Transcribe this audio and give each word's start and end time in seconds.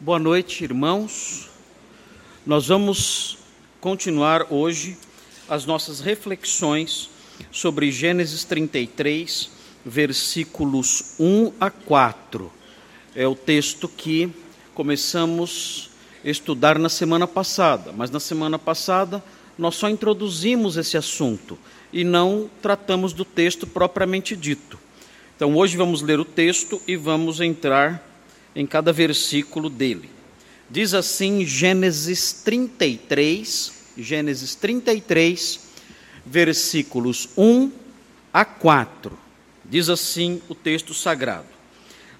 Boa 0.00 0.20
noite, 0.20 0.62
irmãos. 0.62 1.48
Nós 2.46 2.68
vamos 2.68 3.36
continuar 3.80 4.46
hoje 4.48 4.96
as 5.48 5.66
nossas 5.66 5.98
reflexões 5.98 7.10
sobre 7.50 7.90
Gênesis 7.90 8.44
33, 8.44 9.50
versículos 9.84 11.14
1 11.18 11.52
a 11.60 11.68
4. 11.68 12.48
É 13.12 13.26
o 13.26 13.34
texto 13.34 13.88
que 13.88 14.30
começamos 14.72 15.90
a 16.24 16.30
estudar 16.30 16.78
na 16.78 16.88
semana 16.88 17.26
passada, 17.26 17.90
mas 17.90 18.08
na 18.08 18.20
semana 18.20 18.56
passada 18.56 19.20
nós 19.58 19.74
só 19.74 19.90
introduzimos 19.90 20.76
esse 20.76 20.96
assunto 20.96 21.58
e 21.92 22.04
não 22.04 22.48
tratamos 22.62 23.12
do 23.12 23.24
texto 23.24 23.66
propriamente 23.66 24.36
dito. 24.36 24.78
Então 25.34 25.56
hoje 25.56 25.76
vamos 25.76 26.02
ler 26.02 26.20
o 26.20 26.24
texto 26.24 26.80
e 26.86 26.94
vamos 26.94 27.40
entrar 27.40 28.07
em 28.58 28.66
cada 28.66 28.92
versículo 28.92 29.70
dele. 29.70 30.10
Diz 30.68 30.92
assim 30.92 31.46
Gênesis 31.46 32.32
33, 32.44 33.72
Gênesis 33.96 34.56
33, 34.56 35.60
versículos 36.26 37.28
1 37.36 37.70
a 38.32 38.44
4. 38.44 39.16
Diz 39.64 39.88
assim 39.88 40.42
o 40.48 40.56
texto 40.56 40.92
sagrado: 40.92 41.46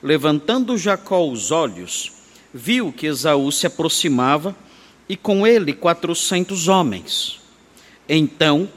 Levantando 0.01 0.79
Jacó 0.79 1.29
os 1.29 1.51
olhos, 1.51 2.13
viu 2.55 2.93
que 2.93 3.07
Esaú 3.09 3.51
se 3.51 3.67
aproximava 3.67 4.55
e 5.09 5.17
com 5.17 5.45
ele 5.45 5.73
quatrocentos 5.73 6.69
homens. 6.69 7.41
Então 8.09 8.71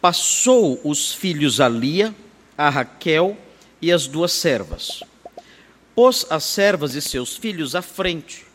passou 0.00 0.80
os 0.84 1.12
filhos 1.12 1.60
a 1.60 1.68
Lia, 1.68 2.14
a 2.56 2.70
Raquel 2.70 3.36
e 3.82 3.90
as 3.90 4.06
duas 4.06 4.30
servas 4.30 5.02
pôs 6.00 6.24
as 6.30 6.44
servas 6.44 6.94
e 6.94 7.02
seus 7.02 7.36
filhos 7.36 7.74
à 7.74 7.82
frente, 7.82 8.46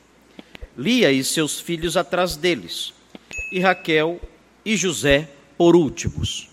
Lia 0.76 1.12
e 1.12 1.24
seus 1.24 1.60
filhos 1.60 1.96
atrás 1.96 2.36
deles, 2.36 2.92
e 3.52 3.60
Raquel 3.60 4.20
e 4.66 4.76
José 4.76 5.30
por 5.56 5.76
últimos. 5.76 6.50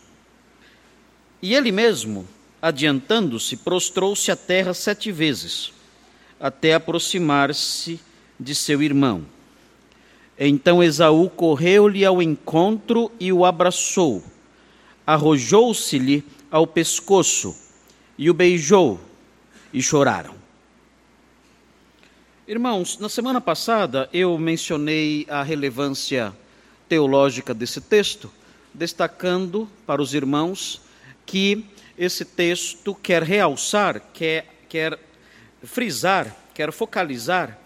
E 1.40 1.54
ele 1.54 1.72
mesmo, 1.72 2.28
adiantando-se, 2.60 3.56
prostrou-se 3.56 4.30
à 4.30 4.36
terra 4.36 4.74
sete 4.74 5.10
vezes, 5.10 5.72
até 6.38 6.74
aproximar-se 6.74 7.98
de 8.38 8.54
seu 8.54 8.82
irmão. 8.82 9.24
Então 10.38 10.82
Esaú 10.82 11.30
correu-lhe 11.30 12.04
ao 12.04 12.20
encontro 12.20 13.10
e 13.18 13.32
o 13.32 13.46
abraçou, 13.46 14.22
arrojou-se-lhe 15.06 16.22
ao 16.50 16.66
pescoço 16.66 17.56
e 18.18 18.28
o 18.28 18.34
beijou, 18.34 19.00
e 19.72 19.80
choraram. 19.80 20.41
Irmãos, 22.48 22.98
na 22.98 23.08
semana 23.08 23.40
passada 23.40 24.10
eu 24.12 24.36
mencionei 24.36 25.24
a 25.30 25.44
relevância 25.44 26.32
teológica 26.88 27.54
desse 27.54 27.80
texto, 27.80 28.28
destacando 28.74 29.68
para 29.86 30.02
os 30.02 30.12
irmãos 30.12 30.80
que 31.24 31.64
esse 31.96 32.24
texto 32.24 32.96
quer 32.96 33.22
realçar, 33.22 34.02
quer, 34.12 34.64
quer 34.68 34.98
frisar, 35.62 36.36
quer 36.52 36.72
focalizar 36.72 37.56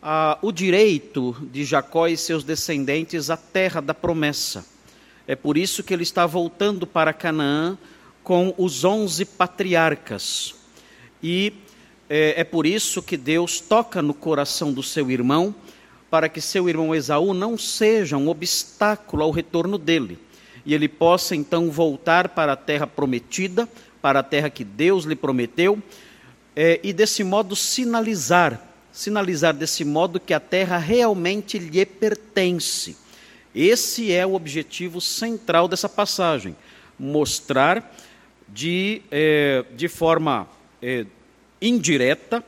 ah, 0.00 0.38
o 0.42 0.52
direito 0.52 1.36
de 1.50 1.64
Jacó 1.64 2.06
e 2.06 2.16
seus 2.16 2.44
descendentes 2.44 3.30
à 3.30 3.36
terra 3.36 3.80
da 3.80 3.92
promessa. 3.92 4.64
É 5.26 5.34
por 5.34 5.58
isso 5.58 5.82
que 5.82 5.92
ele 5.92 6.04
está 6.04 6.24
voltando 6.24 6.86
para 6.86 7.12
Canaã 7.12 7.76
com 8.22 8.54
os 8.56 8.84
onze 8.84 9.24
patriarcas. 9.24 10.54
E 11.20 11.52
é, 12.08 12.40
é 12.40 12.44
por 12.44 12.66
isso 12.66 13.02
que 13.02 13.16
Deus 13.16 13.60
toca 13.60 14.02
no 14.02 14.14
coração 14.14 14.72
do 14.72 14.82
seu 14.82 15.10
irmão, 15.10 15.54
para 16.10 16.28
que 16.28 16.40
seu 16.40 16.68
irmão 16.68 16.94
Esaú 16.94 17.34
não 17.34 17.58
seja 17.58 18.16
um 18.16 18.28
obstáculo 18.28 19.22
ao 19.22 19.30
retorno 19.30 19.78
dele, 19.78 20.18
e 20.64 20.74
ele 20.74 20.88
possa 20.88 21.34
então 21.34 21.70
voltar 21.70 22.28
para 22.28 22.52
a 22.52 22.56
terra 22.56 22.86
prometida, 22.86 23.68
para 24.00 24.20
a 24.20 24.22
terra 24.22 24.50
que 24.50 24.64
Deus 24.64 25.04
lhe 25.04 25.16
prometeu, 25.16 25.82
é, 26.54 26.78
e 26.82 26.92
desse 26.92 27.24
modo 27.24 27.56
sinalizar, 27.56 28.60
sinalizar 28.92 29.52
desse 29.52 29.84
modo 29.84 30.20
que 30.20 30.32
a 30.32 30.38
terra 30.38 30.78
realmente 30.78 31.58
lhe 31.58 31.84
pertence. 31.84 32.96
Esse 33.54 34.12
é 34.12 34.24
o 34.26 34.34
objetivo 34.34 35.00
central 35.00 35.66
dessa 35.66 35.88
passagem: 35.88 36.56
mostrar 36.98 37.92
de, 38.48 39.02
é, 39.10 39.64
de 39.74 39.88
forma 39.88 40.48
é, 40.80 41.06
indireta 41.60 42.44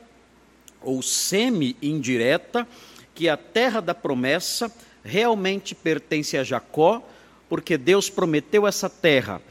ou 0.81 1.01
semi-indireta 1.01 2.67
que 3.13 3.27
a 3.27 3.35
terra 3.35 3.81
da 3.81 3.95
promessa 3.95 4.71
realmente 5.03 5.73
pertence 5.73 6.37
a 6.37 6.43
Jacó, 6.43 7.01
porque 7.49 7.77
Deus 7.77 8.09
prometeu 8.09 8.67
essa 8.67 8.89
terra 8.89 9.41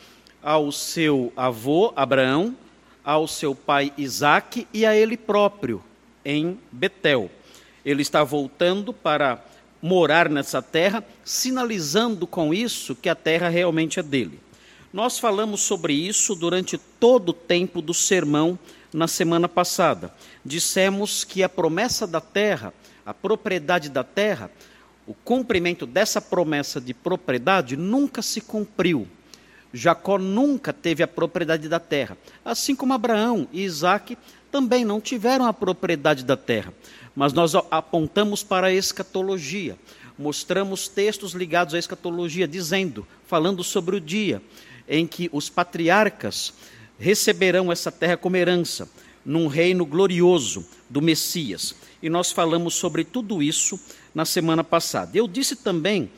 ao 0.43 0.71
seu 0.71 1.33
avô 1.37 1.93
Abraão, 1.97 2.57
ao 3.05 3.27
seu 3.27 3.55
pai 3.55 3.93
Isaque 3.99 4.69
e 4.73 4.87
a 4.87 4.95
ele 4.95 5.17
próprio 5.17 5.83
em 6.25 6.59
Betel. 6.71 7.31
Ele 7.85 8.03
está 8.03 8.23
voltando 8.23 8.93
para 8.93 9.45
morar 9.81 10.29
nessa 10.29 10.61
terra, 10.61 11.05
sinalizando 11.25 12.27
com 12.27 12.53
isso 12.53 12.95
que 12.95 13.09
a 13.09 13.15
terra 13.15 13.49
realmente 13.49 13.99
é 13.99 14.03
dele. 14.03 14.41
Nós 14.93 15.19
falamos 15.19 15.61
sobre 15.61 15.93
isso 15.93 16.35
durante 16.35 16.79
todo 16.79 17.31
o 17.31 17.35
tempo 17.35 17.83
do 17.83 17.93
sermão 17.93 18.59
na 18.97 19.07
semana 19.07 19.47
passada. 19.47 20.11
Dissemos 20.43 21.23
que 21.23 21.43
a 21.43 21.51
promessa 21.51 22.07
da 22.07 22.21
terra, 22.21 22.73
a 23.05 23.13
propriedade 23.13 23.91
da 23.91 24.03
terra, 24.03 24.51
o 25.07 25.13
cumprimento 25.13 25.85
dessa 25.85 26.19
promessa 26.19 26.81
de 26.81 26.95
propriedade 26.95 27.77
nunca 27.77 28.23
se 28.23 28.41
cumpriu. 28.41 29.07
Jacó 29.71 30.17
nunca 30.17 30.73
teve 30.73 31.03
a 31.03 31.07
propriedade 31.07 31.69
da 31.69 31.79
terra, 31.79 32.17
assim 32.43 32.75
como 32.75 32.95
Abraão 32.95 33.47
e 33.53 33.65
Isaac 33.65 34.17
também 34.51 34.83
não 34.83 34.99
tiveram 34.99 35.45
a 35.45 35.53
propriedade 35.53 36.25
da 36.25 36.37
terra. 36.37 36.73
Mas 37.15 37.35
nós 37.35 37.55
apontamos 37.55 38.43
para 38.43 38.69
a 38.69 38.73
escatologia, 38.73 39.77
mostramos 40.19 40.89
textos 40.89 41.33
ligados 41.33 41.75
à 41.75 41.79
escatologia, 41.79 42.49
dizendo, 42.49 43.07
falando 43.27 43.63
sobre 43.63 43.97
o 43.97 44.01
dia 44.01 44.41
em 44.89 45.07
que 45.07 45.29
os 45.35 45.51
patriarcas 45.51 46.55
receberão 46.99 47.71
essa 47.71 47.91
terra 47.93 48.17
como 48.17 48.37
herança, 48.37 48.89
num 49.25 49.49
reino 49.49 49.85
glorioso 49.85 50.65
do 50.89 51.03
Messias. 51.03 51.75
E 52.03 52.09
nós 52.09 52.31
falamos 52.31 52.75
sobre 52.75 53.05
tudo 53.05 53.43
isso 53.43 53.79
na 54.15 54.25
semana 54.25 54.63
passada. 54.63 55.17
Eu 55.17 55.27
disse 55.27 55.57
também, 55.57 56.11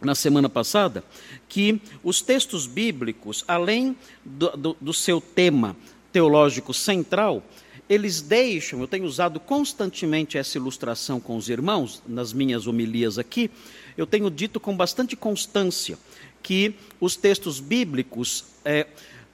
na 0.00 0.14
semana 0.14 0.48
passada, 0.48 1.02
que 1.48 1.80
os 2.02 2.20
textos 2.20 2.66
bíblicos, 2.66 3.44
além 3.48 3.96
do, 4.24 4.50
do, 4.56 4.76
do 4.80 4.92
seu 4.92 5.20
tema 5.20 5.76
teológico 6.12 6.72
central, 6.72 7.42
eles 7.88 8.20
deixam, 8.22 8.80
eu 8.80 8.86
tenho 8.86 9.04
usado 9.04 9.38
constantemente 9.38 10.38
essa 10.38 10.56
ilustração 10.56 11.20
com 11.20 11.36
os 11.36 11.48
irmãos, 11.48 12.02
nas 12.06 12.32
minhas 12.32 12.66
homilias 12.66 13.18
aqui, 13.18 13.50
eu 13.96 14.06
tenho 14.06 14.30
dito 14.30 14.58
com 14.58 14.76
bastante 14.76 15.16
constância 15.16 15.98
que 16.42 16.74
os 17.00 17.16
textos 17.16 17.60
bíblicos 17.60 18.44
é, 18.64 18.86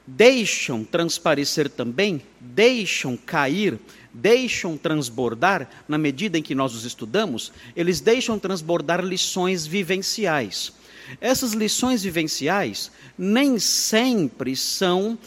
deixam 0.06 0.84
transparecer 0.84 1.68
também, 1.68 2.22
deixam 2.40 3.16
cair, 3.16 3.78
deixam 4.12 4.76
transbordar, 4.76 5.68
na 5.88 5.98
medida 5.98 6.38
em 6.38 6.42
que 6.42 6.54
nós 6.54 6.74
os 6.74 6.84
estudamos, 6.84 7.52
eles 7.76 8.00
deixam 8.00 8.38
transbordar 8.38 9.04
lições 9.04 9.66
vivenciais. 9.66 10.72
Essas 11.20 11.52
lições 11.52 12.02
vivenciais 12.02 12.90
nem 13.16 13.58
sempre 13.58 14.54
são 14.56 15.18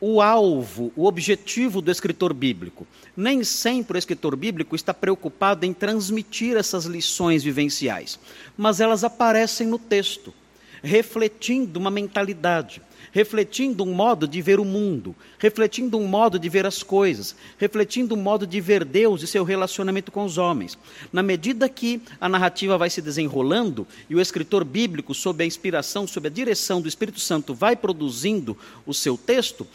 o 0.00 0.20
alvo, 0.20 0.92
o 0.94 1.06
objetivo 1.06 1.80
do 1.80 1.90
escritor 1.90 2.34
bíblico. 2.34 2.86
Nem 3.16 3.42
sempre 3.42 3.96
o 3.96 3.98
escritor 3.98 4.36
bíblico 4.36 4.76
está 4.76 4.92
preocupado 4.92 5.64
em 5.64 5.72
transmitir 5.72 6.56
essas 6.56 6.84
lições 6.84 7.42
vivenciais, 7.42 8.18
mas 8.56 8.80
elas 8.80 9.04
aparecem 9.04 9.66
no 9.66 9.78
texto, 9.78 10.34
refletindo 10.82 11.78
uma 11.78 11.90
mentalidade 11.90 12.82
refletindo 13.12 13.84
um 13.84 13.94
modo 13.94 14.28
de 14.28 14.42
ver 14.42 14.60
o 14.60 14.64
mundo, 14.64 15.14
refletindo 15.38 15.98
um 15.98 16.06
modo 16.06 16.38
de 16.38 16.48
ver 16.48 16.66
as 16.66 16.82
coisas, 16.82 17.34
refletindo 17.58 18.14
um 18.14 18.18
modo 18.18 18.46
de 18.46 18.60
ver 18.60 18.84
Deus 18.84 19.22
e 19.22 19.26
seu 19.26 19.44
relacionamento 19.44 20.12
com 20.12 20.24
os 20.24 20.38
homens. 20.38 20.76
Na 21.12 21.22
medida 21.22 21.68
que 21.68 22.00
a 22.20 22.28
narrativa 22.28 22.76
vai 22.76 22.90
se 22.90 23.00
desenrolando 23.00 23.86
e 24.08 24.14
o 24.14 24.20
escritor 24.20 24.64
bíblico, 24.64 25.14
sob 25.14 25.42
a 25.42 25.46
inspiração, 25.46 26.06
sob 26.06 26.28
a 26.28 26.30
direção 26.30 26.80
do 26.80 26.88
Espírito 26.88 27.20
Santo, 27.20 27.54
vai 27.54 27.76
produzindo 27.76 28.56
o 28.84 28.92
seu 28.92 29.16
texto, 29.16 29.66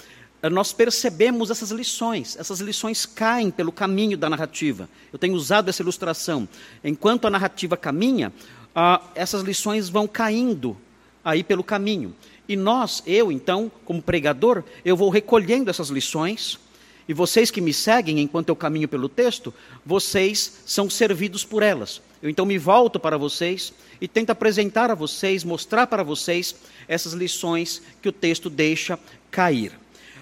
eh, 0.41 0.49
nós 0.49 0.73
percebemos 0.73 1.49
essas 1.49 1.71
lições. 1.71 2.35
Essas 2.37 2.59
lições 2.59 3.05
caem 3.05 3.51
pelo 3.51 3.71
caminho 3.71 4.17
da 4.17 4.29
narrativa. 4.29 4.89
Eu 5.11 5.19
tenho 5.19 5.33
usado 5.35 5.69
essa 5.69 5.81
ilustração. 5.81 6.47
Enquanto 6.83 7.25
a 7.25 7.29
narrativa 7.29 7.77
caminha, 7.77 8.31
ah, 8.75 9.01
essas 9.15 9.41
lições 9.41 9.89
vão 9.89 10.07
caindo 10.07 10.77
aí 11.23 11.43
pelo 11.43 11.63
caminho. 11.63 12.15
E 12.51 12.57
nós, 12.57 13.01
eu 13.07 13.31
então, 13.31 13.71
como 13.85 14.01
pregador, 14.01 14.61
eu 14.83 14.97
vou 14.97 15.09
recolhendo 15.09 15.69
essas 15.69 15.87
lições 15.87 16.59
E 17.07 17.13
vocês 17.13 17.49
que 17.49 17.61
me 17.61 17.73
seguem 17.73 18.19
enquanto 18.19 18.49
eu 18.49 18.55
caminho 18.57 18.89
pelo 18.89 19.07
texto, 19.07 19.53
vocês 19.85 20.59
são 20.65 20.89
servidos 20.89 21.45
por 21.45 21.63
elas. 21.63 22.01
Eu 22.21 22.29
então 22.29 22.45
me 22.45 22.57
volto 22.57 22.99
para 22.99 23.17
vocês 23.17 23.73
e 24.01 24.07
tento 24.07 24.31
apresentar 24.31 24.91
a 24.91 24.95
vocês, 24.95 25.45
mostrar 25.45 25.87
para 25.87 26.03
vocês 26.03 26.53
essas 26.89 27.13
lições 27.13 27.81
que 28.01 28.09
o 28.09 28.11
texto 28.11 28.49
deixa 28.49 28.99
cair. 29.29 29.71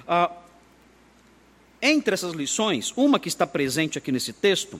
Ah, 0.07 0.31
entre 1.81 2.13
essas 2.13 2.33
lições, 2.33 2.93
uma 2.95 3.19
que 3.19 3.27
está 3.27 3.47
presente 3.47 3.97
aqui 3.97 4.11
nesse 4.11 4.33
texto, 4.33 4.79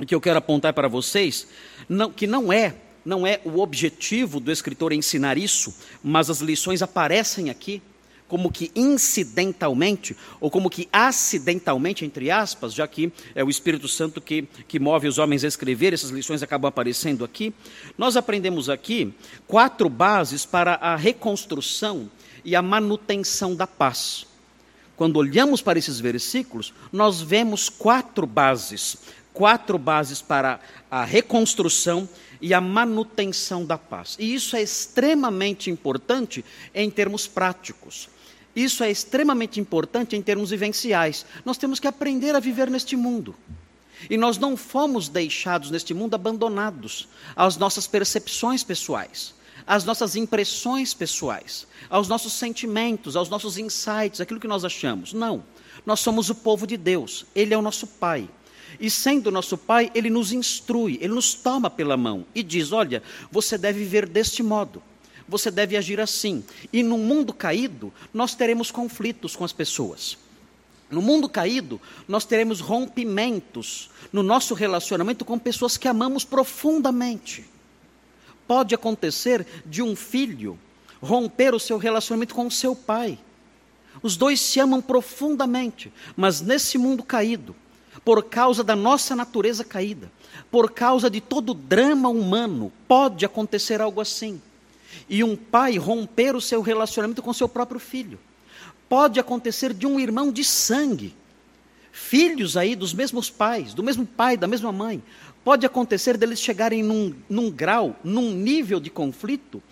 e 0.00 0.06
que 0.06 0.14
eu 0.16 0.20
quero 0.20 0.38
apontar 0.38 0.74
para 0.74 0.88
vocês, 0.88 1.46
não, 1.88 2.10
que 2.10 2.26
não 2.26 2.52
é 2.52 2.74
não 3.04 3.26
é 3.26 3.40
o 3.44 3.60
objetivo 3.60 4.40
do 4.40 4.50
escritor 4.50 4.92
ensinar 4.92 5.36
isso, 5.36 5.74
mas 6.02 6.30
as 6.30 6.40
lições 6.40 6.82
aparecem 6.82 7.50
aqui 7.50 7.82
como 8.32 8.50
que 8.50 8.72
incidentalmente, 8.74 10.16
ou 10.40 10.50
como 10.50 10.70
que 10.70 10.88
acidentalmente, 10.90 12.02
entre 12.02 12.30
aspas, 12.30 12.72
já 12.72 12.88
que 12.88 13.12
é 13.34 13.44
o 13.44 13.50
Espírito 13.50 13.86
Santo 13.86 14.22
que, 14.22 14.48
que 14.66 14.80
move 14.80 15.06
os 15.06 15.18
homens 15.18 15.44
a 15.44 15.48
escrever, 15.48 15.92
essas 15.92 16.08
lições 16.08 16.42
acabam 16.42 16.66
aparecendo 16.66 17.26
aqui. 17.26 17.52
Nós 17.98 18.16
aprendemos 18.16 18.70
aqui 18.70 19.12
quatro 19.46 19.86
bases 19.90 20.46
para 20.46 20.76
a 20.76 20.96
reconstrução 20.96 22.10
e 22.42 22.56
a 22.56 22.62
manutenção 22.62 23.54
da 23.54 23.66
paz. 23.66 24.26
Quando 24.96 25.18
olhamos 25.18 25.60
para 25.60 25.78
esses 25.78 26.00
versículos, 26.00 26.72
nós 26.90 27.20
vemos 27.20 27.68
quatro 27.68 28.26
bases, 28.26 28.96
quatro 29.34 29.76
bases 29.76 30.22
para 30.22 30.58
a 30.90 31.04
reconstrução 31.04 32.08
e 32.42 32.52
a 32.52 32.60
manutenção 32.60 33.64
da 33.64 33.78
paz. 33.78 34.16
E 34.18 34.34
isso 34.34 34.56
é 34.56 34.62
extremamente 34.62 35.70
importante 35.70 36.44
em 36.74 36.90
termos 36.90 37.28
práticos. 37.28 38.10
Isso 38.54 38.82
é 38.84 38.90
extremamente 38.90 39.60
importante 39.60 40.16
em 40.16 40.20
termos 40.20 40.50
vivenciais. 40.50 41.24
Nós 41.44 41.56
temos 41.56 41.78
que 41.78 41.86
aprender 41.86 42.34
a 42.34 42.40
viver 42.40 42.68
neste 42.68 42.96
mundo. 42.96 43.34
E 44.10 44.16
nós 44.16 44.36
não 44.36 44.56
fomos 44.56 45.08
deixados 45.08 45.70
neste 45.70 45.94
mundo 45.94 46.14
abandonados 46.14 47.08
às 47.36 47.56
nossas 47.56 47.86
percepções 47.86 48.64
pessoais, 48.64 49.32
às 49.64 49.84
nossas 49.84 50.16
impressões 50.16 50.92
pessoais, 50.92 51.68
aos 51.88 52.08
nossos 52.08 52.32
sentimentos, 52.32 53.14
aos 53.14 53.28
nossos 53.28 53.56
insights, 53.56 54.20
aquilo 54.20 54.40
que 54.40 54.48
nós 54.48 54.64
achamos. 54.64 55.12
Não. 55.12 55.44
Nós 55.86 56.00
somos 56.00 56.28
o 56.28 56.34
povo 56.34 56.66
de 56.66 56.76
Deus. 56.76 57.24
Ele 57.34 57.54
é 57.54 57.56
o 57.56 57.62
nosso 57.62 57.86
Pai. 57.86 58.28
E 58.80 58.90
sendo 58.90 59.30
nosso 59.30 59.56
Pai, 59.56 59.90
Ele 59.94 60.10
nos 60.10 60.32
instrui, 60.32 60.98
Ele 61.00 61.14
nos 61.14 61.34
toma 61.34 61.70
pela 61.70 61.96
mão 61.96 62.26
e 62.34 62.42
diz: 62.42 62.72
Olha, 62.72 63.02
você 63.30 63.56
deve 63.56 63.80
viver 63.80 64.08
deste 64.08 64.42
modo, 64.42 64.82
você 65.28 65.50
deve 65.50 65.76
agir 65.76 66.00
assim. 66.00 66.44
E 66.72 66.82
no 66.82 66.98
mundo 66.98 67.32
caído, 67.32 67.92
nós 68.12 68.34
teremos 68.34 68.70
conflitos 68.70 69.36
com 69.36 69.44
as 69.44 69.52
pessoas. 69.52 70.18
No 70.90 71.00
mundo 71.00 71.28
caído, 71.28 71.80
nós 72.06 72.26
teremos 72.26 72.60
rompimentos 72.60 73.88
no 74.12 74.22
nosso 74.22 74.52
relacionamento 74.52 75.24
com 75.24 75.38
pessoas 75.38 75.78
que 75.78 75.88
amamos 75.88 76.22
profundamente. 76.22 77.46
Pode 78.46 78.74
acontecer 78.74 79.46
de 79.64 79.82
um 79.82 79.96
filho 79.96 80.58
romper 81.00 81.54
o 81.54 81.58
seu 81.58 81.78
relacionamento 81.78 82.34
com 82.34 82.46
o 82.46 82.50
seu 82.50 82.76
pai. 82.76 83.18
Os 84.02 84.16
dois 84.16 84.40
se 84.40 84.60
amam 84.60 84.82
profundamente, 84.82 85.92
mas 86.16 86.40
nesse 86.40 86.76
mundo 86.76 87.02
caído, 87.02 87.56
por 88.04 88.24
causa 88.24 88.64
da 88.64 88.74
nossa 88.74 89.14
natureza 89.14 89.64
caída, 89.64 90.10
por 90.50 90.70
causa 90.70 91.10
de 91.10 91.20
todo 91.20 91.50
o 91.50 91.54
drama 91.54 92.08
humano, 92.08 92.72
pode 92.88 93.24
acontecer 93.24 93.80
algo 93.80 94.00
assim. 94.00 94.40
E 95.08 95.22
um 95.22 95.36
pai 95.36 95.76
romper 95.76 96.34
o 96.34 96.40
seu 96.40 96.60
relacionamento 96.62 97.22
com 97.22 97.32
seu 97.32 97.48
próprio 97.48 97.80
filho. 97.80 98.18
Pode 98.88 99.20
acontecer 99.20 99.72
de 99.72 99.86
um 99.86 99.98
irmão 99.98 100.30
de 100.30 100.44
sangue, 100.44 101.14
filhos 101.90 102.56
aí 102.56 102.74
dos 102.74 102.92
mesmos 102.92 103.30
pais, 103.30 103.74
do 103.74 103.82
mesmo 103.82 104.06
pai, 104.06 104.36
da 104.36 104.46
mesma 104.46 104.72
mãe. 104.72 105.02
Pode 105.44 105.66
acontecer 105.66 106.16
deles 106.16 106.40
chegarem 106.40 106.82
num, 106.82 107.14
num 107.28 107.50
grau, 107.50 107.96
num 108.04 108.32
nível 108.32 108.78
de 108.80 108.90
conflito, 108.90 109.62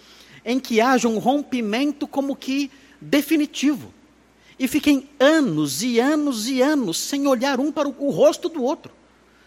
em 0.44 0.58
que 0.58 0.80
haja 0.80 1.08
um 1.08 1.18
rompimento 1.18 2.06
como 2.06 2.34
que 2.34 2.70
definitivo 3.00 3.92
e 4.60 4.68
fiquem 4.68 5.08
anos 5.18 5.82
e 5.82 5.98
anos 5.98 6.46
e 6.46 6.60
anos 6.60 6.98
sem 6.98 7.26
olhar 7.26 7.58
um 7.58 7.72
para 7.72 7.88
o, 7.88 8.10
rosto 8.10 8.46
do 8.46 8.62
outro, 8.62 8.92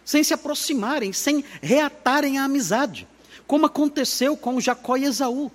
sem 0.04 0.24
se 0.24 0.34
aproximarem, 0.34 1.14
sem 1.14 1.46
reatarem 1.62 2.40
a 2.40 2.46
amizade, 2.46 3.08
como 3.46 3.68
aconteceu 3.68 4.36
com 4.36 4.60
Jacó 4.60 4.98
e 4.98 5.04
Esaú. 5.04 5.52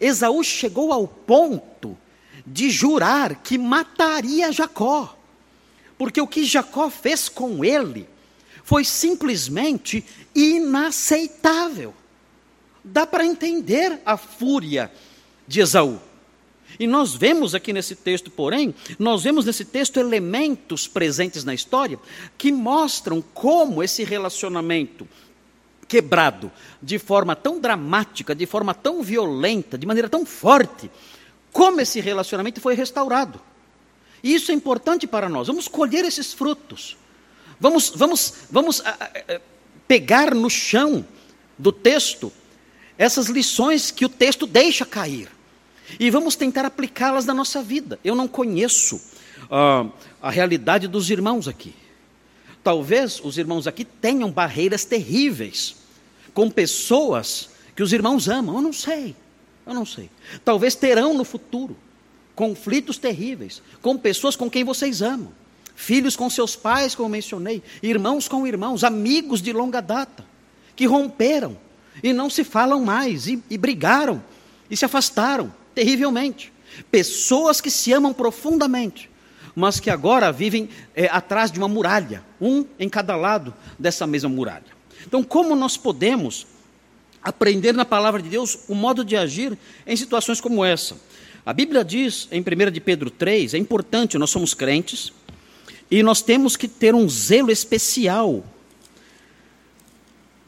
Esaú 0.00 0.42
chegou 0.42 0.94
ao 0.94 1.06
ponto 1.06 1.96
de 2.46 2.70
jurar 2.70 3.34
que 3.42 3.58
mataria 3.58 4.50
Jacó, 4.50 5.14
porque 5.98 6.20
o 6.20 6.26
que 6.26 6.42
Jacó 6.42 6.88
fez 6.88 7.28
com 7.28 7.62
ele 7.62 8.08
foi 8.64 8.82
simplesmente 8.82 10.02
inaceitável. 10.34 11.92
Dá 12.82 13.06
para 13.06 13.26
entender 13.26 14.00
a 14.06 14.16
fúria 14.16 14.90
de 15.46 15.60
Esaú. 15.60 16.00
E 16.78 16.86
nós 16.86 17.14
vemos 17.14 17.54
aqui 17.54 17.72
nesse 17.72 17.94
texto, 17.94 18.30
porém, 18.30 18.74
nós 18.98 19.22
vemos 19.22 19.44
nesse 19.44 19.64
texto 19.64 19.98
elementos 19.98 20.86
presentes 20.86 21.44
na 21.44 21.54
história 21.54 21.98
que 22.36 22.52
mostram 22.52 23.22
como 23.34 23.82
esse 23.82 24.04
relacionamento 24.04 25.08
quebrado 25.88 26.50
de 26.82 26.98
forma 26.98 27.34
tão 27.34 27.60
dramática, 27.60 28.34
de 28.34 28.46
forma 28.46 28.74
tão 28.74 29.02
violenta, 29.02 29.78
de 29.78 29.86
maneira 29.86 30.08
tão 30.08 30.26
forte, 30.26 30.90
como 31.52 31.80
esse 31.80 32.00
relacionamento 32.00 32.60
foi 32.60 32.74
restaurado. 32.74 33.40
E 34.22 34.34
isso 34.34 34.50
é 34.50 34.54
importante 34.54 35.06
para 35.06 35.28
nós. 35.28 35.46
Vamos 35.46 35.68
colher 35.68 36.04
esses 36.04 36.32
frutos. 36.32 36.96
Vamos, 37.58 37.92
vamos, 37.94 38.34
vamos 38.50 38.80
a, 38.80 38.90
a, 38.90 39.40
pegar 39.86 40.34
no 40.34 40.50
chão 40.50 41.06
do 41.56 41.72
texto 41.72 42.32
essas 42.98 43.28
lições 43.28 43.90
que 43.90 44.04
o 44.04 44.08
texto 44.08 44.46
deixa 44.46 44.84
cair. 44.84 45.30
E 45.98 46.10
vamos 46.10 46.36
tentar 46.36 46.64
aplicá-las 46.64 47.24
na 47.24 47.34
nossa 47.34 47.62
vida. 47.62 47.98
Eu 48.02 48.14
não 48.14 48.26
conheço 48.26 48.96
uh, 48.96 49.90
a 50.20 50.30
realidade 50.30 50.88
dos 50.88 51.10
irmãos 51.10 51.46
aqui. 51.46 51.74
Talvez 52.62 53.20
os 53.22 53.38
irmãos 53.38 53.66
aqui 53.66 53.84
tenham 53.84 54.30
barreiras 54.30 54.84
terríveis 54.84 55.76
com 56.34 56.50
pessoas 56.50 57.50
que 57.74 57.82
os 57.82 57.92
irmãos 57.92 58.28
amam. 58.28 58.56
Eu 58.56 58.62
não 58.62 58.72
sei. 58.72 59.14
Eu 59.64 59.74
não 59.74 59.86
sei. 59.86 60.10
Talvez 60.44 60.74
terão 60.74 61.14
no 61.14 61.24
futuro 61.24 61.76
conflitos 62.34 62.98
terríveis 62.98 63.62
com 63.80 63.96
pessoas 63.96 64.36
com 64.36 64.50
quem 64.50 64.64
vocês 64.64 65.00
amam. 65.00 65.32
Filhos 65.74 66.16
com 66.16 66.28
seus 66.30 66.56
pais, 66.56 66.94
como 66.94 67.08
mencionei, 67.08 67.62
irmãos 67.82 68.28
com 68.28 68.46
irmãos, 68.46 68.82
amigos 68.82 69.42
de 69.42 69.52
longa 69.52 69.82
data, 69.82 70.24
que 70.74 70.86
romperam 70.86 71.56
e 72.02 72.14
não 72.14 72.30
se 72.30 72.44
falam 72.44 72.82
mais, 72.82 73.26
e, 73.26 73.42
e 73.50 73.58
brigaram, 73.58 74.22
e 74.70 74.76
se 74.76 74.86
afastaram 74.86 75.52
terrivelmente. 75.76 76.50
Pessoas 76.90 77.60
que 77.60 77.70
se 77.70 77.92
amam 77.92 78.14
profundamente, 78.14 79.10
mas 79.54 79.78
que 79.78 79.90
agora 79.90 80.32
vivem 80.32 80.70
é, 80.94 81.06
atrás 81.06 81.52
de 81.52 81.58
uma 81.58 81.68
muralha, 81.68 82.24
um 82.40 82.64
em 82.78 82.88
cada 82.88 83.14
lado 83.14 83.54
dessa 83.78 84.06
mesma 84.06 84.30
muralha. 84.30 84.74
Então, 85.06 85.22
como 85.22 85.54
nós 85.54 85.76
podemos 85.76 86.46
aprender 87.22 87.72
na 87.74 87.84
palavra 87.84 88.22
de 88.22 88.28
Deus 88.28 88.58
o 88.68 88.74
modo 88.74 89.04
de 89.04 89.16
agir 89.16 89.56
em 89.86 89.94
situações 89.94 90.40
como 90.40 90.64
essa? 90.64 90.96
A 91.44 91.52
Bíblia 91.52 91.84
diz 91.84 92.26
em 92.32 92.40
1 92.40 92.70
de 92.72 92.80
Pedro 92.80 93.10
3, 93.10 93.54
é 93.54 93.58
importante, 93.58 94.18
nós 94.18 94.30
somos 94.30 94.54
crentes, 94.54 95.12
e 95.90 96.02
nós 96.02 96.22
temos 96.22 96.56
que 96.56 96.66
ter 96.66 96.94
um 96.94 97.08
zelo 97.08 97.50
especial 97.52 98.42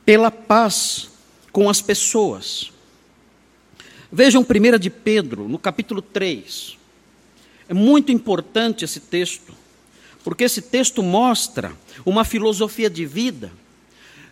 pela 0.05 0.31
paz 0.31 1.11
com 1.53 1.69
as 1.69 1.81
pessoas. 1.81 2.73
Vejam 4.11 4.43
1 4.43 4.79
de 4.79 4.89
Pedro, 4.89 5.47
no 5.47 5.59
capítulo 5.59 6.01
3. 6.01 6.79
É 7.69 7.75
muito 7.75 8.11
importante 8.11 8.85
esse 8.85 9.01
texto, 9.01 9.53
porque 10.25 10.45
esse 10.45 10.63
texto 10.63 11.03
mostra 11.03 11.77
uma 12.07 12.25
filosofia 12.25 12.89
de 12.89 13.05
vida 13.05 13.53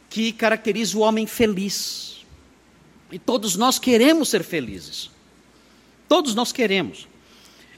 que 0.09 0.33
caracteriza 0.33 0.97
o 0.97 1.03
homem 1.03 1.27
feliz. 1.27 2.25
E 3.13 3.19
todos 3.19 3.55
nós 3.55 3.79
queremos 3.79 4.31
ser 4.31 4.43
felizes. 4.43 5.11
Todos 6.09 6.35
nós 6.35 6.53
queremos. 6.53 7.07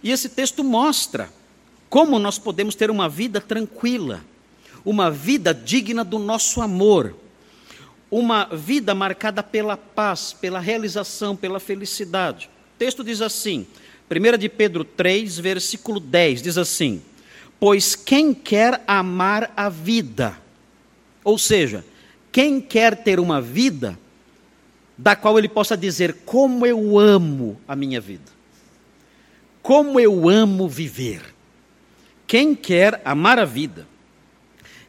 E 0.01 0.13
esse 0.13 0.29
texto 0.29 0.63
mostra 0.63 1.33
como 1.91 2.19
nós 2.21 2.39
podemos 2.39 2.77
ter 2.77 2.93
uma 2.93 3.09
vida 3.09 3.41
tranquila, 3.41 4.25
uma 4.85 5.11
vida 5.11 5.53
digna 5.53 6.05
do 6.05 6.21
nosso 6.21 6.63
amor 6.63 7.17
uma 8.11 8.45
vida 8.47 8.95
marcada 8.95 9.43
pela 9.43 9.77
paz, 9.77 10.33
pela 10.33 10.61
realização, 10.61 11.37
pela 11.37 11.61
felicidade. 11.61 12.51
O 12.75 12.79
texto 12.79 13.05
diz 13.05 13.21
assim, 13.21 13.67
1 14.11 14.39
de 14.39 14.49
Pedro 14.49 14.85
3, 14.85 15.39
versículo 15.39 16.01
10, 16.01 16.43
diz 16.43 16.57
assim: 16.57 17.03
Pois 17.61 17.95
quem 17.95 18.33
quer 18.33 18.83
amar 18.87 19.53
a 19.57 19.69
vida, 19.69 20.39
ou 21.23 21.37
seja, 21.37 21.85
quem 22.33 22.61
quer 22.61 22.97
ter 22.97 23.21
uma 23.21 23.41
vida 23.41 23.99
da 24.97 25.15
qual 25.15 25.39
ele 25.39 25.49
possa 25.49 25.77
dizer 25.77 26.23
como 26.25 26.67
eu 26.67 26.99
amo 26.99 27.61
a 27.69 27.77
minha 27.77 28.01
vida, 28.01 28.31
como 29.63 30.01
eu 30.01 30.29
amo 30.29 30.69
viver, 30.69 31.23
quem 32.27 32.55
quer 32.55 33.01
amar 33.05 33.39
a 33.39 33.45
vida 33.45 33.87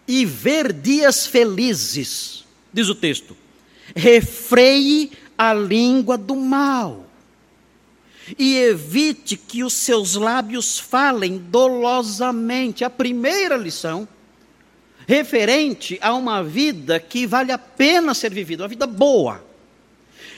e 0.07 0.25
ver 0.25 0.73
dias 0.73 1.27
felizes, 1.27 2.43
diz 2.73 2.89
o 2.89 2.95
texto, 2.95 3.35
refreie 3.95 5.11
a 5.37 5.53
língua 5.53 6.17
do 6.17 6.35
mal 6.35 7.09
e 8.37 8.57
evite 8.57 9.37
que 9.37 9.63
os 9.63 9.73
seus 9.73 10.15
lábios 10.15 10.77
falem 10.77 11.37
dolosamente. 11.37 12.83
A 12.83 12.89
primeira 12.89 13.55
lição, 13.55 14.07
referente 15.07 15.97
a 16.01 16.13
uma 16.13 16.43
vida 16.43 16.99
que 16.99 17.25
vale 17.25 17.51
a 17.51 17.57
pena 17.57 18.13
ser 18.13 18.31
vivida, 18.31 18.63
uma 18.63 18.69
vida 18.69 18.85
boa 18.85 19.43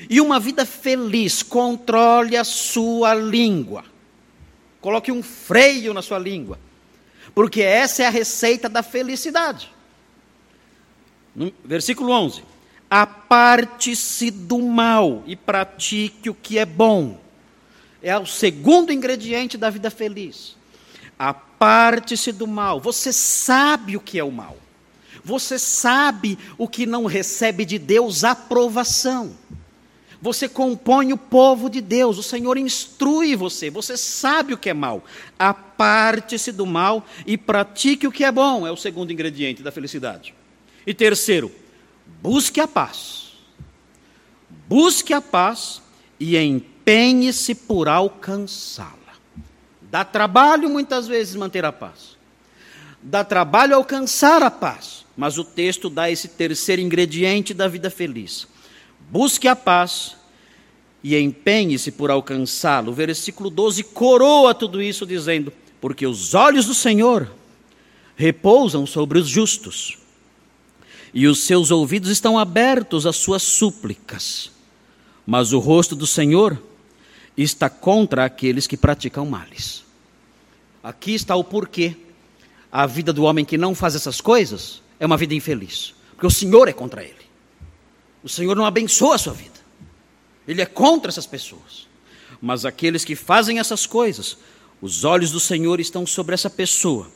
e 0.09 0.21
uma 0.21 0.39
vida 0.39 0.65
feliz. 0.65 1.43
Controle 1.43 2.37
a 2.37 2.43
sua 2.43 3.13
língua, 3.13 3.83
coloque 4.79 5.11
um 5.11 5.21
freio 5.21 5.93
na 5.93 6.01
sua 6.01 6.19
língua, 6.19 6.59
porque 7.35 7.61
essa 7.61 8.03
é 8.03 8.05
a 8.05 8.11
receita 8.11 8.69
da 8.69 8.83
felicidade. 8.83 9.71
Versículo 11.63 12.11
11: 12.11 12.43
Aparte-se 12.89 14.31
do 14.31 14.59
mal 14.59 15.23
e 15.25 15.35
pratique 15.35 16.29
o 16.29 16.33
que 16.33 16.57
é 16.57 16.65
bom 16.65 17.19
é 18.01 18.17
o 18.17 18.25
segundo 18.25 18.91
ingrediente 18.91 19.57
da 19.57 19.69
vida 19.69 19.91
feliz. 19.91 20.55
Aparte-se 21.17 22.31
do 22.31 22.47
mal. 22.47 22.79
Você 22.79 23.13
sabe 23.13 23.95
o 23.95 23.99
que 23.99 24.17
é 24.17 24.23
o 24.23 24.31
mal. 24.31 24.57
Você 25.23 25.59
sabe 25.59 26.37
o 26.57 26.67
que 26.67 26.85
não 26.85 27.05
recebe 27.05 27.63
de 27.63 27.77
Deus 27.77 28.23
aprovação. 28.23 29.35
Você 30.19 30.47
compõe 30.47 31.13
o 31.13 31.17
povo 31.17 31.67
de 31.67 31.81
Deus, 31.81 32.19
o 32.19 32.23
Senhor 32.23 32.55
instrui 32.55 33.35
você, 33.35 33.71
você 33.71 33.97
sabe 33.97 34.53
o 34.53 34.57
que 34.57 34.69
é 34.69 34.73
mal. 34.73 35.03
Aparte-se 35.37 36.51
do 36.51 36.65
mal 36.65 37.03
e 37.25 37.35
pratique 37.37 38.05
o 38.05 38.11
que 38.11 38.23
é 38.23 38.31
bom, 38.31 38.65
é 38.65 38.71
o 38.71 38.77
segundo 38.77 39.11
ingrediente 39.11 39.63
da 39.63 39.71
felicidade. 39.71 40.35
E 40.85 40.93
terceiro, 40.93 41.51
busque 42.21 42.59
a 42.59 42.67
paz. 42.67 43.33
Busque 44.67 45.13
a 45.13 45.21
paz 45.21 45.81
e 46.19 46.37
em 46.37 46.65
empenhe-se 46.81 47.53
por 47.53 47.87
alcançá-la. 47.87 48.91
Dá 49.81 50.03
trabalho 50.03 50.69
muitas 50.69 51.07
vezes 51.07 51.35
manter 51.35 51.63
a 51.63 51.71
paz. 51.71 52.17
Dá 53.01 53.23
trabalho 53.23 53.75
alcançar 53.75 54.41
a 54.41 54.49
paz. 54.49 55.05
Mas 55.15 55.37
o 55.37 55.43
texto 55.43 55.89
dá 55.89 56.09
esse 56.09 56.27
terceiro 56.29 56.81
ingrediente 56.81 57.53
da 57.53 57.67
vida 57.67 57.89
feliz. 57.89 58.47
Busque 59.11 59.47
a 59.47 59.55
paz 59.55 60.15
e 61.03 61.17
empenhe-se 61.17 61.91
por 61.91 62.09
alcançá-lo. 62.09 62.91
O 62.91 62.95
versículo 62.95 63.49
12 63.49 63.83
coroa 63.83 64.53
tudo 64.53 64.81
isso 64.81 65.05
dizendo: 65.05 65.53
Porque 65.79 66.07
os 66.07 66.33
olhos 66.33 66.65
do 66.65 66.73
Senhor 66.73 67.29
repousam 68.15 68.85
sobre 68.85 69.19
os 69.19 69.27
justos, 69.27 69.97
e 71.13 71.27
os 71.27 71.43
seus 71.43 71.71
ouvidos 71.71 72.09
estão 72.09 72.39
abertos 72.39 73.05
às 73.05 73.17
suas 73.17 73.43
súplicas. 73.43 74.51
Mas 75.25 75.53
o 75.53 75.59
rosto 75.59 75.95
do 75.95 76.07
Senhor 76.07 76.61
está 77.35 77.69
contra 77.69 78.25
aqueles 78.25 78.67
que 78.67 78.77
praticam 78.77 79.25
males. 79.25 79.83
Aqui 80.83 81.13
está 81.13 81.35
o 81.35 81.43
porquê. 81.43 81.95
A 82.71 82.85
vida 82.85 83.11
do 83.11 83.23
homem 83.23 83.43
que 83.43 83.57
não 83.57 83.75
faz 83.75 83.95
essas 83.95 84.21
coisas 84.21 84.81
é 84.99 85.05
uma 85.05 85.17
vida 85.17 85.35
infeliz, 85.35 85.93
porque 86.11 86.25
o 86.25 86.31
Senhor 86.31 86.69
é 86.69 86.73
contra 86.73 87.03
ele. 87.03 87.15
O 88.23 88.29
Senhor 88.29 88.55
não 88.55 88.65
abençoa 88.65 89.15
a 89.15 89.17
sua 89.17 89.33
vida. 89.33 89.59
Ele 90.47 90.61
é 90.61 90.65
contra 90.65 91.09
essas 91.09 91.25
pessoas. 91.25 91.87
Mas 92.41 92.65
aqueles 92.65 93.03
que 93.03 93.15
fazem 93.15 93.59
essas 93.59 93.85
coisas, 93.85 94.37
os 94.81 95.03
olhos 95.03 95.31
do 95.31 95.39
Senhor 95.39 95.79
estão 95.79 96.07
sobre 96.07 96.33
essa 96.33 96.49
pessoa 96.49 97.07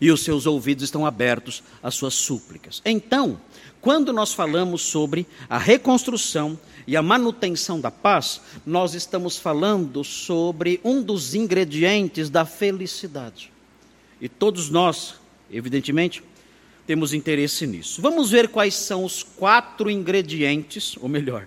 e 0.00 0.10
os 0.10 0.22
seus 0.22 0.46
ouvidos 0.46 0.84
estão 0.84 1.06
abertos 1.06 1.62
às 1.82 1.94
suas 1.94 2.14
súplicas. 2.14 2.82
Então, 2.84 3.40
quando 3.80 4.12
nós 4.12 4.32
falamos 4.32 4.82
sobre 4.82 5.26
a 5.48 5.58
reconstrução 5.58 6.58
e 6.86 6.96
a 6.96 7.02
manutenção 7.02 7.80
da 7.80 7.90
paz, 7.90 8.40
nós 8.64 8.94
estamos 8.94 9.38
falando 9.38 10.02
sobre 10.02 10.80
um 10.82 11.02
dos 11.02 11.34
ingredientes 11.34 12.30
da 12.30 12.44
felicidade. 12.44 13.52
E 14.20 14.28
todos 14.28 14.70
nós, 14.70 15.16
evidentemente, 15.50 16.22
temos 16.86 17.12
interesse 17.12 17.66
nisso. 17.66 18.00
Vamos 18.00 18.30
ver 18.30 18.48
quais 18.48 18.74
são 18.74 19.04
os 19.04 19.22
quatro 19.22 19.90
ingredientes, 19.90 20.96
ou 21.00 21.08
melhor, 21.08 21.46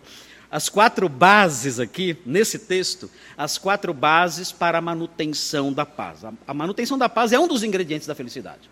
as 0.49 0.69
quatro 0.69 1.09
bases 1.09 1.79
aqui, 1.79 2.17
nesse 2.25 2.59
texto, 2.59 3.09
as 3.37 3.57
quatro 3.57 3.93
bases 3.93 4.51
para 4.51 4.77
a 4.77 4.81
manutenção 4.81 5.73
da 5.73 5.85
paz. 5.85 6.19
A 6.47 6.53
manutenção 6.53 6.97
da 6.97 7.09
paz 7.09 7.33
é 7.33 7.39
um 7.39 7.47
dos 7.47 7.63
ingredientes 7.63 8.07
da 8.07 8.15
felicidade. 8.15 8.69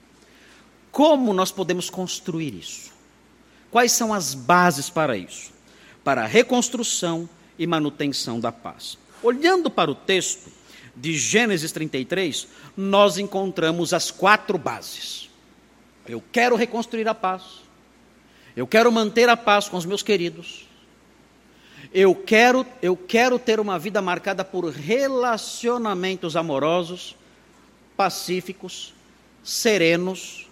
Como 0.91 1.33
nós 1.33 1.51
podemos 1.51 1.89
construir 1.89 2.53
isso? 2.53 2.93
Quais 3.69 3.91
são 3.91 4.13
as 4.13 4.33
bases 4.33 4.89
para 4.89 5.17
isso? 5.17 5.55
para 6.05 6.21
a 6.21 6.27
reconstrução 6.27 7.27
e 7.57 7.65
manutenção 7.65 8.39
da 8.39 8.51
paz. 8.51 8.95
Olhando 9.23 9.71
para 9.71 9.89
o 9.89 9.95
texto 9.95 10.51
de 10.95 11.17
Gênesis 11.17 11.71
33, 11.71 12.47
nós 12.77 13.17
encontramos 13.17 13.91
as 13.91 14.11
quatro 14.11 14.55
bases. 14.55 15.31
Eu 16.07 16.23
quero 16.31 16.55
reconstruir 16.55 17.07
a 17.07 17.15
paz. 17.15 17.63
Eu 18.55 18.67
quero 18.67 18.91
manter 18.91 19.27
a 19.27 19.35
paz 19.35 19.67
com 19.67 19.75
os 19.77 19.85
meus 19.85 20.03
queridos. 20.03 20.69
Eu 21.97 22.13
quero, 22.13 22.67
eu 22.81 22.97
quero 22.97 23.39
ter 23.39 23.57
uma 23.57 23.79
vida 23.79 24.01
marcada 24.01 24.43
por 24.43 24.65
relacionamentos 24.65 26.35
amorosos, 26.35 27.15
pacíficos, 27.95 28.93
serenos, 29.41 30.45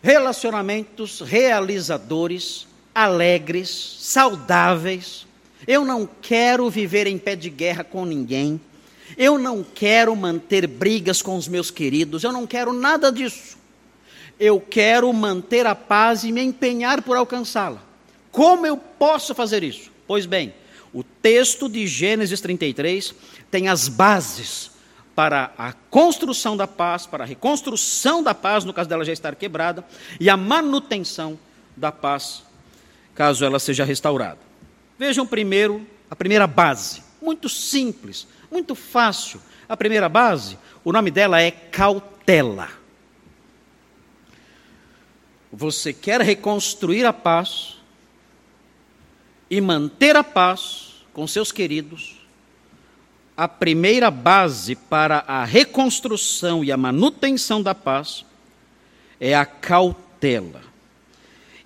relacionamentos 0.00 1.20
realizadores, 1.20 2.68
alegres, 2.94 3.96
saudáveis. 3.98 5.26
Eu 5.66 5.84
não 5.84 6.08
quero 6.22 6.70
viver 6.70 7.08
em 7.08 7.18
pé 7.18 7.34
de 7.34 7.50
guerra 7.50 7.82
com 7.82 8.04
ninguém. 8.04 8.60
Eu 9.18 9.38
não 9.38 9.64
quero 9.64 10.14
manter 10.14 10.68
brigas 10.68 11.20
com 11.20 11.36
os 11.36 11.48
meus 11.48 11.72
queridos. 11.72 12.22
Eu 12.22 12.30
não 12.30 12.46
quero 12.46 12.72
nada 12.72 13.10
disso. 13.10 13.58
Eu 14.38 14.60
quero 14.60 15.12
manter 15.12 15.66
a 15.66 15.74
paz 15.74 16.22
e 16.22 16.30
me 16.30 16.40
empenhar 16.40 17.02
por 17.02 17.16
alcançá-la. 17.16 17.82
Como 18.30 18.64
eu 18.64 18.76
posso 18.76 19.34
fazer 19.34 19.64
isso? 19.64 19.91
Pois 20.12 20.26
bem, 20.26 20.52
o 20.92 21.02
texto 21.02 21.70
de 21.70 21.86
Gênesis 21.86 22.38
33 22.38 23.14
tem 23.50 23.68
as 23.68 23.88
bases 23.88 24.70
para 25.14 25.54
a 25.56 25.72
construção 25.72 26.54
da 26.54 26.66
paz, 26.66 27.06
para 27.06 27.24
a 27.24 27.26
reconstrução 27.26 28.22
da 28.22 28.34
paz, 28.34 28.62
no 28.62 28.74
caso 28.74 28.90
dela 28.90 29.06
já 29.06 29.12
estar 29.14 29.34
quebrada, 29.34 29.82
e 30.20 30.28
a 30.28 30.36
manutenção 30.36 31.38
da 31.74 31.90
paz 31.90 32.44
caso 33.14 33.42
ela 33.42 33.58
seja 33.58 33.86
restaurada. 33.86 34.36
Vejam 34.98 35.26
primeiro 35.26 35.86
a 36.10 36.14
primeira 36.14 36.46
base, 36.46 37.02
muito 37.22 37.48
simples, 37.48 38.28
muito 38.50 38.74
fácil. 38.74 39.40
A 39.66 39.78
primeira 39.78 40.10
base, 40.10 40.58
o 40.84 40.92
nome 40.92 41.10
dela 41.10 41.40
é 41.40 41.50
cautela. 41.50 42.68
Você 45.50 45.90
quer 45.90 46.20
reconstruir 46.20 47.06
a 47.06 47.14
paz 47.14 47.80
e 49.52 49.60
manter 49.60 50.16
a 50.16 50.24
paz 50.24 51.04
com 51.12 51.26
seus 51.26 51.52
queridos, 51.52 52.16
a 53.36 53.46
primeira 53.46 54.10
base 54.10 54.74
para 54.74 55.18
a 55.28 55.44
reconstrução 55.44 56.64
e 56.64 56.72
a 56.72 56.76
manutenção 56.78 57.62
da 57.62 57.74
paz 57.74 58.24
é 59.20 59.34
a 59.34 59.44
cautela. 59.44 60.62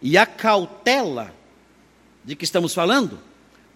E 0.02 0.19
a 0.19 0.26
cautela 0.26 1.33
de 2.25 2.35
que 2.35 2.43
estamos 2.43 2.75
falando 2.75 3.21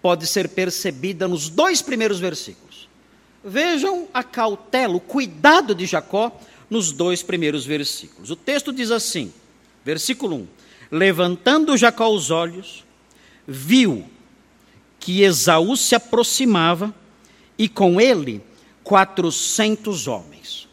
pode 0.03 0.27
ser 0.27 0.49
percebida 0.49 1.29
nos 1.29 1.49
dois 1.49 1.81
primeiros 1.81 2.19
versículos. 2.19 2.89
Vejam 3.45 4.09
a 4.13 4.25
cautela, 4.25 4.97
o 4.97 5.01
cuidado 5.01 5.73
de 5.73 5.87
Jacó 5.87 6.37
nos 6.69 6.91
dois 6.91 7.23
primeiros 7.23 7.65
versículos. 7.65 8.29
O 8.29 8.35
texto 8.35 8.73
diz 8.73 8.91
assim, 8.91 9.33
versículo 9.85 10.35
1: 10.35 10.49
Levantando 10.91 11.77
Jacó 11.77 12.09
os 12.09 12.33
olhos, 12.33 12.90
viu 13.47 14.05
que 14.99 15.23
Esaú 15.23 15.77
se 15.77 15.95
aproximava 15.95 16.95
e 17.59 17.69
com 17.69 18.01
ele 18.01 18.43
quatrocentos 18.85 20.07
homens. 20.07 20.69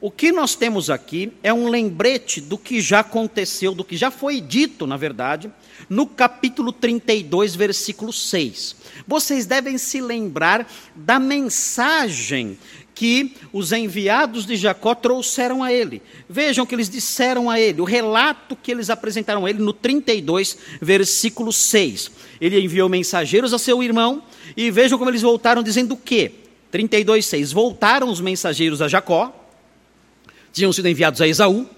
O 0.00 0.10
que 0.10 0.30
nós 0.32 0.54
temos 0.54 0.90
aqui 0.90 1.32
é 1.42 1.50
um 1.50 1.68
lembrete 1.68 2.38
do 2.40 2.58
que 2.58 2.78
já 2.78 3.00
aconteceu, 3.00 3.74
do 3.74 3.82
que 3.82 3.96
já 3.96 4.10
foi 4.10 4.38
dito, 4.38 4.86
na 4.86 4.98
verdade, 4.98 5.50
no 5.88 6.06
capítulo 6.06 6.72
32, 6.72 7.54
versículo 7.54 8.12
6. 8.12 8.76
Vocês 9.06 9.46
devem 9.46 9.78
se 9.78 10.02
lembrar 10.02 10.70
da 10.94 11.18
mensagem 11.18 12.58
que 12.94 13.34
os 13.52 13.72
enviados 13.72 14.46
de 14.46 14.56
Jacó 14.56 14.94
trouxeram 14.94 15.62
a 15.62 15.72
ele. 15.72 16.00
Vejam 16.28 16.64
o 16.64 16.66
que 16.66 16.74
eles 16.74 16.88
disseram 16.88 17.50
a 17.50 17.58
ele, 17.58 17.80
o 17.80 17.84
relato 17.84 18.54
que 18.54 18.70
eles 18.70 18.88
apresentaram 18.88 19.44
a 19.44 19.50
ele 19.50 19.58
no 19.58 19.72
32, 19.72 20.56
versículo 20.80 21.52
6. 21.52 22.10
Ele 22.40 22.60
enviou 22.60 22.88
mensageiros 22.88 23.52
a 23.52 23.58
seu 23.58 23.82
irmão 23.82 24.22
e 24.56 24.70
vejam 24.70 24.96
como 24.98 25.10
eles 25.10 25.22
voltaram 25.22 25.62
dizendo 25.62 25.94
o 25.94 25.96
quê? 25.96 26.32
32, 26.70 27.26
6. 27.26 27.52
Voltaram 27.52 28.08
os 28.08 28.20
mensageiros 28.20 28.80
a 28.80 28.88
Jacó 28.88 29.40
tinham 30.54 30.72
sido 30.72 30.88
enviados 30.88 31.20
a 31.20 31.26
Esaú, 31.26 31.68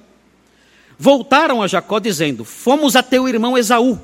voltaram 0.98 1.62
a 1.62 1.66
Jacó 1.66 1.98
dizendo: 1.98 2.44
Fomos 2.44 2.94
a 2.94 3.02
teu 3.02 3.26
irmão 3.26 3.56
Esaú. 3.56 3.98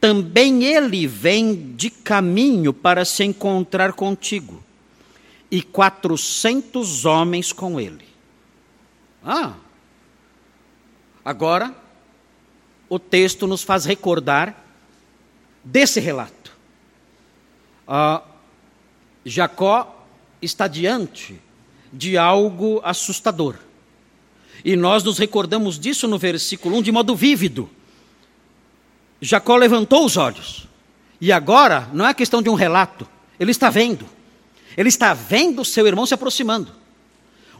Também 0.00 0.64
ele 0.64 1.06
vem 1.06 1.74
de 1.76 1.90
caminho 1.90 2.72
para 2.72 3.04
se 3.04 3.22
encontrar 3.22 3.92
contigo, 3.92 4.62
e 5.50 5.62
quatrocentos 5.62 7.04
homens 7.04 7.52
com 7.52 7.80
ele. 7.80 8.08
Ah, 9.24 9.54
agora 11.24 11.74
o 12.88 12.98
texto 12.98 13.46
nos 13.46 13.62
faz 13.62 13.84
recordar 13.84 14.64
desse 15.64 16.00
relato. 16.00 16.52
Ah, 17.86 18.22
Jacó 19.24 20.06
está 20.40 20.66
diante 20.66 21.40
de 21.92 22.16
algo 22.16 22.80
assustador. 22.84 23.56
E 24.64 24.76
nós 24.76 25.02
nos 25.02 25.18
recordamos 25.18 25.78
disso 25.78 26.06
no 26.06 26.18
versículo 26.18 26.76
1 26.78 26.82
de 26.82 26.92
modo 26.92 27.16
vívido. 27.16 27.68
Jacó 29.20 29.56
levantou 29.56 30.04
os 30.04 30.16
olhos. 30.16 30.68
E 31.20 31.30
agora, 31.30 31.88
não 31.92 32.06
é 32.06 32.14
questão 32.14 32.40
de 32.40 32.48
um 32.48 32.54
relato, 32.54 33.06
ele 33.38 33.50
está 33.50 33.68
vendo. 33.68 34.06
Ele 34.76 34.88
está 34.88 35.12
vendo 35.14 35.64
seu 35.64 35.86
irmão 35.86 36.06
se 36.06 36.14
aproximando. 36.14 36.72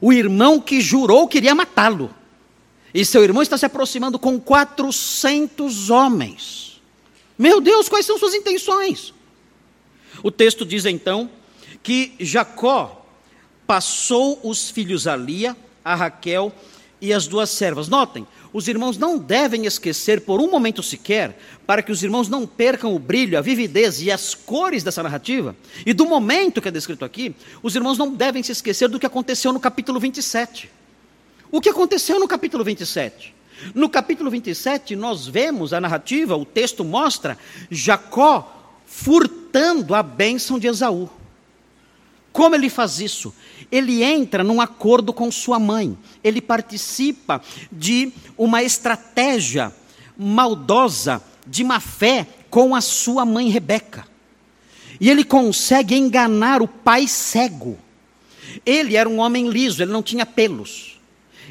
O 0.00 0.12
irmão 0.12 0.60
que 0.60 0.80
jurou 0.80 1.28
queria 1.28 1.54
matá-lo. 1.54 2.14
E 2.92 3.04
seu 3.04 3.22
irmão 3.22 3.42
está 3.42 3.56
se 3.56 3.66
aproximando 3.66 4.18
com 4.18 4.40
400 4.40 5.90
homens. 5.90 6.80
Meu 7.38 7.60
Deus, 7.60 7.88
quais 7.88 8.04
são 8.04 8.18
suas 8.18 8.34
intenções? 8.34 9.14
O 10.22 10.30
texto 10.30 10.64
diz 10.64 10.84
então 10.84 11.30
que 11.82 12.14
Jacó 12.18 13.06
passou 13.66 14.40
os 14.42 14.68
filhos 14.68 15.06
a 15.06 15.16
Lia, 15.16 15.56
a 15.84 15.94
Raquel 15.94 16.52
e 17.00 17.12
as 17.12 17.26
duas 17.26 17.50
servas. 17.50 17.88
Notem, 17.88 18.26
os 18.52 18.68
irmãos 18.68 18.98
não 18.98 19.16
devem 19.16 19.66
esquecer 19.66 20.20
por 20.20 20.40
um 20.40 20.50
momento 20.50 20.82
sequer, 20.82 21.38
para 21.66 21.82
que 21.82 21.92
os 21.92 22.02
irmãos 22.02 22.28
não 22.28 22.46
percam 22.46 22.94
o 22.94 22.98
brilho, 22.98 23.38
a 23.38 23.40
vividez 23.40 24.02
e 24.02 24.10
as 24.10 24.34
cores 24.34 24.82
dessa 24.82 25.02
narrativa, 25.02 25.56
e 25.86 25.92
do 25.92 26.04
momento 26.04 26.60
que 26.60 26.68
é 26.68 26.70
descrito 26.70 27.04
aqui, 27.04 27.34
os 27.62 27.74
irmãos 27.74 27.96
não 27.96 28.12
devem 28.12 28.42
se 28.42 28.52
esquecer 28.52 28.88
do 28.88 28.98
que 28.98 29.06
aconteceu 29.06 29.52
no 29.52 29.60
capítulo 29.60 30.00
27. 30.00 30.70
O 31.50 31.60
que 31.60 31.68
aconteceu 31.68 32.18
no 32.18 32.28
capítulo 32.28 32.64
27? 32.64 33.34
No 33.74 33.88
capítulo 33.88 34.30
27, 34.30 34.96
nós 34.96 35.26
vemos 35.26 35.72
a 35.72 35.80
narrativa, 35.80 36.36
o 36.36 36.44
texto 36.44 36.84
mostra 36.84 37.36
Jacó 37.70 38.56
furtando 38.86 39.94
a 39.94 40.02
bênção 40.02 40.58
de 40.58 40.66
Esaú. 40.66 41.08
Como 42.32 42.54
ele 42.54 42.70
faz 42.70 43.00
isso? 43.00 43.34
Ele 43.70 44.02
entra 44.02 44.42
num 44.42 44.60
acordo 44.60 45.12
com 45.12 45.30
sua 45.30 45.58
mãe, 45.58 45.96
ele 46.24 46.40
participa 46.40 47.40
de 47.70 48.12
uma 48.36 48.62
estratégia 48.62 49.72
maldosa, 50.16 51.22
de 51.46 51.62
má 51.64 51.80
fé, 51.80 52.26
com 52.50 52.74
a 52.74 52.80
sua 52.80 53.24
mãe 53.24 53.48
Rebeca. 53.48 54.06
E 55.00 55.08
ele 55.08 55.24
consegue 55.24 55.94
enganar 55.94 56.60
o 56.60 56.68
pai 56.68 57.06
cego. 57.06 57.78
Ele 58.66 58.96
era 58.96 59.08
um 59.08 59.18
homem 59.18 59.48
liso, 59.48 59.82
ele 59.82 59.92
não 59.92 60.02
tinha 60.02 60.26
pelos. 60.26 61.00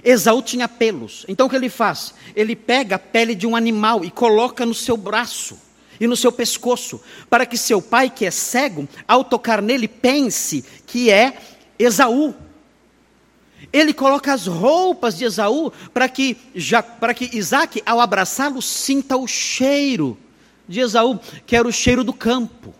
Esaú 0.03 0.41
tinha 0.41 0.67
pelos. 0.67 1.25
Então 1.27 1.47
o 1.47 1.49
que 1.49 1.55
ele 1.55 1.69
faz? 1.69 2.13
Ele 2.35 2.55
pega 2.55 2.97
a 2.97 2.99
pele 2.99 3.33
de 3.33 3.47
um 3.47 3.55
animal 3.55 4.03
e 4.03 4.11
coloca 4.11 4.65
no 4.65 4.73
seu 4.73 4.95
braço 4.95 5.57
e 5.99 6.07
no 6.07 6.15
seu 6.15 6.31
pescoço, 6.31 7.01
para 7.29 7.45
que 7.45 7.57
seu 7.57 7.81
pai, 7.81 8.09
que 8.09 8.25
é 8.25 8.31
cego, 8.31 8.87
ao 9.05 9.23
tocar 9.23 9.61
nele, 9.61 9.87
pense 9.87 10.63
que 10.87 11.09
é 11.09 11.37
Esaú. 11.79 12.35
Ele 13.71 13.93
coloca 13.93 14.33
as 14.33 14.45
roupas 14.45 15.17
de 15.17 15.25
Esaú 15.25 15.71
para 15.93 16.09
que, 16.09 16.35
que 17.15 17.37
Isaac, 17.37 17.81
ao 17.85 17.99
abraçá-lo, 17.99 18.61
sinta 18.61 19.15
o 19.17 19.25
cheiro 19.25 20.17
de 20.67 20.79
Esaú, 20.81 21.19
que 21.45 21.55
era 21.55 21.67
o 21.67 21.71
cheiro 21.71 22.03
do 22.03 22.13
campo. 22.13 22.75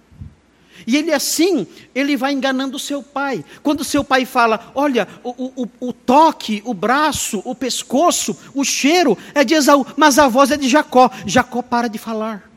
E 0.88 0.98
ele 0.98 1.14
assim, 1.14 1.68
ele 1.94 2.18
vai 2.18 2.34
enganando 2.34 2.80
seu 2.80 3.04
pai. 3.04 3.46
Quando 3.62 3.84
seu 3.84 4.04
pai 4.04 4.26
fala, 4.26 4.72
olha, 4.74 5.08
o, 5.24 5.64
o, 5.64 5.70
o, 5.80 5.94
toque, 5.94 6.64
o 6.66 6.74
braço, 6.74 7.42
o 7.46 7.54
pescoço, 7.54 8.36
o 8.56 8.64
cheiro 8.64 9.18
é 9.36 9.44
de 9.44 9.54
Esaú, 9.54 9.86
mas 9.96 10.18
a 10.18 10.28
voz 10.28 10.50
é 10.52 10.58
de 10.58 10.68
Jacó. 10.68 11.12
Jacó 11.26 11.62
para 11.62 11.88
de 11.88 11.98
falar. 11.98 12.49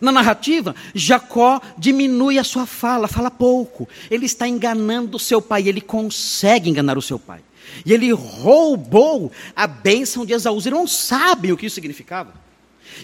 Na 0.00 0.10
narrativa, 0.10 0.74
Jacó 0.94 1.60
diminui 1.76 2.38
a 2.38 2.44
sua 2.44 2.66
fala, 2.66 3.08
fala 3.08 3.30
pouco. 3.30 3.88
Ele 4.10 4.26
está 4.26 4.48
enganando 4.48 5.16
o 5.16 5.20
seu 5.20 5.40
pai, 5.40 5.68
ele 5.68 5.80
consegue 5.80 6.70
enganar 6.70 6.96
o 6.96 7.02
seu 7.02 7.18
pai. 7.18 7.40
E 7.84 7.92
ele 7.92 8.12
roubou 8.12 9.32
a 9.54 9.66
bênção 9.66 10.24
de 10.24 10.32
Esaú. 10.32 10.56
Os 10.56 10.66
irmãos 10.66 10.92
sabem 10.92 11.52
o 11.52 11.56
que 11.56 11.66
isso 11.66 11.74
significava. 11.74 12.34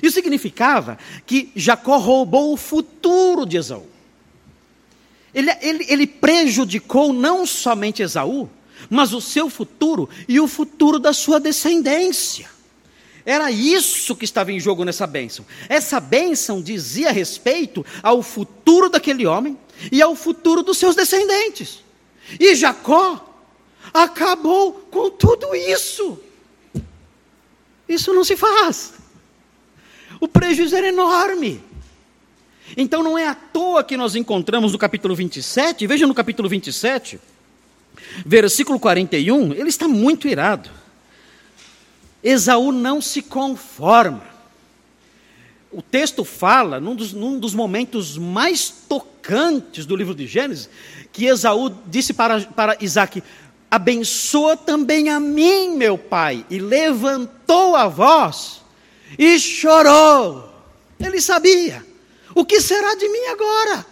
Isso 0.02 0.14
significava 0.14 0.98
que 1.26 1.50
Jacó 1.56 1.98
roubou 1.98 2.52
o 2.52 2.56
futuro 2.56 3.44
de 3.44 3.56
Esaú. 3.56 3.86
Ele, 5.34 5.50
ele, 5.60 5.86
ele 5.88 6.06
prejudicou 6.06 7.12
não 7.12 7.46
somente 7.46 8.02
Esaú, 8.02 8.48
mas 8.88 9.12
o 9.12 9.20
seu 9.20 9.48
futuro 9.48 10.08
e 10.28 10.40
o 10.40 10.48
futuro 10.48 10.98
da 10.98 11.12
sua 11.12 11.38
descendência. 11.38 12.48
Era 13.30 13.48
isso 13.48 14.16
que 14.16 14.24
estava 14.24 14.50
em 14.50 14.58
jogo 14.58 14.84
nessa 14.84 15.06
bênção. 15.06 15.46
Essa 15.68 16.00
bênção 16.00 16.60
dizia 16.60 17.12
respeito 17.12 17.86
ao 18.02 18.24
futuro 18.24 18.90
daquele 18.90 19.24
homem 19.24 19.56
e 19.92 20.02
ao 20.02 20.16
futuro 20.16 20.64
dos 20.64 20.78
seus 20.78 20.96
descendentes. 20.96 21.84
E 22.40 22.56
Jacó 22.56 23.24
acabou 23.94 24.72
com 24.90 25.10
tudo 25.10 25.54
isso. 25.54 26.18
Isso 27.88 28.12
não 28.12 28.24
se 28.24 28.36
faz. 28.36 28.94
O 30.18 30.26
prejuízo 30.26 30.74
era 30.74 30.88
enorme. 30.88 31.62
Então 32.76 33.00
não 33.00 33.16
é 33.16 33.28
à 33.28 33.34
toa 33.36 33.84
que 33.84 33.96
nós 33.96 34.16
encontramos 34.16 34.72
no 34.72 34.78
capítulo 34.78 35.14
27, 35.14 35.86
veja 35.86 36.04
no 36.04 36.14
capítulo 36.14 36.48
27, 36.48 37.20
versículo 38.26 38.80
41, 38.80 39.52
ele 39.52 39.68
está 39.68 39.86
muito 39.86 40.26
irado. 40.26 40.79
Esaú 42.22 42.70
não 42.70 43.00
se 43.00 43.22
conforma. 43.22 44.22
O 45.72 45.80
texto 45.80 46.24
fala, 46.24 46.80
num 46.80 46.94
dos, 46.94 47.12
num 47.12 47.38
dos 47.38 47.54
momentos 47.54 48.18
mais 48.18 48.68
tocantes 48.88 49.86
do 49.86 49.94
livro 49.94 50.14
de 50.14 50.26
Gênesis, 50.26 50.68
que 51.12 51.26
Esaú 51.26 51.70
disse 51.86 52.12
para, 52.12 52.40
para 52.40 52.76
Isaac: 52.80 53.22
Abençoa 53.70 54.56
também 54.56 55.08
a 55.08 55.20
mim, 55.20 55.76
meu 55.76 55.96
pai. 55.96 56.44
E 56.50 56.58
levantou 56.58 57.76
a 57.76 57.86
voz 57.86 58.60
e 59.16 59.38
chorou. 59.38 60.50
Ele 60.98 61.20
sabia: 61.20 61.86
o 62.34 62.44
que 62.44 62.60
será 62.60 62.96
de 62.96 63.08
mim 63.08 63.26
agora? 63.26 63.86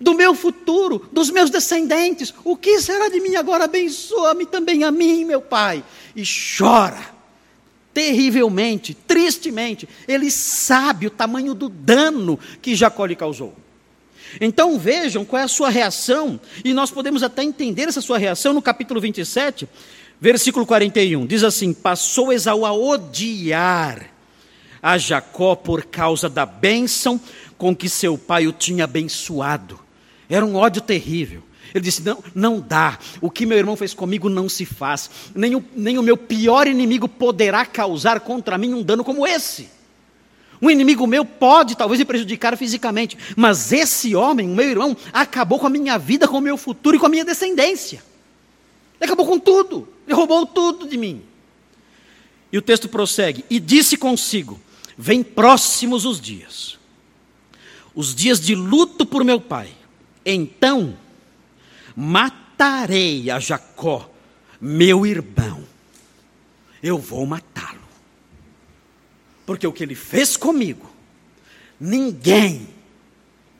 Do 0.00 0.14
meu 0.14 0.34
futuro, 0.34 1.06
dos 1.12 1.28
meus 1.28 1.50
descendentes, 1.50 2.32
o 2.42 2.56
que 2.56 2.80
será 2.80 3.10
de 3.10 3.20
mim 3.20 3.34
agora? 3.34 3.64
Abençoa-me 3.64 4.46
também 4.46 4.82
a 4.84 4.90
mim, 4.90 5.26
meu 5.26 5.42
pai. 5.42 5.84
E 6.16 6.22
chora 6.24 7.19
terrivelmente, 8.00 8.94
tristemente. 8.94 9.86
Ele 10.08 10.30
sabe 10.30 11.06
o 11.06 11.10
tamanho 11.10 11.54
do 11.54 11.68
dano 11.68 12.38
que 12.62 12.74
Jacó 12.74 13.04
lhe 13.04 13.14
causou. 13.14 13.54
Então 14.40 14.78
vejam 14.78 15.22
qual 15.22 15.40
é 15.40 15.44
a 15.44 15.48
sua 15.48 15.68
reação, 15.68 16.40
e 16.64 16.72
nós 16.72 16.90
podemos 16.90 17.22
até 17.22 17.42
entender 17.42 17.82
essa 17.82 18.00
sua 18.00 18.16
reação 18.16 18.54
no 18.54 18.62
capítulo 18.62 19.00
27, 19.00 19.68
versículo 20.18 20.64
41. 20.64 21.26
Diz 21.26 21.44
assim: 21.44 21.74
Passou 21.74 22.32
Esaú 22.32 22.64
a 22.64 22.72
odiar 22.72 24.08
a 24.82 24.96
Jacó 24.96 25.54
por 25.54 25.84
causa 25.84 26.28
da 26.28 26.46
bênção 26.46 27.20
com 27.58 27.76
que 27.76 27.88
seu 27.88 28.16
pai 28.16 28.46
o 28.46 28.52
tinha 28.52 28.84
abençoado. 28.84 29.78
Era 30.28 30.46
um 30.46 30.54
ódio 30.54 30.80
terrível. 30.80 31.42
Ele 31.74 31.84
disse: 31.84 32.02
não, 32.02 32.22
não 32.34 32.60
dá. 32.60 32.98
O 33.20 33.30
que 33.30 33.46
meu 33.46 33.58
irmão 33.58 33.76
fez 33.76 33.94
comigo 33.94 34.28
não 34.28 34.48
se 34.48 34.64
faz. 34.64 35.10
Nem 35.34 35.54
o, 35.54 35.64
nem 35.74 35.98
o 35.98 36.02
meu 36.02 36.16
pior 36.16 36.66
inimigo 36.66 37.08
poderá 37.08 37.64
causar 37.64 38.20
contra 38.20 38.58
mim 38.58 38.74
um 38.74 38.82
dano 38.82 39.04
como 39.04 39.26
esse. 39.26 39.68
Um 40.62 40.70
inimigo 40.70 41.06
meu 41.06 41.24
pode 41.24 41.74
talvez 41.74 41.98
me 41.98 42.04
prejudicar 42.04 42.56
fisicamente, 42.56 43.16
mas 43.34 43.72
esse 43.72 44.14
homem, 44.14 44.50
o 44.50 44.54
meu 44.54 44.68
irmão, 44.68 44.94
acabou 45.12 45.58
com 45.58 45.66
a 45.66 45.70
minha 45.70 45.96
vida, 45.96 46.28
com 46.28 46.36
o 46.36 46.42
meu 46.42 46.58
futuro 46.58 46.96
e 46.96 46.98
com 46.98 47.06
a 47.06 47.08
minha 47.08 47.24
descendência. 47.24 48.02
Ele 49.00 49.06
acabou 49.06 49.26
com 49.26 49.38
tudo. 49.38 49.88
Ele 50.06 50.14
roubou 50.14 50.44
tudo 50.44 50.86
de 50.86 50.98
mim. 50.98 51.22
E 52.52 52.58
o 52.58 52.62
texto 52.62 52.88
prossegue: 52.88 53.44
E 53.48 53.58
disse 53.58 53.96
consigo: 53.96 54.60
Vem 54.98 55.22
próximos 55.22 56.04
os 56.04 56.20
dias, 56.20 56.78
os 57.94 58.14
dias 58.14 58.40
de 58.40 58.54
luto 58.54 59.06
por 59.06 59.24
meu 59.24 59.40
pai. 59.40 59.70
Então 60.26 60.98
matarei 61.96 63.30
a 63.30 63.38
Jacó, 63.38 64.10
meu 64.60 65.06
irmão. 65.06 65.64
Eu 66.82 66.98
vou 66.98 67.26
matá-lo. 67.26 67.80
Porque 69.44 69.66
o 69.66 69.72
que 69.72 69.82
ele 69.82 69.94
fez 69.94 70.36
comigo, 70.36 70.90
ninguém 71.78 72.68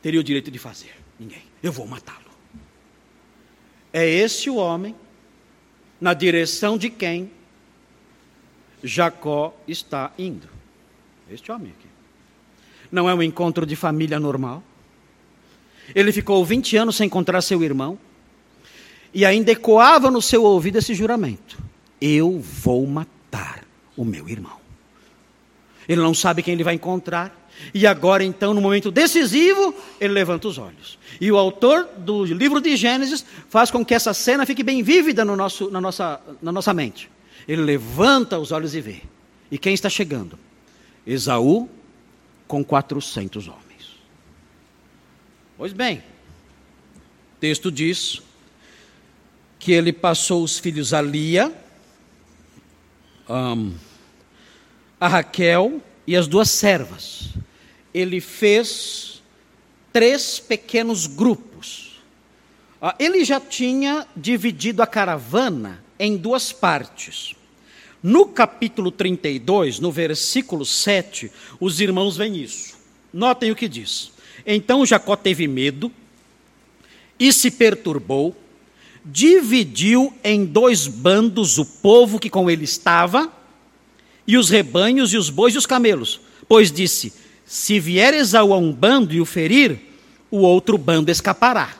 teria 0.00 0.20
o 0.20 0.24
direito 0.24 0.50
de 0.50 0.58
fazer. 0.58 0.94
Ninguém. 1.18 1.42
Eu 1.62 1.72
vou 1.72 1.86
matá-lo. 1.86 2.30
É 3.92 4.08
esse 4.08 4.48
o 4.48 4.56
homem 4.56 4.94
na 6.00 6.14
direção 6.14 6.78
de 6.78 6.88
quem 6.88 7.30
Jacó 8.82 9.54
está 9.68 10.12
indo. 10.18 10.48
Este 11.30 11.52
homem 11.52 11.72
aqui. 11.76 11.88
Não 12.90 13.08
é 13.08 13.14
um 13.14 13.22
encontro 13.22 13.66
de 13.66 13.76
família 13.76 14.18
normal. 14.18 14.62
Ele 15.94 16.12
ficou 16.12 16.44
20 16.44 16.76
anos 16.76 16.96
sem 16.96 17.06
encontrar 17.06 17.42
seu 17.42 17.62
irmão. 17.62 17.98
E 19.12 19.24
ainda 19.24 19.52
ecoava 19.52 20.10
no 20.10 20.22
seu 20.22 20.44
ouvido 20.44 20.78
esse 20.78 20.94
juramento: 20.94 21.58
Eu 22.00 22.38
vou 22.38 22.86
matar 22.86 23.64
o 23.96 24.04
meu 24.04 24.28
irmão. 24.28 24.58
Ele 25.88 26.00
não 26.00 26.14
sabe 26.14 26.42
quem 26.42 26.54
ele 26.54 26.64
vai 26.64 26.74
encontrar. 26.74 27.36
E 27.74 27.86
agora, 27.86 28.24
então, 28.24 28.54
no 28.54 28.60
momento 28.60 28.90
decisivo, 28.90 29.74
ele 30.00 30.14
levanta 30.14 30.48
os 30.48 30.56
olhos. 30.56 30.98
E 31.20 31.30
o 31.30 31.36
autor 31.36 31.86
do 31.98 32.24
livro 32.24 32.60
de 32.60 32.74
Gênesis 32.76 33.24
faz 33.48 33.70
com 33.70 33.84
que 33.84 33.92
essa 33.92 34.14
cena 34.14 34.46
fique 34.46 34.62
bem 34.62 34.82
vívida 34.82 35.24
no 35.24 35.36
nosso, 35.36 35.70
na, 35.70 35.80
nossa, 35.80 36.20
na 36.40 36.52
nossa 36.52 36.72
mente. 36.72 37.10
Ele 37.46 37.62
levanta 37.62 38.38
os 38.38 38.52
olhos 38.52 38.74
e 38.74 38.80
vê. 38.80 39.02
E 39.50 39.58
quem 39.58 39.74
está 39.74 39.90
chegando? 39.90 40.38
Esaú 41.06 41.68
com 42.46 42.64
400 42.64 43.48
homens. 43.48 43.96
Pois 45.58 45.72
bem, 45.72 46.02
texto 47.38 47.70
diz 47.70 48.22
que 49.60 49.70
ele 49.70 49.92
passou 49.92 50.42
os 50.42 50.58
filhos 50.58 50.92
a 50.92 51.00
Lia, 51.00 51.54
um, 53.28 53.72
a 54.98 55.06
Raquel 55.06 55.80
e 56.04 56.16
as 56.16 56.26
duas 56.26 56.50
servas 56.50 57.30
ele 57.92 58.20
fez 58.20 59.22
três 59.92 60.38
pequenos 60.38 61.06
grupos. 61.06 62.00
Ah, 62.80 62.94
ele 62.98 63.24
já 63.24 63.40
tinha 63.40 64.06
dividido 64.16 64.82
a 64.82 64.86
caravana 64.86 65.84
em 65.98 66.16
duas 66.16 66.52
partes. 66.52 67.34
No 68.02 68.26
capítulo 68.26 68.90
32, 68.90 69.78
no 69.78 69.92
versículo 69.92 70.64
7, 70.64 71.30
os 71.58 71.80
irmãos 71.80 72.16
veem 72.16 72.42
isso. 72.42 72.78
Notem 73.12 73.50
o 73.50 73.56
que 73.56 73.68
diz. 73.68 74.12
Então 74.46 74.86
Jacó 74.86 75.16
teve 75.16 75.46
medo 75.46 75.92
e 77.18 77.30
se 77.32 77.50
perturbou, 77.50 78.34
dividiu 79.10 80.12
em 80.22 80.44
dois 80.44 80.86
bandos 80.86 81.58
o 81.58 81.64
povo 81.64 82.18
que 82.18 82.30
com 82.30 82.50
ele 82.50 82.64
estava, 82.64 83.30
e 84.26 84.36
os 84.36 84.48
rebanhos, 84.48 85.12
e 85.12 85.16
os 85.16 85.28
bois 85.28 85.54
e 85.54 85.58
os 85.58 85.66
camelos, 85.66 86.20
pois 86.48 86.70
disse: 86.70 87.12
se 87.44 87.80
vier 87.80 88.14
Esaú 88.14 88.52
a 88.52 88.58
um 88.58 88.72
bando 88.72 89.12
e 89.12 89.20
o 89.20 89.26
ferir, 89.26 89.78
o 90.30 90.38
outro 90.38 90.78
bando 90.78 91.10
escapará. 91.10 91.74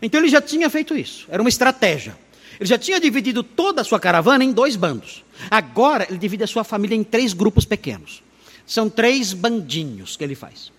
Então 0.00 0.20
ele 0.20 0.28
já 0.28 0.40
tinha 0.40 0.70
feito 0.70 0.96
isso, 0.96 1.26
era 1.28 1.42
uma 1.42 1.48
estratégia. 1.48 2.16
Ele 2.60 2.68
já 2.68 2.78
tinha 2.78 3.00
dividido 3.00 3.42
toda 3.42 3.82
a 3.82 3.84
sua 3.84 4.00
caravana 4.00 4.44
em 4.44 4.52
dois 4.52 4.74
bandos. 4.74 5.24
Agora 5.48 6.06
ele 6.08 6.18
divide 6.18 6.42
a 6.42 6.46
sua 6.46 6.64
família 6.64 6.96
em 6.96 7.04
três 7.04 7.32
grupos 7.32 7.64
pequenos. 7.64 8.22
São 8.66 8.90
três 8.90 9.32
bandinhos 9.32 10.16
que 10.16 10.24
ele 10.24 10.34
faz. 10.34 10.72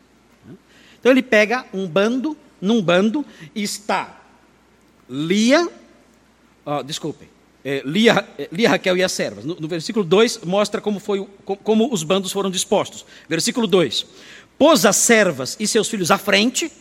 Então 0.99 1.11
ele 1.11 1.21
pega 1.21 1.65
um 1.73 1.87
bando, 1.87 2.37
num 2.61 2.81
bando 2.81 3.25
está 3.55 4.19
Lia, 5.09 5.67
oh, 6.65 6.83
desculpem, 6.83 7.27
é, 7.63 7.81
Lia, 7.85 8.25
é, 8.37 8.47
Lia, 8.51 8.69
Raquel 8.69 8.97
e 8.97 9.03
as 9.03 9.11
servas. 9.11 9.43
No, 9.45 9.55
no 9.55 9.67
versículo 9.67 10.05
2 10.05 10.39
mostra 10.45 10.79
como, 10.79 10.99
foi, 10.99 11.27
como, 11.43 11.57
como 11.57 11.93
os 11.93 12.03
bandos 12.03 12.31
foram 12.31 12.49
dispostos. 12.49 13.05
Versículo 13.27 13.67
2: 13.67 14.05
Pôs 14.57 14.85
as 14.85 14.95
servas 14.95 15.57
e 15.59 15.67
seus 15.67 15.89
filhos 15.89 16.11
à 16.11 16.17
frente, 16.17 16.71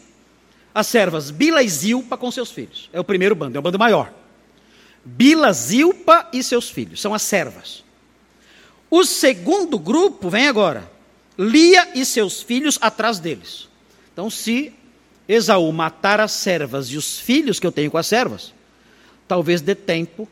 as 0.74 0.86
servas 0.86 1.30
Bila 1.30 1.62
e 1.62 1.68
Zilpa 1.68 2.16
com 2.16 2.30
seus 2.30 2.50
filhos. 2.50 2.88
É 2.92 3.00
o 3.00 3.04
primeiro 3.04 3.34
bando, 3.34 3.56
é 3.56 3.58
o 3.58 3.62
bando 3.62 3.78
maior. 3.78 4.12
Bila, 5.04 5.52
Zilpa 5.52 6.28
e 6.32 6.42
seus 6.42 6.68
filhos, 6.70 7.00
são 7.00 7.14
as 7.14 7.22
servas. 7.22 7.84
O 8.90 9.04
segundo 9.04 9.78
grupo 9.78 10.30
vem 10.30 10.48
agora. 10.48 10.90
Lia 11.38 11.90
e 11.94 12.04
seus 12.04 12.42
filhos 12.42 12.78
atrás 12.80 13.18
deles. 13.18 13.68
Então, 14.12 14.28
se 14.28 14.72
Esaú 15.28 15.70
matar 15.72 16.20
as 16.20 16.32
servas 16.32 16.88
e 16.88 16.96
os 16.96 17.18
filhos 17.18 17.60
que 17.60 17.66
eu 17.66 17.72
tenho 17.72 17.90
com 17.90 17.98
as 17.98 18.06
servas, 18.06 18.52
talvez 19.28 19.60
dê 19.60 19.74
tempo 19.74 20.26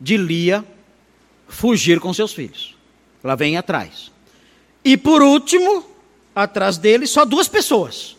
de 0.00 0.16
Lia 0.16 0.64
fugir 1.46 2.00
com 2.00 2.12
seus 2.12 2.32
filhos. 2.32 2.74
Ela 3.22 3.36
vem 3.36 3.56
atrás. 3.56 4.10
E 4.82 4.96
por 4.96 5.22
último, 5.22 5.84
atrás 6.34 6.78
dele, 6.78 7.06
só 7.06 7.24
duas 7.24 7.46
pessoas. 7.46 8.16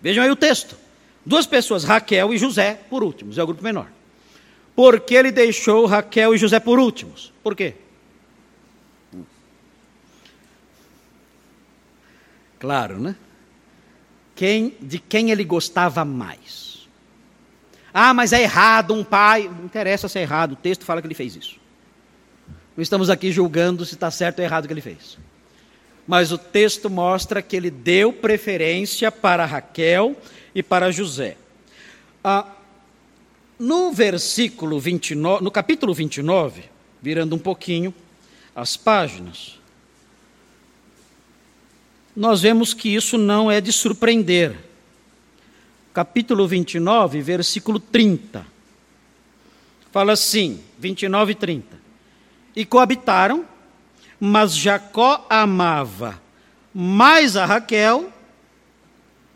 Vejam 0.00 0.22
aí 0.22 0.30
o 0.30 0.36
texto. 0.36 0.76
Duas 1.26 1.46
pessoas, 1.46 1.84
Raquel 1.84 2.32
e 2.32 2.38
José, 2.38 2.80
por 2.88 3.02
últimos, 3.02 3.36
é 3.36 3.42
o 3.42 3.46
grupo 3.46 3.62
menor. 3.62 3.88
Por 4.74 5.00
que 5.00 5.14
ele 5.14 5.30
deixou 5.30 5.84
Raquel 5.84 6.34
e 6.34 6.38
José 6.38 6.60
por 6.60 6.78
últimos? 6.78 7.32
Por 7.42 7.54
quê? 7.54 7.74
Claro, 12.58 12.98
né? 12.98 13.16
Quem, 14.36 14.74
de 14.80 14.98
quem 14.98 15.30
ele 15.30 15.44
gostava 15.44 16.04
mais? 16.04 16.69
Ah, 17.92 18.14
mas 18.14 18.32
é 18.32 18.42
errado 18.42 18.94
um 18.94 19.02
pai. 19.02 19.48
Não 19.48 19.64
interessa 19.64 20.08
se 20.08 20.18
é 20.18 20.22
errado, 20.22 20.52
o 20.52 20.56
texto 20.56 20.84
fala 20.84 21.00
que 21.00 21.06
ele 21.06 21.14
fez 21.14 21.36
isso. 21.36 21.56
Não 22.76 22.82
estamos 22.82 23.10
aqui 23.10 23.32
julgando 23.32 23.84
se 23.84 23.94
está 23.94 24.10
certo 24.10 24.38
ou 24.38 24.44
errado 24.44 24.64
o 24.64 24.68
que 24.68 24.74
ele 24.74 24.80
fez. 24.80 25.18
Mas 26.06 26.32
o 26.32 26.38
texto 26.38 26.88
mostra 26.88 27.42
que 27.42 27.56
ele 27.56 27.70
deu 27.70 28.12
preferência 28.12 29.12
para 29.12 29.44
Raquel 29.44 30.16
e 30.54 30.62
para 30.62 30.90
José. 30.90 31.36
Ah, 32.22 32.46
no 33.58 33.92
versículo 33.92 34.80
29, 34.80 35.44
no 35.44 35.50
capítulo 35.50 35.92
29, 35.92 36.64
virando 37.02 37.36
um 37.36 37.38
pouquinho 37.38 37.94
as 38.54 38.76
páginas, 38.76 39.58
nós 42.16 42.40
vemos 42.40 42.74
que 42.74 42.94
isso 42.94 43.16
não 43.16 43.50
é 43.50 43.60
de 43.60 43.72
surpreender 43.72 44.56
capítulo 45.92 46.46
29, 46.46 47.20
versículo 47.20 47.80
30. 47.80 48.46
Fala 49.90 50.12
assim, 50.12 50.60
29 50.78 51.32
e 51.32 51.34
30. 51.34 51.80
E 52.54 52.64
coabitaram, 52.64 53.44
mas 54.18 54.54
Jacó 54.54 55.26
amava 55.28 56.20
mais 56.72 57.36
a 57.36 57.44
Raquel 57.44 58.12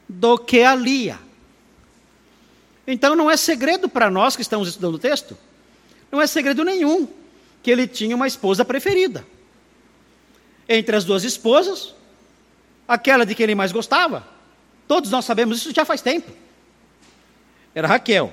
do 0.09 0.39
que 0.39 0.63
a 0.63 0.75
Lia. 0.75 1.19
Então 2.87 3.17
não 3.17 3.31
é 3.31 3.37
segredo 3.37 3.89
para 3.89 4.11
nós 4.11 4.37
que 4.37 4.43
estamos 4.43 4.69
estudando 4.69 4.95
o 4.95 4.99
texto, 4.99 5.37
não 6.13 6.21
é 6.21 6.27
segredo 6.27 6.65
nenhum 6.65 7.09
que 7.63 7.71
ele 7.71 7.89
tinha 7.89 8.15
uma 8.15 8.27
esposa 8.27 8.65
preferida. 8.65 9.27
Entre 10.69 10.95
as 10.95 11.05
duas 11.05 11.25
esposas, 11.25 11.95
aquela 12.87 13.27
de 13.27 13.35
quem 13.35 13.45
ele 13.45 13.55
mais 13.55 13.73
gostava. 13.73 14.27
Todos 14.87 15.11
nós 15.11 15.25
sabemos 15.25 15.59
isso 15.59 15.75
já 15.75 15.85
faz 15.85 16.01
tempo 16.01 16.44
era 17.75 17.89
Raquel. 17.89 18.33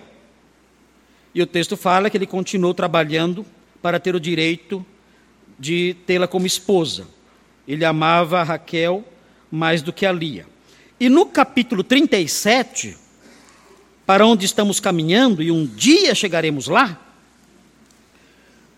E 1.34 1.42
o 1.42 1.48
texto 1.48 1.76
fala 1.78 2.10
que 2.10 2.18
ele 2.18 2.28
continuou 2.28 2.74
trabalhando 2.74 3.46
para 3.82 4.00
ter 4.00 4.16
o 4.16 4.20
direito 4.20 4.86
de 5.58 5.96
tê-la 6.06 6.28
como 6.28 6.46
esposa. 6.46 7.08
Ele 7.68 7.86
amava 7.86 8.44
Raquel 8.44 9.04
mais 9.50 9.82
do 9.82 9.94
que 9.94 10.06
a 10.06 10.12
Lia. 10.12 10.46
E 11.00 11.10
no 11.10 11.26
capítulo 11.26 11.84
37, 11.84 12.98
para 14.06 14.26
onde 14.26 14.46
estamos 14.46 14.80
caminhando, 14.80 15.42
e 15.42 15.52
um 15.52 15.66
dia 15.66 16.14
chegaremos 16.14 16.68
lá, 16.68 17.00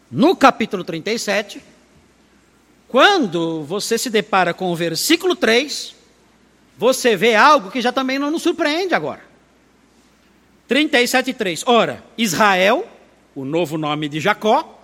no 0.10 0.36
capítulo 0.36 0.84
37, 0.84 1.62
quando 2.88 3.63
você 3.63 3.97
se 3.97 4.10
depara 4.10 4.54
com 4.54 4.71
o 4.71 4.76
versículo 4.76 5.36
3, 5.36 5.95
você 6.78 7.15
vê 7.15 7.34
algo 7.34 7.71
que 7.71 7.82
já 7.82 7.91
também 7.91 8.19
não 8.19 8.30
nos 8.30 8.43
surpreende 8.43 8.93
agora. 8.93 9.33
37,3. 10.69 11.63
Ora, 11.65 12.04
Israel, 12.17 12.88
o 13.36 13.45
novo 13.45 13.78
nome 13.78 14.08
de 14.08 14.19
Jacó. 14.19 14.80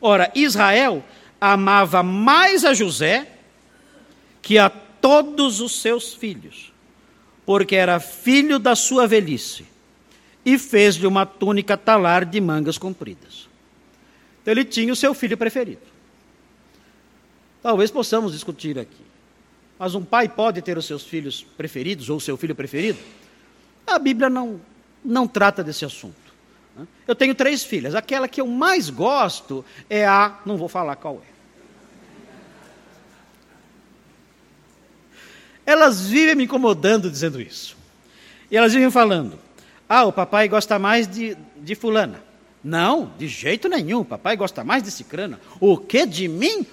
Ora, 0.00 0.30
Israel 0.34 1.04
amava 1.40 2.02
mais 2.02 2.64
a 2.64 2.72
José 2.72 3.28
que 4.40 4.58
a 4.58 4.68
todos 4.68 5.60
os 5.60 5.80
seus 5.80 6.14
filhos, 6.14 6.72
porque 7.44 7.76
era 7.76 8.00
filho 8.00 8.58
da 8.58 8.74
sua 8.74 9.06
velhice, 9.06 9.66
e 10.44 10.58
fez-lhe 10.58 11.06
uma 11.06 11.24
túnica 11.24 11.76
talar 11.76 12.24
de 12.24 12.40
mangas 12.40 12.78
compridas. 12.78 13.48
Então, 14.42 14.52
ele 14.52 14.64
tinha 14.64 14.92
o 14.92 14.96
seu 14.96 15.14
filho 15.14 15.36
preferido. 15.36 15.80
Talvez 17.62 17.90
possamos 17.90 18.32
discutir 18.32 18.78
aqui. 18.78 19.02
Mas 19.78 19.94
um 19.94 20.04
pai 20.04 20.28
pode 20.28 20.60
ter 20.60 20.76
os 20.76 20.84
seus 20.84 21.02
filhos 21.02 21.42
preferidos 21.56 22.10
ou 22.10 22.18
o 22.18 22.20
seu 22.20 22.36
filho 22.36 22.54
preferido? 22.54 22.98
A 23.86 23.98
Bíblia 23.98 24.28
não 24.28 24.60
não 25.04 25.28
trata 25.28 25.62
desse 25.62 25.84
assunto. 25.84 26.14
Né? 26.76 26.86
Eu 27.06 27.14
tenho 27.14 27.34
três 27.34 27.62
filhas. 27.62 27.94
Aquela 27.94 28.26
que 28.26 28.40
eu 28.40 28.46
mais 28.46 28.88
gosto 28.88 29.64
é 29.88 30.06
a. 30.06 30.38
Não 30.46 30.56
vou 30.56 30.68
falar 30.68 30.96
qual 30.96 31.22
é. 31.28 31.34
Elas 35.66 36.06
vivem 36.06 36.34
me 36.34 36.44
incomodando 36.44 37.10
dizendo 37.10 37.40
isso. 37.40 37.76
E 38.50 38.56
elas 38.56 38.72
vivem 38.72 38.90
falando: 38.90 39.38
Ah, 39.88 40.04
o 40.04 40.12
papai 40.12 40.48
gosta 40.48 40.78
mais 40.78 41.06
de, 41.06 41.36
de 41.56 41.74
Fulana. 41.74 42.22
Não, 42.62 43.12
de 43.18 43.28
jeito 43.28 43.68
nenhum. 43.68 44.00
O 44.00 44.04
papai 44.04 44.36
gosta 44.36 44.64
mais 44.64 44.82
de 44.82 44.90
cicrana. 44.90 45.38
O 45.60 45.76
que 45.76 46.06
de 46.06 46.28
mim? 46.28 46.66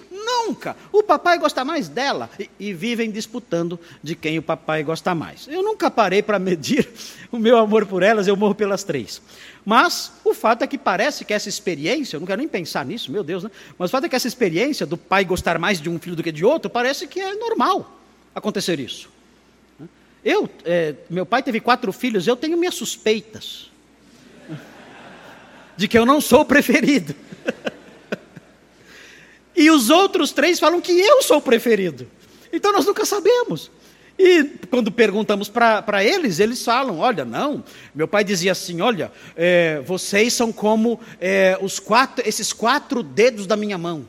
Nunca. 0.46 0.76
O 0.90 1.02
papai 1.02 1.38
gosta 1.38 1.64
mais 1.64 1.88
dela. 1.88 2.28
E, 2.38 2.50
e, 2.58 2.72
vivem 2.72 3.10
disputando 3.10 3.78
de 4.02 4.14
quem 4.16 4.38
o 4.38 4.42
papai 4.42 4.82
gosta 4.82 5.14
mais. 5.14 5.46
Eu 5.48 5.62
nunca 5.62 5.90
parei 5.90 6.22
para 6.22 6.38
medir 6.38 6.88
o 7.30 7.38
meu 7.38 7.56
amor 7.58 7.86
por 7.86 8.02
elas, 8.02 8.26
eu 8.26 8.36
morro 8.36 8.54
pelas 8.54 8.82
três. 8.82 9.22
Mas 9.64 10.12
o 10.24 10.34
fato 10.34 10.62
é 10.62 10.66
que 10.66 10.76
parece 10.76 11.24
que 11.24 11.32
essa 11.32 11.48
experiência, 11.48 12.16
eu 12.16 12.20
não 12.20 12.26
quero 12.26 12.40
nem 12.40 12.48
pensar 12.48 12.84
nisso, 12.84 13.12
meu 13.12 13.22
Deus, 13.22 13.44
né? 13.44 13.50
Mas 13.78 13.90
o 13.90 13.92
fato 13.92 14.06
é 14.06 14.08
que 14.08 14.16
essa 14.16 14.26
experiência 14.26 14.84
do 14.84 14.96
pai 14.96 15.24
gostar 15.24 15.58
mais 15.58 15.80
de 15.80 15.88
um 15.88 15.98
filho 15.98 16.16
do 16.16 16.22
que 16.22 16.32
de 16.32 16.44
outro, 16.44 16.68
parece 16.68 17.06
que 17.06 17.20
é 17.20 17.34
normal 17.34 18.00
acontecer 18.34 18.80
isso. 18.80 19.08
Eu, 20.24 20.48
é, 20.64 20.94
meu 21.08 21.26
pai 21.26 21.42
teve 21.42 21.60
quatro 21.60 21.92
filhos, 21.92 22.26
eu 22.26 22.36
tenho 22.36 22.56
minhas 22.56 22.74
suspeitas 22.74 23.70
de 25.76 25.86
que 25.86 25.98
eu 25.98 26.04
não 26.04 26.20
sou 26.20 26.40
o 26.40 26.44
preferido. 26.44 27.14
e 29.62 29.70
os 29.70 29.90
outros 29.90 30.32
três 30.32 30.58
falam 30.58 30.80
que 30.80 30.92
eu 30.92 31.22
sou 31.22 31.38
o 31.38 31.42
preferido. 31.42 32.06
Então 32.52 32.72
nós 32.72 32.84
nunca 32.84 33.04
sabemos. 33.04 33.70
E 34.18 34.44
quando 34.70 34.92
perguntamos 34.92 35.48
para 35.48 36.04
eles, 36.04 36.38
eles 36.38 36.62
falam: 36.64 36.98
olha, 36.98 37.24
não. 37.24 37.64
Meu 37.94 38.06
pai 38.06 38.22
dizia 38.24 38.52
assim: 38.52 38.80
olha, 38.80 39.10
é, 39.34 39.80
vocês 39.80 40.32
são 40.32 40.52
como 40.52 41.00
é, 41.20 41.58
os 41.60 41.78
quatro, 41.78 42.26
esses 42.26 42.52
quatro 42.52 43.02
dedos 43.02 43.46
da 43.46 43.56
minha 43.56 43.78
mão. 43.78 44.06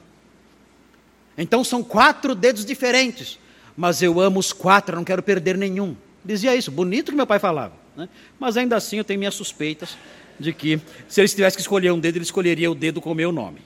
Então 1.38 1.64
são 1.64 1.84
quatro 1.84 2.36
dedos 2.36 2.66
diferentes. 2.66 3.40
Mas 3.76 4.04
eu 4.04 4.20
amo 4.20 4.40
os 4.40 4.54
quatro, 4.54 4.96
não 4.96 5.04
quero 5.04 5.24
perder 5.24 5.58
nenhum. 5.58 5.96
Dizia 6.24 6.56
isso, 6.56 6.70
bonito 6.70 7.12
que 7.12 7.18
meu 7.18 7.26
pai 7.26 7.40
falava. 7.40 7.74
Né? 7.98 8.08
Mas 8.40 8.56
ainda 8.56 8.76
assim 8.76 8.98
eu 8.98 9.04
tenho 9.04 9.18
minhas 9.18 9.34
suspeitas 9.34 9.98
de 10.40 10.54
que 10.54 10.80
se 11.08 11.22
ele 11.22 11.28
tivesse 11.28 11.58
que 11.58 11.62
escolher 11.62 11.92
um 11.92 12.00
dedo, 12.00 12.18
ele 12.18 12.24
escolheria 12.24 12.70
o 12.70 12.76
dedo 12.76 13.02
com 13.02 13.12
o 13.12 13.16
meu 13.16 13.32
nome. 13.32 13.62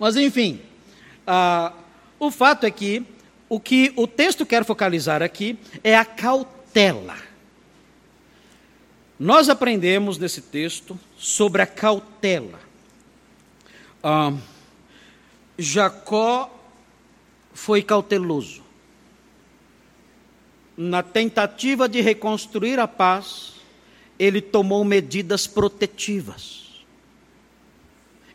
Mas 0.00 0.16
enfim, 0.16 0.62
ah, 1.26 1.74
o 2.18 2.30
fato 2.30 2.64
é 2.64 2.70
que 2.70 3.04
o 3.50 3.60
que 3.60 3.92
o 3.96 4.06
texto 4.06 4.46
quer 4.46 4.64
focalizar 4.64 5.22
aqui 5.22 5.58
é 5.84 5.94
a 5.94 6.06
cautela. 6.06 7.16
Nós 9.18 9.50
aprendemos 9.50 10.16
nesse 10.16 10.40
texto 10.40 10.98
sobre 11.18 11.60
a 11.60 11.66
cautela. 11.66 12.58
Ah, 14.02 14.32
Jacó 15.58 16.50
foi 17.52 17.82
cauteloso. 17.82 18.62
Na 20.78 21.02
tentativa 21.02 21.86
de 21.86 22.00
reconstruir 22.00 22.78
a 22.80 22.88
paz, 22.88 23.52
ele 24.18 24.40
tomou 24.40 24.82
medidas 24.82 25.46
protetivas. 25.46 26.59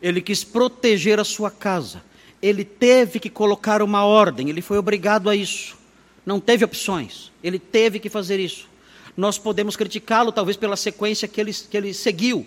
Ele 0.00 0.20
quis 0.20 0.44
proteger 0.44 1.18
a 1.18 1.24
sua 1.24 1.50
casa. 1.50 2.02
Ele 2.42 2.64
teve 2.64 3.18
que 3.18 3.30
colocar 3.30 3.82
uma 3.82 4.04
ordem, 4.04 4.50
ele 4.50 4.60
foi 4.60 4.78
obrigado 4.78 5.28
a 5.28 5.36
isso. 5.36 5.76
Não 6.24 6.38
teve 6.40 6.64
opções, 6.64 7.30
ele 7.42 7.58
teve 7.58 7.98
que 7.98 8.08
fazer 8.08 8.38
isso. 8.38 8.68
Nós 9.16 9.38
podemos 9.38 9.76
criticá-lo, 9.76 10.30
talvez, 10.30 10.56
pela 10.56 10.76
sequência 10.76 11.26
que 11.26 11.40
ele, 11.40 11.52
que 11.52 11.76
ele 11.76 11.94
seguiu, 11.94 12.46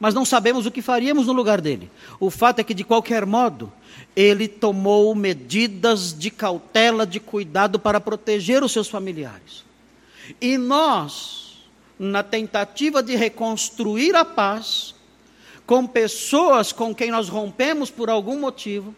mas 0.00 0.14
não 0.14 0.24
sabemos 0.24 0.66
o 0.66 0.70
que 0.70 0.82
faríamos 0.82 1.26
no 1.26 1.32
lugar 1.32 1.60
dele. 1.60 1.90
O 2.18 2.30
fato 2.30 2.58
é 2.58 2.64
que, 2.64 2.74
de 2.74 2.84
qualquer 2.84 3.24
modo, 3.24 3.72
ele 4.16 4.48
tomou 4.48 5.14
medidas 5.14 6.12
de 6.12 6.30
cautela, 6.30 7.06
de 7.06 7.20
cuidado 7.20 7.78
para 7.78 8.00
proteger 8.00 8.64
os 8.64 8.72
seus 8.72 8.88
familiares. 8.88 9.64
E 10.40 10.58
nós, 10.58 11.58
na 11.98 12.22
tentativa 12.22 13.02
de 13.02 13.14
reconstruir 13.14 14.14
a 14.14 14.24
paz 14.24 14.94
com 15.68 15.86
pessoas 15.86 16.72
com 16.72 16.94
quem 16.94 17.10
nós 17.10 17.28
rompemos 17.28 17.90
por 17.90 18.08
algum 18.08 18.40
motivo, 18.40 18.94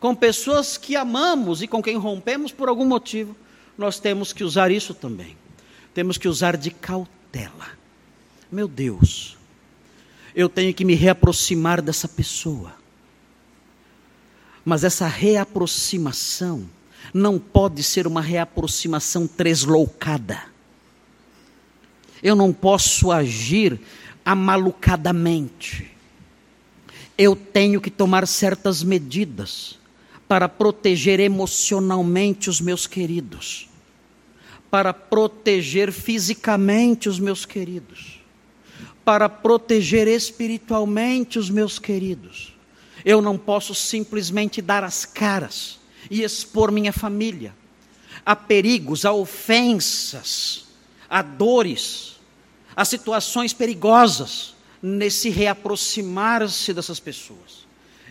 com 0.00 0.14
pessoas 0.14 0.76
que 0.76 0.96
amamos 0.96 1.62
e 1.62 1.66
com 1.66 1.82
quem 1.82 1.96
rompemos 1.96 2.52
por 2.52 2.68
algum 2.68 2.84
motivo, 2.84 3.34
nós 3.78 3.98
temos 4.00 4.32
que 4.32 4.42
usar 4.42 4.70
isso 4.70 4.92
também. 4.92 5.36
Temos 5.94 6.18
que 6.18 6.28
usar 6.28 6.56
de 6.56 6.70
cautela. 6.70 7.68
Meu 8.50 8.66
Deus, 8.68 9.36
eu 10.34 10.48
tenho 10.48 10.74
que 10.74 10.84
me 10.84 10.94
reaproximar 10.94 11.80
dessa 11.80 12.08
pessoa. 12.08 12.74
Mas 14.64 14.84
essa 14.84 15.06
reaproximação 15.06 16.68
não 17.14 17.38
pode 17.38 17.82
ser 17.82 18.06
uma 18.06 18.20
reaproximação 18.20 19.26
tresloucada 19.26 20.42
eu 22.22 22.34
não 22.34 22.52
posso 22.52 23.10
agir 23.10 23.80
amalucadamente. 24.24 25.90
Eu 27.18 27.34
tenho 27.34 27.80
que 27.80 27.90
tomar 27.90 28.26
certas 28.26 28.82
medidas 28.82 29.76
para 30.28 30.48
proteger 30.48 31.18
emocionalmente 31.18 32.48
os 32.48 32.60
meus 32.60 32.86
queridos, 32.86 33.68
para 34.70 34.94
proteger 34.94 35.92
fisicamente 35.92 37.08
os 37.08 37.18
meus 37.18 37.44
queridos, 37.44 38.20
para 39.04 39.28
proteger 39.28 40.06
espiritualmente 40.06 41.38
os 41.38 41.50
meus 41.50 41.78
queridos. 41.78 42.54
Eu 43.04 43.20
não 43.20 43.36
posso 43.36 43.74
simplesmente 43.74 44.62
dar 44.62 44.84
as 44.84 45.04
caras 45.04 45.78
e 46.08 46.22
expor 46.22 46.70
minha 46.70 46.92
família 46.92 47.54
a 48.24 48.36
perigos, 48.36 49.04
a 49.04 49.12
ofensas 49.12 50.68
a 51.08 51.22
dores, 51.22 52.16
a 52.76 52.84
situações 52.84 53.52
perigosas 53.52 54.54
nesse 54.82 55.28
reaproximar-se 55.28 56.72
dessas 56.72 57.00
pessoas. 57.00 57.66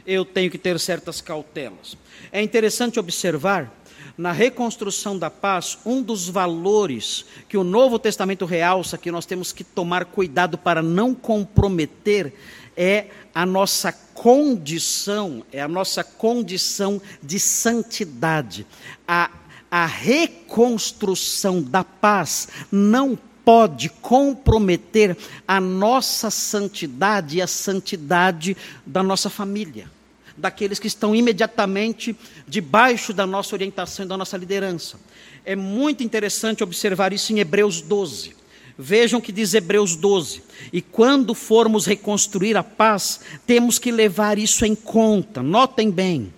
Eu 0.06 0.24
tenho 0.24 0.50
que 0.50 0.58
ter 0.58 0.80
certas 0.80 1.22
cautelas. 1.22 1.98
É 2.32 2.42
interessante 2.42 3.00
observar 3.00 3.74
na 4.18 4.32
reconstrução 4.32 5.18
da 5.18 5.30
paz, 5.30 5.78
um 5.86 6.02
dos 6.02 6.28
valores 6.28 7.26
que 7.48 7.58
o 7.58 7.64
Novo 7.64 8.00
Testamento 8.00 8.46
realça, 8.46 8.98
que 8.98 9.12
nós 9.12 9.26
temos 9.26 9.52
que 9.52 9.64
tomar 9.64 10.06
cuidado 10.06 10.58
para 10.58 10.82
não 10.82 11.14
comprometer, 11.14 12.34
é 12.76 13.08
a 13.34 13.46
nossa 13.46 13.92
condição, 13.92 15.44
é 15.52 15.62
a 15.62 15.68
nossa 15.68 16.04
condição 16.04 17.00
de 17.22 17.40
santidade. 17.40 18.66
A 19.08 19.30
a 19.70 19.86
reconstrução 19.86 21.62
da 21.62 21.84
paz 21.84 22.48
não 22.72 23.18
pode 23.48 23.88
comprometer 23.88 25.16
a 25.48 25.62
nossa 25.62 26.30
santidade 26.30 27.38
e 27.38 27.42
a 27.42 27.48
santidade 27.48 28.58
da 28.86 29.02
nossa 29.02 29.30
família, 29.30 29.90
daqueles 30.36 30.80
que 30.80 30.88
estão 30.88 31.16
imediatamente 31.16 32.14
debaixo 32.46 33.14
da 33.14 33.26
nossa 33.26 33.56
orientação 33.56 34.04
e 34.04 34.08
da 34.10 34.18
nossa 34.18 34.36
liderança. 34.36 35.00
É 35.46 35.56
muito 35.56 36.04
interessante 36.04 36.62
observar 36.62 37.14
isso 37.14 37.32
em 37.32 37.40
Hebreus 37.40 37.80
12. 37.80 38.36
Vejam 38.78 39.20
o 39.20 39.24
que 39.24 39.32
diz 39.32 39.54
Hebreus 39.54 39.96
12. 39.96 40.44
E 40.74 40.82
quando 40.82 41.34
formos 41.34 41.86
reconstruir 41.86 42.58
a 42.58 42.64
paz, 42.64 43.22
temos 43.46 43.80
que 43.80 43.94
levar 43.94 44.38
isso 44.38 44.66
em 44.66 44.76
conta. 44.76 45.42
Notem 45.42 45.90
bem. 45.90 46.34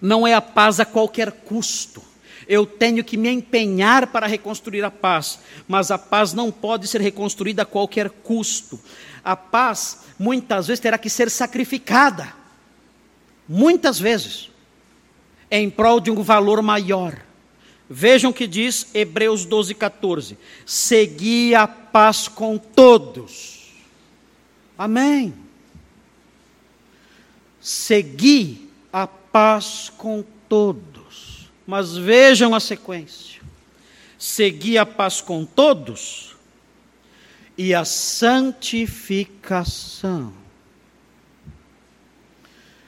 Não 0.00 0.26
é 0.26 0.32
a 0.32 0.40
paz 0.40 0.80
a 0.80 0.86
qualquer 0.86 1.30
custo 1.32 2.07
eu 2.48 2.64
tenho 2.64 3.04
que 3.04 3.18
me 3.18 3.30
empenhar 3.30 4.06
para 4.06 4.26
reconstruir 4.26 4.82
a 4.82 4.90
paz, 4.90 5.38
mas 5.68 5.90
a 5.90 5.98
paz 5.98 6.32
não 6.32 6.50
pode 6.50 6.88
ser 6.88 6.98
reconstruída 6.98 7.62
a 7.62 7.66
qualquer 7.66 8.08
custo. 8.08 8.80
A 9.22 9.36
paz, 9.36 10.06
muitas 10.18 10.66
vezes, 10.66 10.80
terá 10.80 10.96
que 10.96 11.10
ser 11.10 11.30
sacrificada. 11.30 12.32
Muitas 13.46 13.98
vezes. 13.98 14.50
Em 15.50 15.68
prol 15.68 16.00
de 16.00 16.10
um 16.10 16.22
valor 16.22 16.62
maior. 16.62 17.18
Vejam 17.88 18.30
o 18.30 18.34
que 18.34 18.46
diz 18.46 18.86
Hebreus 18.94 19.44
12, 19.44 19.74
14: 19.74 20.38
Segui 20.64 21.54
a 21.54 21.66
paz 21.66 22.28
com 22.28 22.56
todos. 22.56 23.72
Amém. 24.76 25.34
Segui 27.60 28.70
a 28.92 29.06
paz 29.06 29.90
com 29.96 30.24
todos. 30.48 30.97
Mas 31.68 31.94
vejam 31.94 32.52
a 32.54 32.60
sequência: 32.60 33.42
segui 34.18 34.78
a 34.78 34.86
paz 34.86 35.20
com 35.20 35.44
todos 35.44 36.34
e 37.58 37.74
a 37.74 37.84
santificação. 37.84 40.32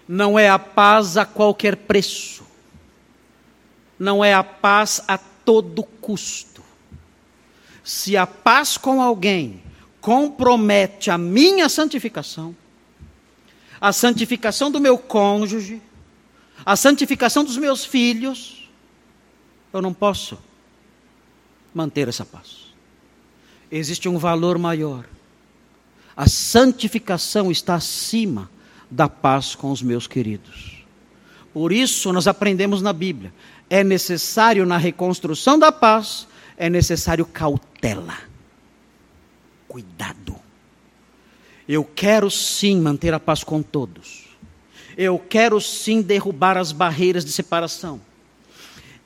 Não 0.09 0.39
é 0.39 0.49
a 0.49 0.59
paz 0.59 1.19
a 1.19 1.27
qualquer 1.27 1.77
preço, 1.77 2.43
não 3.99 4.25
é 4.25 4.33
a 4.33 4.43
paz 4.43 5.03
a 5.07 5.19
todo 5.19 5.83
custo. 5.83 6.65
Se 7.85 8.17
a 8.17 8.27
paz 8.27 8.79
com 8.79 9.03
alguém 9.03 9.63
compromete 10.01 11.11
a 11.11 11.19
minha 11.19 11.69
santificação, 11.69 12.57
a 13.79 13.93
santificação 13.93 14.71
do 14.71 14.81
meu 14.81 14.97
cônjuge, 14.97 15.83
a 16.65 16.77
santificação 16.77 17.45
dos 17.45 17.59
meus 17.59 17.85
filhos, 17.85 18.60
eu 19.73 19.81
não 19.81 19.95
posso 19.95 20.39
manter 21.75 22.09
essa 22.09 22.25
paz. 22.25 22.71
Existe 23.71 24.09
um 24.09 24.19
valor 24.19 24.59
maior. 24.59 25.05
A 26.17 26.29
santificação 26.29 27.51
está 27.51 27.75
acima 27.75 28.51
da 28.91 29.09
paz 29.09 29.55
com 29.55 29.71
os 29.71 29.81
meus 29.81 30.07
queridos. 30.07 30.85
Por 31.53 31.73
isso, 31.73 32.13
nós 32.13 32.27
aprendemos 32.27 32.83
na 32.83 32.93
Bíblia: 32.93 33.33
é 33.69 33.85
necessário, 33.85 34.67
na 34.67 34.77
reconstrução 34.77 35.59
da 35.59 35.71
paz, 35.71 36.27
é 36.57 36.69
necessário 36.69 37.25
cautela, 37.25 38.19
cuidado. 39.69 40.37
Eu 41.69 41.85
quero 41.85 42.29
sim 42.31 42.81
manter 42.81 43.15
a 43.15 43.21
paz 43.21 43.45
com 43.45 43.63
todos. 43.63 44.29
Eu 44.97 45.19
quero 45.19 45.61
sim 45.61 46.03
derrubar 46.03 46.57
as 46.57 46.73
barreiras 46.73 47.25
de 47.25 47.31
separação. 47.31 48.01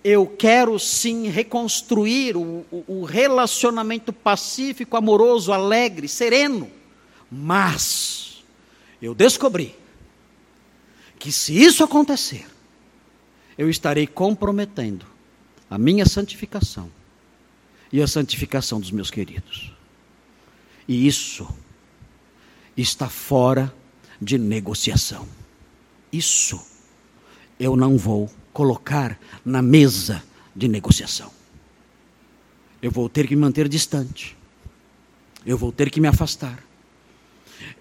Eu 0.05 0.27
quero 0.27 0.79
sim 0.79 1.29
reconstruir 1.29 2.37
o, 2.37 2.67
o 2.87 3.05
relacionamento 3.05 4.13
pacífico, 4.13 4.99
amoroso, 4.99 5.51
alegre, 5.51 6.07
sereno. 6.07 6.71
Mas 7.31 8.45
eu 9.01 9.15
descobri 9.15 9.75
que 11.19 11.33
se 11.33 11.59
isso 11.59 11.83
acontecer, 11.83 12.47
eu 13.57 13.71
estarei 13.71 14.07
comprometendo 14.07 15.07
a 15.71 15.79
minha 15.79 16.05
santificação 16.05 16.91
e 17.91 18.03
a 18.03 18.07
santificação 18.07 18.79
dos 18.79 18.91
meus 18.91 19.11
queridos. 19.11 19.73
E 20.87 21.07
isso 21.07 21.49
está 22.77 23.09
fora 23.09 23.75
de 24.21 24.37
negociação. 24.37 25.27
Isso 26.13 26.61
eu 27.59 27.75
não 27.77 27.97
vou 27.97 28.31
colocar 28.55 29.19
na 29.45 29.61
mesa 29.61 30.23
de 30.57 30.69
negociação. 30.69 31.31
Eu 32.81 32.91
vou 32.91 33.09
ter 33.09 33.27
que 33.27 33.35
me 33.35 33.43
manter 33.43 33.69
distante. 33.69 34.37
Eu 35.45 35.59
vou 35.59 35.73
ter 35.73 35.91
que 35.91 36.01
me 36.01 36.09
afastar. 36.09 36.63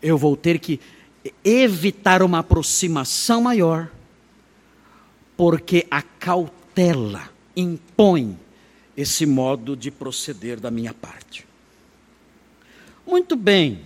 Eu 0.01 0.17
vou 0.17 0.35
ter 0.35 0.59
que 0.59 0.79
evitar 1.43 2.21
uma 2.21 2.39
aproximação 2.39 3.41
maior, 3.41 3.89
porque 5.37 5.85
a 5.89 6.01
cautela 6.01 7.29
impõe 7.55 8.37
esse 8.97 9.25
modo 9.25 9.75
de 9.75 9.91
proceder 9.91 10.59
da 10.59 10.71
minha 10.71 10.93
parte. 10.93 11.45
Muito 13.05 13.35
bem, 13.35 13.81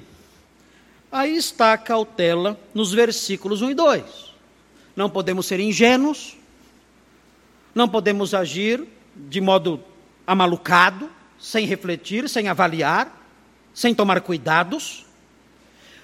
aí 1.12 1.36
está 1.36 1.74
a 1.74 1.78
cautela 1.78 2.60
nos 2.74 2.94
versículos 2.94 3.62
1 3.62 3.72
e 3.72 3.74
2. 3.74 4.04
Não 4.96 5.10
podemos 5.10 5.46
ser 5.46 5.60
ingênuos, 5.60 6.37
não 7.78 7.88
podemos 7.88 8.34
agir 8.34 8.84
de 9.16 9.40
modo 9.40 9.80
amalucado, 10.26 11.10
sem 11.40 11.68
refletir, 11.68 12.28
sem 12.28 12.48
avaliar, 12.48 13.16
sem 13.72 13.94
tomar 13.94 14.20
cuidados. 14.22 15.06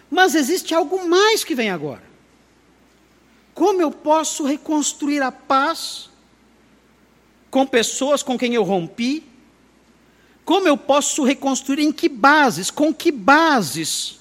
Mas 0.10 0.36
existe 0.36 0.76
algo 0.76 1.10
mais 1.10 1.44
que 1.44 1.56
vem 1.56 1.72
agora. 1.72 2.04
Como 3.56 3.82
eu 3.82 3.90
posso 3.90 4.46
reconstruir 4.46 5.22
a 5.24 5.32
paz 5.32 6.10
com 7.50 7.66
pessoas 7.66 8.22
com 8.22 8.38
quem 8.38 8.54
eu 8.54 8.64
rompi? 8.64 9.24
Como 10.46 10.68
eu 10.68 10.78
posso 10.78 11.24
reconstruir? 11.24 11.84
Em 11.84 11.92
que 11.92 12.08
bases? 12.08 12.70
Com 12.70 12.94
que 12.94 13.12
bases? 13.12 14.20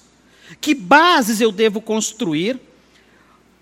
Que 0.59 0.73
bases 0.73 1.39
eu 1.39 1.51
devo 1.51 1.79
construir 1.79 2.59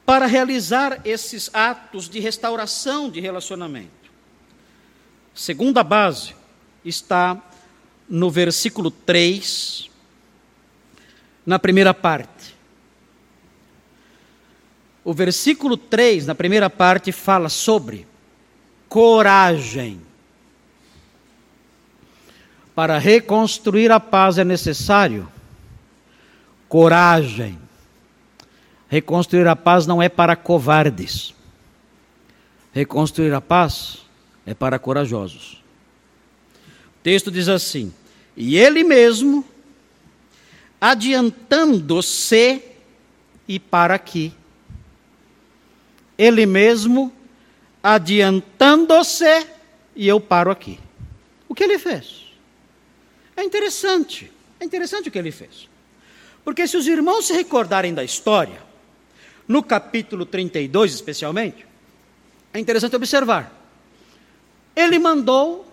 para 0.05 0.25
realizar 0.25 1.01
esses 1.05 1.49
atos 1.53 2.09
de 2.09 2.19
restauração 2.19 3.09
de 3.09 3.19
relacionamento? 3.19 4.11
Segunda 5.33 5.83
base 5.83 6.35
está 6.83 7.41
no 8.09 8.29
versículo 8.29 8.91
3, 8.91 9.89
na 11.45 11.57
primeira 11.57 11.93
parte. 11.93 12.55
O 15.03 15.13
versículo 15.13 15.77
3, 15.77 16.27
na 16.27 16.35
primeira 16.35 16.69
parte, 16.69 17.11
fala 17.11 17.49
sobre 17.49 18.05
coragem. 18.87 20.01
Para 22.75 22.97
reconstruir 22.97 23.91
a 23.91 23.99
paz 23.99 24.37
é 24.37 24.43
necessário 24.43 25.31
coragem. 26.67 27.60
Reconstruir 28.91 29.47
a 29.47 29.55
paz 29.55 29.87
não 29.87 30.01
é 30.01 30.09
para 30.09 30.35
covardes. 30.35 31.33
Reconstruir 32.73 33.33
a 33.33 33.39
paz 33.39 33.99
é 34.45 34.53
para 34.53 34.77
corajosos. 34.77 35.63
O 36.99 37.01
texto 37.01 37.31
diz 37.31 37.47
assim: 37.47 37.93
E 38.35 38.57
ele 38.57 38.83
mesmo, 38.83 39.45
adiantando-se, 40.81 42.61
e 43.47 43.59
para 43.61 43.95
aqui, 43.95 44.33
ele 46.17 46.45
mesmo 46.45 47.13
adiantando-se, 47.81 49.47
e 49.95 50.05
eu 50.05 50.19
paro 50.19 50.51
aqui. 50.51 50.77
O 51.47 51.55
que 51.55 51.63
ele 51.63 51.79
fez? 51.79 52.25
É 53.37 53.43
interessante. 53.45 54.29
É 54.59 54.65
interessante 54.65 55.07
o 55.07 55.11
que 55.13 55.17
ele 55.17 55.31
fez. 55.31 55.69
Porque 56.43 56.67
se 56.67 56.75
os 56.75 56.87
irmãos 56.87 57.27
se 57.27 57.33
recordarem 57.33 57.93
da 57.93 58.03
história, 58.03 58.69
no 59.51 59.61
capítulo 59.61 60.25
32 60.25 60.93
especialmente, 60.93 61.65
é 62.53 62.59
interessante 62.59 62.95
observar. 62.95 63.53
Ele 64.73 64.97
mandou, 64.97 65.69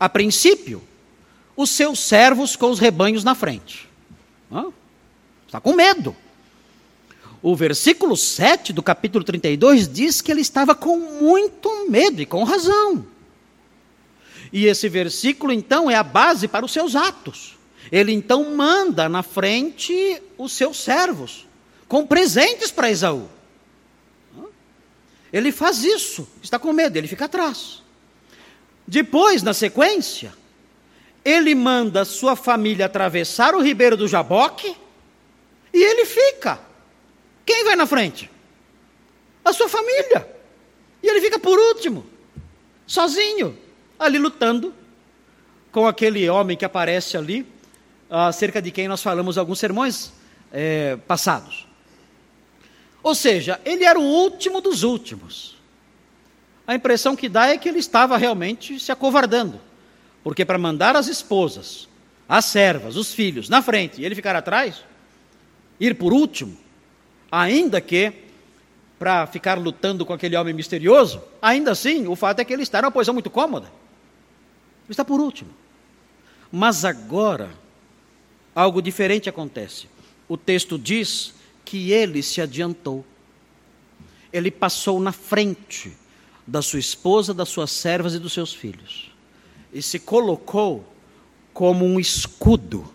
a 0.00 0.08
princípio, 0.08 0.82
os 1.54 1.68
seus 1.70 2.00
servos 2.00 2.56
com 2.56 2.70
os 2.70 2.78
rebanhos 2.78 3.22
na 3.22 3.34
frente. 3.34 3.86
Está 5.46 5.60
com 5.60 5.74
medo. 5.74 6.16
O 7.42 7.54
versículo 7.54 8.16
7 8.16 8.72
do 8.72 8.82
capítulo 8.82 9.24
32 9.24 9.88
diz 9.88 10.20
que 10.20 10.30
ele 10.30 10.40
estava 10.40 10.74
com 10.74 10.98
muito 10.98 11.88
medo 11.88 12.20
e 12.20 12.26
com 12.26 12.42
razão. 12.44 13.06
E 14.52 14.66
esse 14.66 14.88
versículo, 14.88 15.52
então, 15.52 15.90
é 15.90 15.94
a 15.94 16.02
base 16.02 16.48
para 16.48 16.64
os 16.64 16.72
seus 16.72 16.96
atos. 16.96 17.56
Ele 17.92 18.12
então 18.12 18.54
manda 18.54 19.08
na 19.08 19.22
frente 19.22 20.20
os 20.36 20.52
seus 20.52 20.78
servos, 20.78 21.46
com 21.88 22.06
presentes 22.06 22.70
para 22.70 22.90
Esaú. 22.90 23.28
Ele 25.32 25.50
faz 25.50 25.82
isso, 25.82 26.28
está 26.42 26.58
com 26.58 26.72
medo, 26.72 26.96
ele 26.96 27.08
fica 27.08 27.24
atrás. 27.24 27.82
Depois, 28.86 29.42
na 29.42 29.52
sequência, 29.52 30.32
ele 31.24 31.54
manda 31.54 32.04
sua 32.04 32.34
família 32.34 32.86
atravessar 32.86 33.54
o 33.54 33.62
ribeiro 33.62 33.96
do 33.96 34.08
Jaboque 34.08 34.74
e 35.72 35.82
ele 35.82 36.06
fica. 36.06 36.58
Quem 37.44 37.64
vai 37.64 37.76
na 37.76 37.86
frente? 37.86 38.30
A 39.44 39.52
sua 39.52 39.68
família. 39.68 40.26
E 41.02 41.08
ele 41.08 41.20
fica 41.20 41.38
por 41.38 41.58
último, 41.58 42.06
sozinho, 42.86 43.56
ali 43.98 44.18
lutando 44.18 44.74
com 45.70 45.86
aquele 45.86 46.28
homem 46.28 46.56
que 46.56 46.64
aparece 46.64 47.16
ali, 47.16 47.46
acerca 48.10 48.60
de 48.60 48.70
quem 48.70 48.88
nós 48.88 49.02
falamos 49.02 49.36
alguns 49.36 49.58
sermões 49.58 50.12
é, 50.50 50.96
passados. 51.06 51.67
Ou 53.02 53.14
seja, 53.14 53.60
ele 53.64 53.84
era 53.84 53.98
o 53.98 54.02
último 54.02 54.60
dos 54.60 54.82
últimos. 54.82 55.56
A 56.66 56.74
impressão 56.74 57.16
que 57.16 57.28
dá 57.28 57.48
é 57.48 57.56
que 57.56 57.68
ele 57.68 57.78
estava 57.78 58.16
realmente 58.16 58.78
se 58.78 58.92
acovardando, 58.92 59.60
porque 60.22 60.44
para 60.44 60.58
mandar 60.58 60.96
as 60.96 61.06
esposas, 61.06 61.88
as 62.28 62.44
servas, 62.44 62.96
os 62.96 63.12
filhos 63.12 63.48
na 63.48 63.62
frente 63.62 64.00
e 64.00 64.04
ele 64.04 64.14
ficar 64.14 64.36
atrás, 64.36 64.84
ir 65.80 65.94
por 65.94 66.12
último, 66.12 66.58
Ainda 67.30 67.80
que, 67.80 68.12
para 68.98 69.26
ficar 69.26 69.58
lutando 69.58 70.04
com 70.04 70.12
aquele 70.12 70.36
homem 70.36 70.54
misterioso, 70.54 71.22
ainda 71.40 71.72
assim, 71.72 72.06
o 72.06 72.16
fato 72.16 72.40
é 72.40 72.44
que 72.44 72.52
ele 72.52 72.62
está 72.62 72.80
numa 72.80 72.90
posição 72.90 73.14
muito 73.14 73.30
cômoda. 73.30 73.66
Ele 73.66 74.92
está 74.92 75.04
por 75.04 75.20
último. 75.20 75.50
Mas 76.50 76.84
agora, 76.84 77.50
algo 78.54 78.80
diferente 78.80 79.28
acontece. 79.28 79.88
O 80.26 80.36
texto 80.36 80.78
diz 80.78 81.34
que 81.68 81.92
ele 81.92 82.22
se 82.22 82.40
adiantou. 82.40 83.04
Ele 84.32 84.50
passou 84.50 84.98
na 84.98 85.12
frente 85.12 85.92
da 86.46 86.62
sua 86.62 86.78
esposa, 86.78 87.34
das 87.34 87.48
suas 87.48 87.70
servas 87.70 88.14
e 88.14 88.18
dos 88.18 88.32
seus 88.32 88.54
filhos. 88.54 89.12
E 89.72 89.82
se 89.82 89.98
colocou 89.98 90.90
como 91.52 91.84
um 91.84 92.00
escudo 92.00 92.90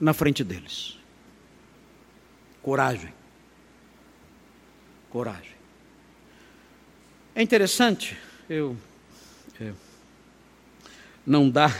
na 0.00 0.14
frente 0.14 0.42
deles. 0.42 0.96
Coragem 2.62 3.12
coragem. 5.10 5.56
É 7.34 7.42
interessante, 7.42 8.16
eu, 8.48 8.76
eu 9.60 9.74
não 11.26 11.48
dá, 11.48 11.74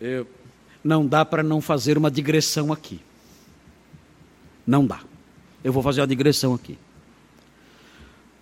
eu, 0.00 0.26
não 0.82 1.06
dá 1.06 1.24
para 1.24 1.42
não 1.42 1.60
fazer 1.60 1.96
uma 1.96 2.10
digressão 2.10 2.72
aqui. 2.72 3.00
Não 4.66 4.86
dá. 4.86 5.00
Eu 5.62 5.72
vou 5.72 5.82
fazer 5.82 6.00
uma 6.00 6.06
digressão 6.06 6.54
aqui. 6.54 6.78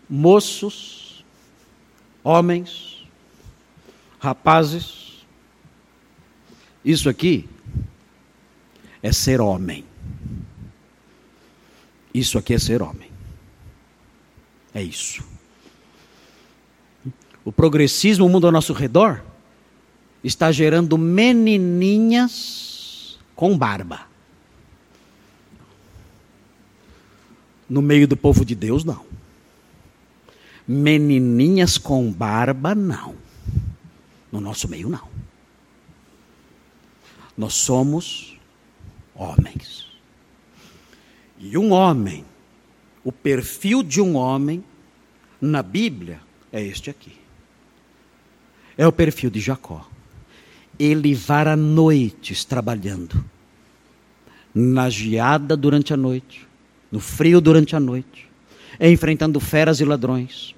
Moços, 0.08 1.24
homens, 2.22 3.06
rapazes, 4.18 5.24
isso 6.84 7.08
aqui 7.08 7.48
é 9.02 9.12
ser 9.12 9.40
homem. 9.40 9.84
Isso 12.12 12.36
aqui 12.38 12.54
é 12.54 12.58
ser 12.58 12.82
homem. 12.82 13.10
É 14.74 14.82
isso. 14.82 15.22
O 17.44 17.52
progressismo, 17.52 18.26
o 18.26 18.28
mundo 18.28 18.46
ao 18.46 18.52
nosso 18.52 18.72
redor, 18.72 19.22
está 20.22 20.52
gerando 20.52 20.98
menininhas 20.98 22.38
com 23.34 23.56
barba. 23.56 24.09
No 27.70 27.80
meio 27.80 28.08
do 28.08 28.16
povo 28.16 28.44
de 28.44 28.56
Deus, 28.56 28.82
não. 28.82 29.06
Menininhas 30.66 31.78
com 31.78 32.10
barba, 32.10 32.74
não. 32.74 33.14
No 34.32 34.40
nosso 34.40 34.68
meio, 34.68 34.88
não. 34.88 35.08
Nós 37.38 37.54
somos 37.54 38.36
homens. 39.14 39.86
E 41.38 41.56
um 41.56 41.70
homem, 41.70 42.24
o 43.04 43.12
perfil 43.12 43.84
de 43.84 44.00
um 44.00 44.16
homem, 44.16 44.64
na 45.40 45.62
Bíblia, 45.62 46.20
é 46.52 46.60
este 46.60 46.90
aqui. 46.90 47.16
É 48.76 48.84
o 48.86 48.92
perfil 48.92 49.30
de 49.30 49.40
Jacó. 49.40 49.88
Ele 50.76 51.14
vara 51.14 51.56
noites 51.56 52.44
trabalhando, 52.44 53.24
na 54.52 54.90
geada 54.90 55.56
durante 55.56 55.94
a 55.94 55.96
noite, 55.96 56.49
no 56.90 57.00
frio 57.00 57.40
durante 57.40 57.76
a 57.76 57.80
noite, 57.80 58.28
enfrentando 58.80 59.38
feras 59.38 59.80
e 59.80 59.84
ladrões, 59.84 60.54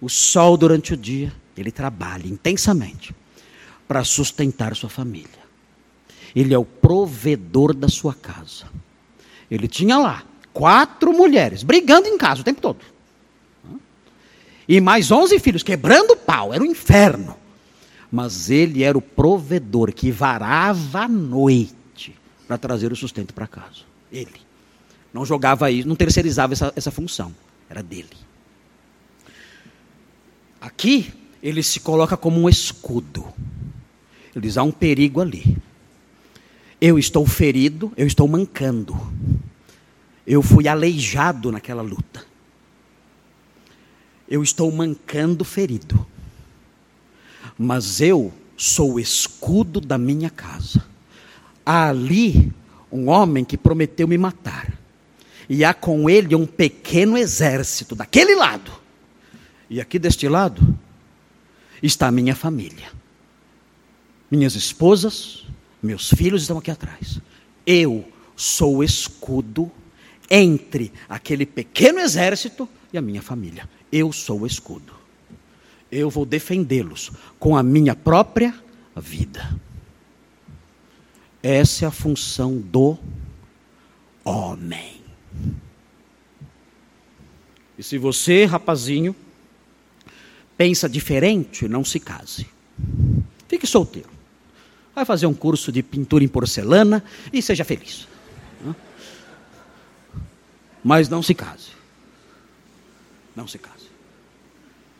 o 0.00 0.08
sol 0.08 0.56
durante 0.56 0.94
o 0.94 0.96
dia, 0.96 1.32
ele 1.56 1.70
trabalha 1.70 2.26
intensamente 2.26 3.14
para 3.86 4.04
sustentar 4.04 4.74
sua 4.74 4.88
família. 4.88 5.42
Ele 6.34 6.54
é 6.54 6.58
o 6.58 6.64
provedor 6.64 7.74
da 7.74 7.88
sua 7.88 8.14
casa. 8.14 8.64
Ele 9.50 9.68
tinha 9.68 9.98
lá 9.98 10.24
quatro 10.52 11.12
mulheres 11.12 11.62
brigando 11.62 12.08
em 12.08 12.16
casa 12.16 12.40
o 12.40 12.44
tempo 12.44 12.60
todo. 12.60 12.80
E 14.66 14.80
mais 14.80 15.10
onze 15.10 15.38
filhos 15.38 15.62
quebrando 15.62 16.16
pau, 16.16 16.54
era 16.54 16.62
o 16.62 16.66
um 16.66 16.70
inferno. 16.70 17.36
Mas 18.10 18.50
ele 18.50 18.82
era 18.82 18.96
o 18.96 19.02
provedor 19.02 19.92
que 19.92 20.10
varava 20.10 21.02
a 21.02 21.08
noite 21.08 22.14
para 22.46 22.58
trazer 22.58 22.92
o 22.92 22.96
sustento 22.96 23.34
para 23.34 23.46
casa. 23.46 23.82
Ele. 24.10 24.40
Não 25.12 25.26
jogava 25.26 25.70
isso, 25.70 25.86
não 25.86 25.96
terceirizava 25.96 26.52
essa, 26.54 26.72
essa 26.74 26.90
função. 26.90 27.34
Era 27.68 27.82
dele. 27.82 28.16
Aqui, 30.60 31.12
ele 31.42 31.62
se 31.62 31.80
coloca 31.80 32.16
como 32.16 32.40
um 32.40 32.48
escudo. 32.48 33.26
Ele 34.34 34.46
diz: 34.46 34.56
há 34.56 34.62
um 34.62 34.70
perigo 34.70 35.20
ali. 35.20 35.58
Eu 36.80 36.98
estou 36.98 37.26
ferido, 37.26 37.92
eu 37.96 38.06
estou 38.06 38.26
mancando. 38.26 38.98
Eu 40.26 40.42
fui 40.42 40.68
aleijado 40.68 41.52
naquela 41.52 41.82
luta. 41.82 42.24
Eu 44.28 44.42
estou 44.42 44.70
mancando 44.72 45.44
ferido. 45.44 46.06
Mas 47.58 48.00
eu 48.00 48.32
sou 48.56 48.94
o 48.94 49.00
escudo 49.00 49.80
da 49.80 49.98
minha 49.98 50.30
casa. 50.30 50.84
Há 51.66 51.88
ali 51.88 52.52
um 52.90 53.08
homem 53.08 53.44
que 53.44 53.56
prometeu 53.56 54.06
me 54.08 54.16
matar. 54.16 54.81
E 55.54 55.66
há 55.66 55.74
com 55.74 56.08
ele 56.08 56.34
um 56.34 56.46
pequeno 56.46 57.14
exército 57.18 57.94
daquele 57.94 58.34
lado. 58.34 58.72
E 59.68 59.82
aqui 59.82 59.98
deste 59.98 60.26
lado 60.26 60.78
está 61.82 62.08
a 62.08 62.10
minha 62.10 62.34
família. 62.34 62.90
Minhas 64.30 64.54
esposas, 64.54 65.44
meus 65.82 66.08
filhos 66.08 66.40
estão 66.40 66.56
aqui 66.56 66.70
atrás. 66.70 67.20
Eu 67.66 68.02
sou 68.34 68.76
o 68.76 68.82
escudo 68.82 69.70
entre 70.30 70.90
aquele 71.06 71.44
pequeno 71.44 71.98
exército 71.98 72.66
e 72.90 72.96
a 72.96 73.02
minha 73.02 73.20
família. 73.20 73.68
Eu 73.92 74.10
sou 74.10 74.40
o 74.40 74.46
escudo. 74.46 74.94
Eu 75.90 76.08
vou 76.08 76.24
defendê-los 76.24 77.12
com 77.38 77.54
a 77.54 77.62
minha 77.62 77.94
própria 77.94 78.54
vida. 78.96 79.54
Essa 81.42 81.84
é 81.84 81.88
a 81.88 81.90
função 81.90 82.56
do 82.56 82.96
homem. 84.24 85.01
E 87.78 87.82
se 87.82 87.98
você, 87.98 88.44
rapazinho, 88.44 89.14
pensa 90.56 90.88
diferente, 90.88 91.66
não 91.66 91.84
se 91.84 91.98
case. 91.98 92.46
Fique 93.48 93.66
solteiro. 93.66 94.10
Vai 94.94 95.04
fazer 95.04 95.26
um 95.26 95.34
curso 95.34 95.72
de 95.72 95.82
pintura 95.82 96.22
em 96.22 96.28
porcelana 96.28 97.02
e 97.32 97.40
seja 97.40 97.64
feliz. 97.64 98.06
Mas 100.84 101.08
não 101.08 101.22
se 101.22 101.34
case. 101.34 101.70
Não 103.36 103.46
se 103.46 103.58
case. 103.58 103.86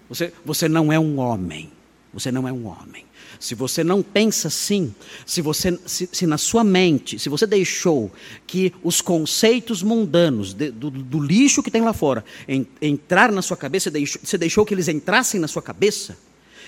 Você, 0.09 0.33
você 0.45 0.69
não 0.69 0.93
é 0.93 0.99
um 0.99 1.19
homem. 1.19 1.73
Você 2.13 2.31
não 2.31 2.47
é 2.47 2.53
um 2.53 2.67
homem. 2.67 3.05
Se 3.43 3.57
você 3.57 3.83
não 3.83 4.05
pensa 4.05 4.47
assim, 4.47 4.95
se 5.27 5.43
você 5.43 5.77
se, 5.85 6.09
se 6.13 6.29
na 6.29 6.39
sua 6.39 6.63
mente, 6.63 7.19
se 7.19 7.29
você 7.29 7.45
deixou 7.45 8.09
que 8.47 8.73
os 8.85 9.01
conceitos 9.01 9.83
mundanos 9.83 10.55
de, 10.55 10.71
do, 10.71 10.89
do, 10.89 11.19
lixo 11.19 11.61
que 11.61 11.69
tem 11.69 11.83
lá 11.83 11.93
fora 11.93 12.25
en, 12.47 12.65
entrar 12.81 13.33
na 13.33 13.43
sua 13.43 13.57
cabeça, 13.57 13.91
você 13.91 14.39
deixou 14.39 14.65
que 14.65 14.73
eles 14.73 14.87
entrassem 14.87 15.41
na 15.41 15.49
sua 15.49 15.61
cabeça, 15.61 16.17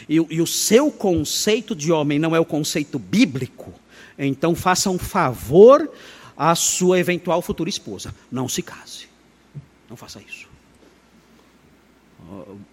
e, 0.08 0.16
e 0.16 0.42
o 0.42 0.46
seu 0.48 0.90
conceito 0.90 1.76
de 1.76 1.92
homem 1.92 2.18
não 2.18 2.34
é 2.34 2.40
o 2.40 2.44
conceito 2.44 2.98
bíblico, 2.98 3.72
então 4.18 4.52
faça 4.52 4.90
um 4.90 4.98
favor 4.98 5.88
à 6.36 6.56
sua 6.56 6.98
eventual 6.98 7.40
futura 7.40 7.70
esposa. 7.70 8.12
Não 8.32 8.48
se 8.48 8.62
case. 8.62 9.06
Não 9.88 9.96
faça 9.96 10.20
isso. 10.28 10.48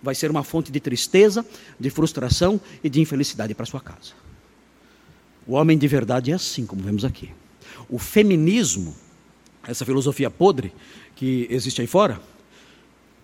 Vai 0.02 0.16
ser 0.16 0.32
uma 0.32 0.44
fonte 0.44 0.72
de 0.72 0.80
tristeza, 0.80 1.46
de 1.80 1.90
frustração 1.90 2.60
e 2.84 2.90
de 2.90 3.02
infelicidade 3.02 3.54
para 3.54 3.66
sua 3.66 3.80
casa. 3.80 4.14
O 5.46 5.54
homem 5.54 5.78
de 5.78 5.88
verdade 5.88 6.32
é 6.32 6.36
assim, 6.36 6.66
como 6.66 6.82
vemos 6.82 7.04
aqui. 7.04 7.30
O 7.90 7.98
feminismo, 7.98 8.96
essa 9.68 9.86
filosofia 9.86 10.30
podre 10.30 10.74
que 11.16 11.48
existe 11.50 11.82
aí 11.82 11.88
fora, 11.88 12.22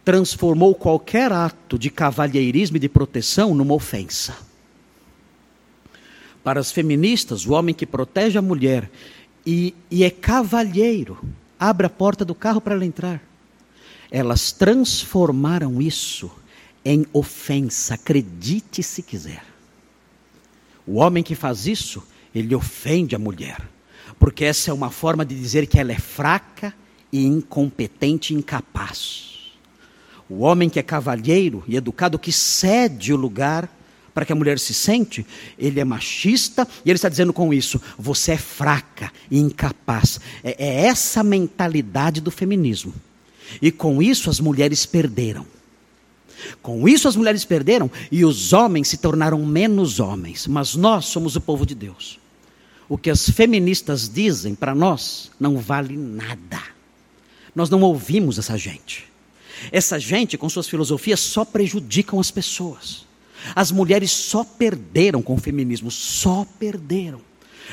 transformou 0.04 0.74
qualquer 0.74 1.32
ato 1.32 1.78
de 1.78 1.90
cavalheirismo 1.90 2.78
e 2.78 2.80
de 2.80 2.88
proteção 2.88 3.54
numa 3.54 3.74
ofensa. 3.74 4.38
Para 6.44 6.62
as 6.62 6.72
feministas, 6.72 7.46
o 7.46 7.52
homem 7.52 7.76
que 7.76 7.86
protege 7.86 8.38
a 8.38 8.42
mulher 8.42 8.90
e, 9.46 9.76
e 9.92 10.06
é 10.06 10.10
cavalheiro, 10.10 11.18
abre 11.60 11.88
a 11.88 11.90
porta 11.90 12.24
do 12.24 12.34
carro 12.34 12.62
para 12.62 12.76
ela 12.76 12.86
entrar. 12.86 13.22
Elas 14.10 14.52
transformaram 14.52 15.82
isso 15.82 16.32
em 16.84 17.06
ofensa, 17.12 17.96
acredite 17.96 18.82
se 18.82 19.02
quiser. 19.02 19.44
O 20.86 20.96
homem 20.96 21.22
que 21.22 21.36
faz 21.36 21.68
isso, 21.68 22.02
ele 22.34 22.56
ofende 22.56 23.14
a 23.16 23.20
mulher, 23.20 23.62
porque 24.18 24.46
essa 24.46 24.72
é 24.72 24.74
uma 24.74 24.90
forma 24.90 25.26
de 25.26 25.38
dizer 25.38 25.68
que 25.68 25.78
ela 25.78 25.92
é 25.92 26.00
fraca 26.00 26.74
e 27.12 27.26
incompetente 27.26 28.34
e 28.34 28.38
incapaz. 28.38 29.52
O 30.30 30.40
homem 30.40 30.70
que 30.70 30.80
é 30.80 30.84
cavalheiro 30.84 31.64
e 31.68 31.76
educado, 31.76 32.20
que 32.20 32.32
cede 32.32 33.14
o 33.14 33.18
lugar 33.18 33.70
para 34.14 34.26
que 34.26 34.34
a 34.34 34.36
mulher 34.36 34.58
se 34.58 34.74
sente, 34.74 35.26
ele 35.60 35.80
é 35.80 35.86
machista 35.86 36.68
e 36.84 36.90
ele 36.90 36.96
está 36.96 37.08
dizendo 37.08 37.32
com 37.32 37.54
isso: 37.54 37.82
você 38.00 38.32
é 38.32 38.38
fraca 38.38 39.12
e 39.30 39.40
incapaz. 39.40 40.20
É, 40.44 40.56
é 40.58 40.86
essa 40.86 41.24
mentalidade 41.24 42.20
do 42.20 42.32
feminismo. 42.32 42.94
E 43.62 43.72
com 43.72 44.02
isso 44.02 44.30
as 44.30 44.40
mulheres 44.40 44.86
perderam. 44.86 45.46
Com 46.62 46.88
isso 46.88 47.08
as 47.08 47.16
mulheres 47.16 47.44
perderam 47.44 47.90
e 48.12 48.24
os 48.24 48.54
homens 48.54 48.88
se 48.88 48.98
tornaram 48.98 49.44
menos 49.46 50.00
homens. 50.00 50.48
Mas 50.48 50.76
nós 50.76 51.06
somos 51.06 51.36
o 51.36 51.42
povo 51.42 51.66
de 51.66 51.76
Deus. 51.76 52.20
O 52.90 52.98
que 52.98 53.10
as 53.10 53.30
feministas 53.30 54.08
dizem 54.08 54.56
para 54.56 54.74
nós 54.74 55.32
não 55.40 55.58
vale 55.58 55.98
nada. 55.98 56.62
Nós 57.56 57.70
não 57.70 57.82
ouvimos 57.82 58.38
essa 58.38 58.58
gente. 58.58 59.08
Essa 59.72 60.00
gente, 60.00 60.38
com 60.38 60.48
suas 60.48 60.68
filosofias, 60.68 61.20
só 61.20 61.44
prejudicam 61.44 62.20
as 62.20 62.30
pessoas. 62.30 63.06
As 63.56 63.72
mulheres 63.72 64.12
só 64.12 64.44
perderam 64.44 65.22
com 65.22 65.36
o 65.36 65.40
feminismo, 65.40 65.90
só 65.90 66.46
perderam. 66.60 67.22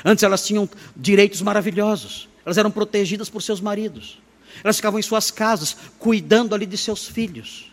Antes 0.05 0.25
elas 0.25 0.47
tinham 0.47 0.69
direitos 0.97 1.43
maravilhosos, 1.43 2.29
elas 2.45 2.59
eram 2.59 2.71
protegidas 2.71 3.29
por 3.29 3.43
seus 3.43 3.61
maridos, 3.61 4.19
elas 4.63 4.77
ficavam 4.77 4.99
em 4.99 5.03
suas 5.03 5.31
casas, 5.31 5.77
cuidando 5.99 6.55
ali 6.55 6.67
de 6.67 6.77
seus 6.77 7.07
filhos, 7.07 7.73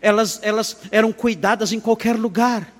elas, 0.00 0.38
elas 0.42 0.76
eram 0.90 1.12
cuidadas 1.12 1.72
em 1.72 1.80
qualquer 1.80 2.16
lugar. 2.16 2.72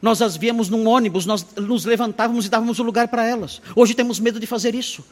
Nós 0.00 0.20
as 0.20 0.36
víamos 0.36 0.68
num 0.68 0.86
ônibus, 0.86 1.26
nós 1.26 1.44
nos 1.56 1.84
levantávamos 1.84 2.46
e 2.46 2.48
dávamos 2.48 2.78
o 2.78 2.82
um 2.82 2.86
lugar 2.86 3.08
para 3.08 3.24
elas. 3.24 3.60
Hoje 3.74 3.94
temos 3.94 4.20
medo 4.20 4.38
de 4.38 4.46
fazer 4.46 4.74
isso. 4.74 5.04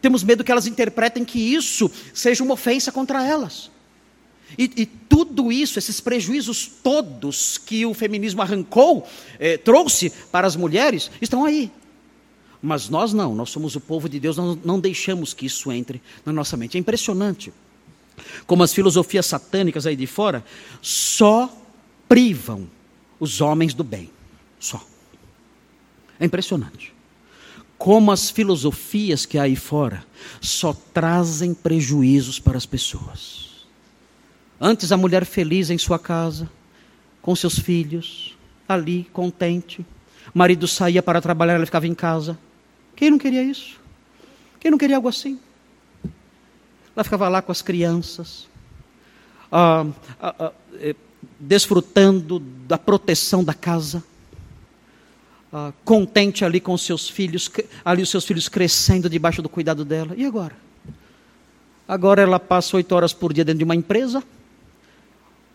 Temos 0.00 0.22
medo 0.22 0.44
que 0.44 0.52
elas 0.52 0.66
interpretem 0.66 1.24
que 1.24 1.38
isso 1.38 1.90
seja 2.12 2.44
uma 2.44 2.54
ofensa 2.54 2.92
contra 2.92 3.26
elas. 3.26 3.70
E, 4.58 4.70
e, 4.76 4.86
tudo 4.86 5.50
isso, 5.50 5.78
esses 5.78 6.00
prejuízos 6.00 6.70
todos 6.82 7.58
que 7.58 7.84
o 7.86 7.94
feminismo 7.94 8.42
arrancou, 8.42 9.06
eh, 9.38 9.56
trouxe 9.56 10.10
para 10.30 10.46
as 10.46 10.54
mulheres, 10.54 11.10
estão 11.20 11.44
aí. 11.44 11.72
Mas 12.64 12.88
nós 12.88 13.12
não, 13.12 13.34
nós 13.34 13.50
somos 13.50 13.76
o 13.76 13.80
povo 13.80 14.08
de 14.08 14.18
Deus, 14.18 14.36
nós 14.36 14.58
não 14.64 14.80
deixamos 14.80 15.34
que 15.34 15.46
isso 15.46 15.70
entre 15.70 16.00
na 16.24 16.32
nossa 16.32 16.56
mente. 16.56 16.76
É 16.76 16.80
impressionante 16.80 17.52
como 18.46 18.62
as 18.62 18.72
filosofias 18.72 19.26
satânicas 19.26 19.86
aí 19.86 19.96
de 19.96 20.06
fora 20.06 20.44
só 20.80 21.52
privam 22.08 22.68
os 23.18 23.40
homens 23.40 23.74
do 23.74 23.84
bem. 23.84 24.10
Só. 24.58 24.84
É 26.18 26.24
impressionante. 26.24 26.92
Como 27.76 28.12
as 28.12 28.30
filosofias 28.30 29.26
que 29.26 29.36
há 29.36 29.42
aí 29.42 29.56
fora 29.56 30.04
só 30.40 30.72
trazem 30.72 31.52
prejuízos 31.52 32.38
para 32.38 32.56
as 32.56 32.66
pessoas. 32.66 33.66
Antes 34.60 34.92
a 34.92 34.96
mulher 34.96 35.24
feliz 35.24 35.70
em 35.70 35.76
sua 35.78 35.98
casa, 35.98 36.48
com 37.20 37.34
seus 37.34 37.58
filhos, 37.58 38.36
ali, 38.68 39.04
contente. 39.12 39.84
O 40.34 40.38
marido 40.38 40.66
saía 40.68 41.02
para 41.02 41.20
trabalhar, 41.20 41.54
ela 41.54 41.66
ficava 41.66 41.86
em 41.86 41.94
casa. 41.94 42.38
Quem 42.96 43.10
não 43.10 43.18
queria 43.18 43.42
isso? 43.42 43.80
Quem 44.60 44.70
não 44.70 44.78
queria 44.78 44.96
algo 44.96 45.08
assim? 45.08 45.38
Ela 46.94 47.04
ficava 47.04 47.28
lá 47.28 47.42
com 47.42 47.50
as 47.50 47.60
crianças, 47.60 48.48
ah, 49.50 49.86
ah, 50.20 50.34
ah, 50.38 50.52
eh, 50.74 50.94
desfrutando 51.40 52.38
da 52.38 52.78
proteção 52.78 53.42
da 53.42 53.52
casa, 53.52 54.02
ah, 55.52 55.72
contente 55.84 56.44
ali 56.44 56.60
com 56.60 56.72
os 56.72 56.82
seus 56.82 57.08
filhos, 57.08 57.50
ali 57.84 58.02
os 58.02 58.10
seus 58.10 58.24
filhos 58.24 58.48
crescendo 58.48 59.10
debaixo 59.10 59.42
do 59.42 59.48
cuidado 59.48 59.84
dela. 59.84 60.14
E 60.16 60.24
agora? 60.24 60.56
Agora 61.86 62.22
ela 62.22 62.40
passa 62.40 62.76
oito 62.76 62.94
horas 62.94 63.12
por 63.12 63.32
dia 63.32 63.44
dentro 63.44 63.58
de 63.58 63.64
uma 63.64 63.74
empresa, 63.74 64.22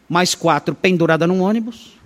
mais 0.08 0.36
quatro 0.36 0.76
pendurada 0.76 1.26
num 1.26 1.42
ônibus, 1.42 1.98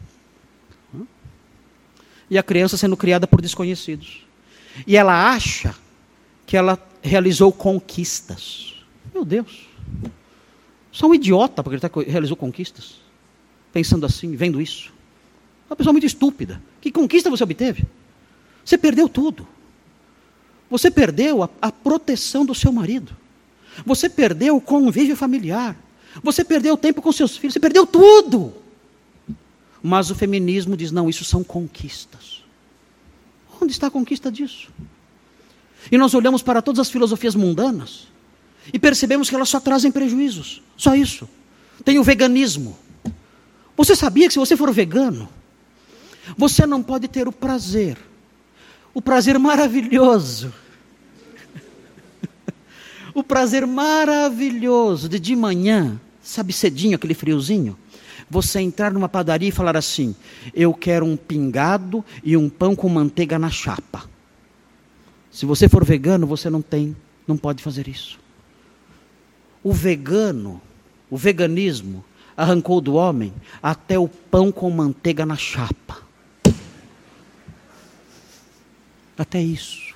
e 2.30 2.38
a 2.38 2.44
criança 2.44 2.78
sendo 2.78 2.96
criada 2.96 3.28
por 3.28 3.42
desconhecidos. 3.42 4.26
E 4.88 4.98
ela 4.98 5.32
acha 5.32 5.76
que 6.46 6.58
ela 6.58 6.80
realizou 7.02 7.52
conquistas. 7.52 8.76
Meu 9.14 9.24
Deus. 9.26 9.68
Só 10.92 11.08
um 11.08 11.14
idiota 11.14 11.64
porque 11.64 11.76
ele 11.76 11.82
tá, 11.82 11.90
realizou 12.08 12.38
conquistas. 12.38 12.96
Pensando 13.72 14.06
assim, 14.06 14.36
vendo 14.36 14.62
isso. 14.62 14.94
Uma 15.70 15.76
pessoa 15.76 15.94
muito 15.94 16.06
estúpida. 16.06 16.62
Que 16.80 16.92
conquista 16.92 17.30
você 17.30 17.44
obteve? 17.44 17.84
Você 18.64 18.78
perdeu 18.78 19.10
tudo. 19.10 19.48
Você 20.70 20.90
perdeu 20.90 21.44
a, 21.44 21.50
a 21.62 21.72
proteção 21.72 22.46
do 22.46 22.54
seu 22.54 22.72
marido. 22.72 23.16
Você 23.86 24.10
perdeu 24.10 24.56
o 24.56 24.62
convívio 24.62 25.16
familiar. 25.16 25.76
Você 26.22 26.44
perdeu 26.44 26.76
o 26.76 26.78
tempo 26.78 27.02
com 27.02 27.12
seus 27.12 27.36
filhos. 27.38 27.54
Você 27.54 27.60
perdeu 27.60 27.88
tudo. 27.88 28.54
Mas 29.82 30.12
o 30.12 30.16
feminismo 30.16 30.78
diz: 30.78 30.92
não, 30.92 31.10
isso 31.10 31.26
são 31.26 31.44
conquistas. 31.44 32.43
Onde 33.62 33.72
está 33.72 33.88
a 33.88 33.92
conquista 33.92 34.32
disso? 34.32 34.70
E 35.92 35.98
nós 35.98 36.14
olhamos 36.14 36.42
para 36.42 36.62
todas 36.62 36.80
as 36.80 36.90
filosofias 36.90 37.36
mundanas 37.36 38.08
e 38.72 38.80
percebemos 38.80 39.30
que 39.30 39.36
elas 39.36 39.50
só 39.50 39.60
trazem 39.60 39.92
prejuízos. 39.92 40.62
Só 40.78 40.96
isso. 40.96 41.28
Tem 41.84 42.00
o 42.00 42.04
veganismo. 42.04 42.78
Você 43.76 43.96
sabia 43.96 44.28
que 44.28 44.34
se 44.34 44.40
você 44.40 44.56
for 44.56 44.72
vegano, 44.72 45.28
você 46.38 46.66
não 46.66 46.82
pode 46.82 47.08
ter 47.08 47.28
o 47.28 47.32
prazer, 47.32 47.98
o 48.94 49.02
prazer 49.02 49.38
maravilhoso, 49.40 50.54
o 53.14 53.24
prazer 53.24 53.66
maravilhoso 53.66 55.10
de 55.10 55.20
de 55.20 55.36
manhã, 55.36 56.00
sabe 56.22 56.54
cedinho, 56.54 56.96
aquele 56.96 57.14
friozinho, 57.14 57.78
você 58.30 58.60
entrar 58.60 58.92
numa 58.92 59.10
padaria 59.10 59.50
e 59.50 59.52
falar 59.52 59.76
assim: 59.78 60.16
Eu 60.54 60.74
quero 60.74 61.06
um 61.06 61.16
pingado 61.16 62.04
e 62.24 62.36
um 62.36 62.50
pão 62.50 62.76
com 62.76 62.90
manteiga 62.90 63.38
na 63.38 63.50
chapa. 63.50 64.10
Se 65.32 65.46
você 65.46 65.68
for 65.68 65.84
vegano, 65.84 66.28
você 66.28 66.50
não 66.50 66.62
tem, 66.62 66.96
não 67.28 67.38
pode 67.38 67.64
fazer 67.64 67.88
isso. 67.88 68.20
O 69.64 69.74
vegano, 69.74 70.62
o 71.10 71.18
veganismo, 71.18 72.04
arrancou 72.36 72.82
do 72.82 72.96
homem 72.96 73.34
até 73.62 73.98
o 73.98 74.08
pão 74.08 74.52
com 74.52 74.70
manteiga 74.70 75.26
na 75.26 75.36
chapa. 75.36 76.02
Até 79.18 79.42
isso. 79.42 79.94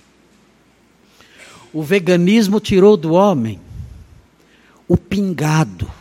O 1.74 1.84
veganismo 1.84 2.60
tirou 2.60 2.96
do 2.96 3.14
homem 3.14 3.60
o 4.88 4.96
pingado 4.96 5.92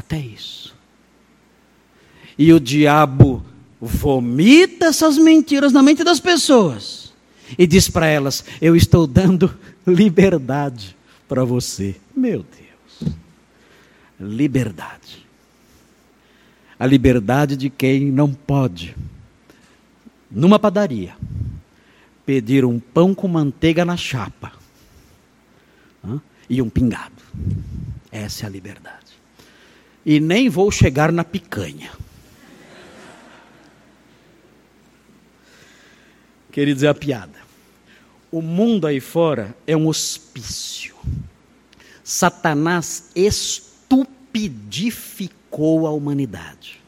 até 0.00 0.18
isso. 0.18 0.74
E 2.36 2.52
o 2.52 2.58
diabo 2.58 3.44
vomita 3.80 4.86
essas 4.86 5.16
mentiras 5.16 5.72
na 5.72 5.82
mente 5.82 6.02
das 6.02 6.18
pessoas 6.18 7.12
e 7.58 7.66
diz 7.66 7.88
para 7.88 8.06
elas: 8.06 8.44
Eu 8.60 8.74
estou 8.74 9.06
dando 9.06 9.54
liberdade 9.86 10.96
para 11.28 11.44
você. 11.44 11.96
Meu 12.16 12.44
Deus. 12.44 13.14
Liberdade. 14.18 15.26
A 16.78 16.86
liberdade 16.86 17.56
de 17.56 17.68
quem 17.68 18.10
não 18.10 18.32
pode, 18.32 18.96
numa 20.30 20.58
padaria, 20.58 21.14
pedir 22.24 22.64
um 22.64 22.80
pão 22.80 23.14
com 23.14 23.28
manteiga 23.28 23.84
na 23.84 23.98
chapa 23.98 24.52
e 26.48 26.62
um 26.62 26.70
pingado. 26.70 27.22
Essa 28.10 28.44
é 28.44 28.46
a 28.46 28.50
liberdade 28.50 28.99
e 30.04 30.20
nem 30.20 30.48
vou 30.48 30.70
chegar 30.70 31.10
na 31.12 31.24
picanha. 31.24 31.90
Queridos, 36.50 36.82
é 36.82 36.88
a 36.88 36.94
piada. 36.94 37.38
O 38.30 38.42
mundo 38.42 38.86
aí 38.86 39.00
fora 39.00 39.56
é 39.66 39.74
um 39.76 39.88
hospício. 39.88 40.94
Satanás 42.02 43.10
estupidificou 43.14 45.86
a 45.86 45.90
humanidade. 45.90 46.80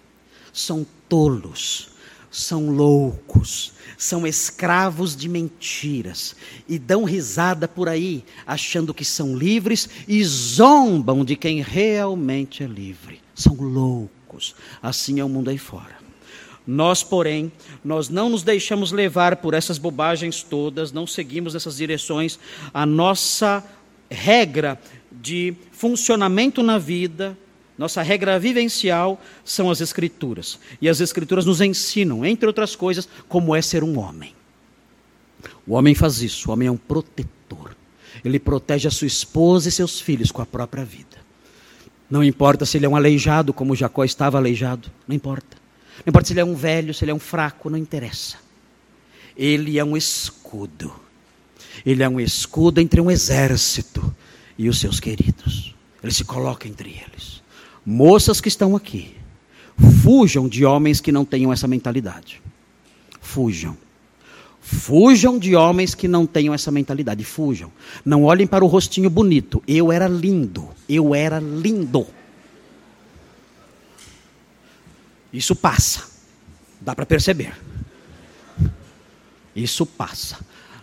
São 0.53 0.87
tolos, 1.09 1.91
são 2.31 2.71
loucos, 2.71 3.73
são 4.03 4.27
escravos 4.27 5.15
de 5.15 5.29
mentiras 5.29 6.35
e 6.69 6.77
dão 6.77 7.05
risada 7.05 7.69
por 7.69 7.89
aí, 7.89 8.25
achando 8.45 8.93
que 8.93 9.05
são 9.05 9.37
livres 9.37 9.89
e 10.09 10.25
zombam 10.25 11.25
de 11.25 11.37
quem 11.37 11.63
realmente 11.63 12.65
é 12.65 12.67
livre. 12.67 13.21
São 13.33 13.55
loucos. 13.55 14.57
Assim 14.83 15.21
é 15.21 15.25
o 15.25 15.29
mundo 15.29 15.51
aí 15.51 15.59
fora. 15.59 16.03
Nós, 16.67 17.05
porém, 17.05 17.53
nós 17.85 18.09
não 18.09 18.29
nos 18.29 18.43
deixamos 18.43 18.91
levar 18.91 19.37
por 19.37 19.55
essas 19.55 19.79
bobagens 19.79 20.43
todas, 20.43 20.91
não 20.91 21.07
seguimos 21.07 21.55
essas 21.55 21.77
direções. 21.77 22.41
A 22.75 22.85
nossa 22.85 23.65
regra 24.11 24.81
de 25.13 25.55
funcionamento 25.71 26.61
na 26.61 26.77
vida 26.77 27.39
nossa 27.77 28.03
regra 28.03 28.39
vivencial 28.39 29.21
são 29.45 29.71
as 29.71 29.81
Escrituras. 29.81 30.59
E 30.81 30.89
as 30.89 31.01
Escrituras 31.01 31.47
nos 31.47 31.61
ensinam, 31.61 32.25
entre 32.25 32.47
outras 32.47 32.77
coisas, 32.77 33.09
como 33.29 33.57
é 33.57 33.63
ser 33.63 33.83
um 33.83 33.99
homem. 33.99 34.35
O 35.67 35.75
homem 35.75 35.95
faz 35.95 36.23
isso, 36.23 36.49
o 36.49 36.53
homem 36.53 36.69
é 36.69 36.71
um 36.71 36.77
protetor. 36.77 37.75
Ele 38.25 38.39
protege 38.39 38.87
a 38.87 38.91
sua 38.91 39.07
esposa 39.07 39.69
e 39.69 39.73
seus 39.73 40.01
filhos 40.01 40.31
com 40.31 40.43
a 40.43 40.47
própria 40.47 40.85
vida. 40.85 41.23
Não 42.11 42.23
importa 42.23 42.67
se 42.67 42.77
ele 42.77 42.87
é 42.87 42.89
um 42.89 42.97
aleijado, 42.97 43.55
como 43.55 43.75
Jacó 43.75 44.05
estava 44.05 44.37
aleijado, 44.37 44.91
não 45.09 45.17
importa. 45.17 45.57
Não 46.05 46.11
importa 46.11 46.27
se 46.27 46.35
ele 46.35 46.41
é 46.41 46.45
um 46.45 46.55
velho, 46.55 46.93
se 46.93 47.05
ele 47.05 47.11
é 47.11 47.15
um 47.15 47.19
fraco, 47.19 47.71
não 47.71 47.79
interessa. 47.79 48.37
Ele 49.37 49.79
é 49.79 49.85
um 49.85 49.97
escudo. 49.97 50.93
Ele 51.87 52.03
é 52.03 52.09
um 52.09 52.21
escudo 52.21 52.81
entre 52.81 53.01
um 53.01 53.11
exército 53.11 54.15
e 54.59 54.69
os 54.69 54.79
seus 54.79 55.01
queridos. 55.01 55.75
Ele 56.03 56.13
se 56.13 56.25
coloca 56.25 56.69
entre 56.69 56.91
eles. 56.91 57.32
Moças 57.85 58.41
que 58.41 58.49
estão 58.49 58.77
aqui, 58.77 59.17
fujam 60.03 60.49
de 60.49 60.65
homens 60.65 61.01
que 61.01 61.11
não 61.11 61.25
tenham 61.25 61.53
essa 61.53 61.67
mentalidade. 61.67 62.41
Fujam. 63.21 63.77
Fujam 64.61 65.39
de 65.39 65.57
homens 65.57 65.95
que 65.95 66.07
não 66.07 66.25
tenham 66.25 66.55
essa 66.55 66.71
mentalidade. 66.71 67.25
Fujam. 67.25 67.73
Não 68.05 68.23
olhem 68.25 68.47
para 68.47 68.65
o 68.65 68.69
rostinho 68.69 69.11
bonito. 69.11 69.63
Eu 69.67 69.91
era 69.91 70.07
lindo. 70.07 70.69
Eu 70.89 71.15
era 71.15 71.41
lindo. 71.41 72.07
Isso 75.33 75.57
passa. 75.57 76.05
Dá 76.81 76.95
para 76.95 77.05
perceber. 77.05 77.55
Isso 79.55 79.85
passa. 79.85 80.39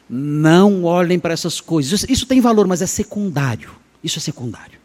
Não 0.10 0.84
olhem 0.84 1.20
para 1.20 1.34
essas 1.34 1.62
coisas. 1.62 2.06
Isso 2.10 2.26
tem 2.26 2.42
valor, 2.42 2.68
mas 2.68 2.82
é 2.82 2.88
secundário. 2.88 3.72
Isso 4.04 4.20
é 4.20 4.22
secundário. 4.22 4.80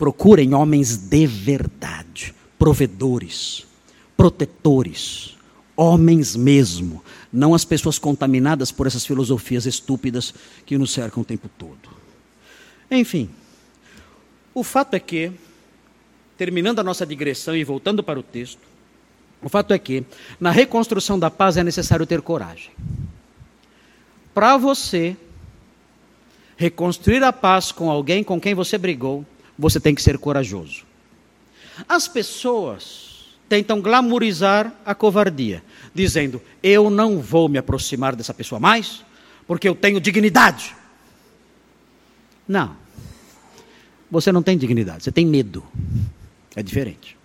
Procurem 0.00 0.54
homens 0.54 0.96
de 0.96 1.26
verdade, 1.26 2.34
provedores, 2.58 3.66
protetores, 4.16 5.36
homens 5.76 6.34
mesmo, 6.34 7.04
não 7.30 7.54
as 7.54 7.66
pessoas 7.66 7.98
contaminadas 7.98 8.72
por 8.72 8.86
essas 8.86 9.04
filosofias 9.04 9.66
estúpidas 9.66 10.32
que 10.64 10.78
nos 10.78 10.90
cercam 10.90 11.22
o 11.22 11.26
tempo 11.26 11.50
todo. 11.58 11.90
Enfim, 12.90 13.28
o 14.54 14.64
fato 14.64 14.94
é 14.94 14.98
que, 14.98 15.30
terminando 16.38 16.78
a 16.78 16.82
nossa 16.82 17.04
digressão 17.04 17.54
e 17.54 17.62
voltando 17.62 18.02
para 18.02 18.18
o 18.18 18.22
texto, 18.22 18.70
O 19.42 19.48
fato 19.48 19.72
é 19.72 19.78
que, 19.78 20.04
na 20.38 20.50
reconstrução 20.50 21.18
da 21.18 21.30
paz, 21.30 21.56
é 21.56 21.64
necessário 21.64 22.06
ter 22.06 22.20
coragem. 22.20 22.70
Para 24.34 24.56
você 24.56 25.16
reconstruir 26.56 27.24
a 27.24 27.32
paz 27.32 27.72
com 27.72 27.90
alguém 27.90 28.22
com 28.22 28.38
quem 28.38 28.54
você 28.54 28.76
brigou, 28.76 29.24
você 29.60 29.78
tem 29.78 29.94
que 29.94 30.02
ser 30.02 30.16
corajoso. 30.16 30.84
As 31.86 32.08
pessoas 32.08 33.36
tentam 33.48 33.80
glamorizar 33.80 34.72
a 34.84 34.94
covardia, 34.94 35.62
dizendo: 35.94 36.40
Eu 36.62 36.88
não 36.88 37.20
vou 37.20 37.48
me 37.48 37.58
aproximar 37.58 38.16
dessa 38.16 38.32
pessoa 38.32 38.58
mais, 38.58 39.04
porque 39.46 39.68
eu 39.68 39.74
tenho 39.74 40.00
dignidade. 40.00 40.74
Não. 42.48 42.74
Você 44.10 44.32
não 44.32 44.42
tem 44.42 44.56
dignidade, 44.56 45.04
você 45.04 45.12
tem 45.12 45.26
medo. 45.26 45.62
É 46.56 46.62
diferente. 46.62 47.16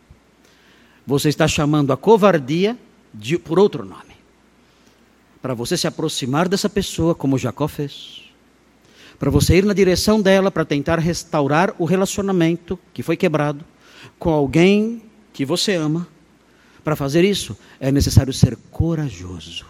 Você 1.07 1.29
está 1.29 1.47
chamando 1.47 1.93
a 1.93 1.97
covardia 1.97 2.77
de, 3.13 3.37
por 3.37 3.57
outro 3.57 3.85
nome. 3.85 4.15
Para 5.41 5.53
você 5.53 5.77
se 5.77 5.87
aproximar 5.87 6.47
dessa 6.47 6.69
pessoa, 6.69 7.15
como 7.15 7.37
Jacó 7.37 7.67
fez. 7.67 8.24
Para 9.17 9.31
você 9.31 9.57
ir 9.57 9.65
na 9.65 9.73
direção 9.73 10.21
dela 10.21 10.51
para 10.51 10.65
tentar 10.65 10.99
restaurar 10.99 11.73
o 11.79 11.85
relacionamento 11.85 12.77
que 12.93 13.01
foi 13.01 13.15
quebrado 13.15 13.63
com 14.19 14.29
alguém 14.29 15.03
que 15.31 15.45
você 15.45 15.75
ama. 15.75 16.07
Para 16.83 16.95
fazer 16.95 17.23
isso, 17.23 17.57
é 17.79 17.91
necessário 17.91 18.33
ser 18.33 18.57
corajoso. 18.71 19.65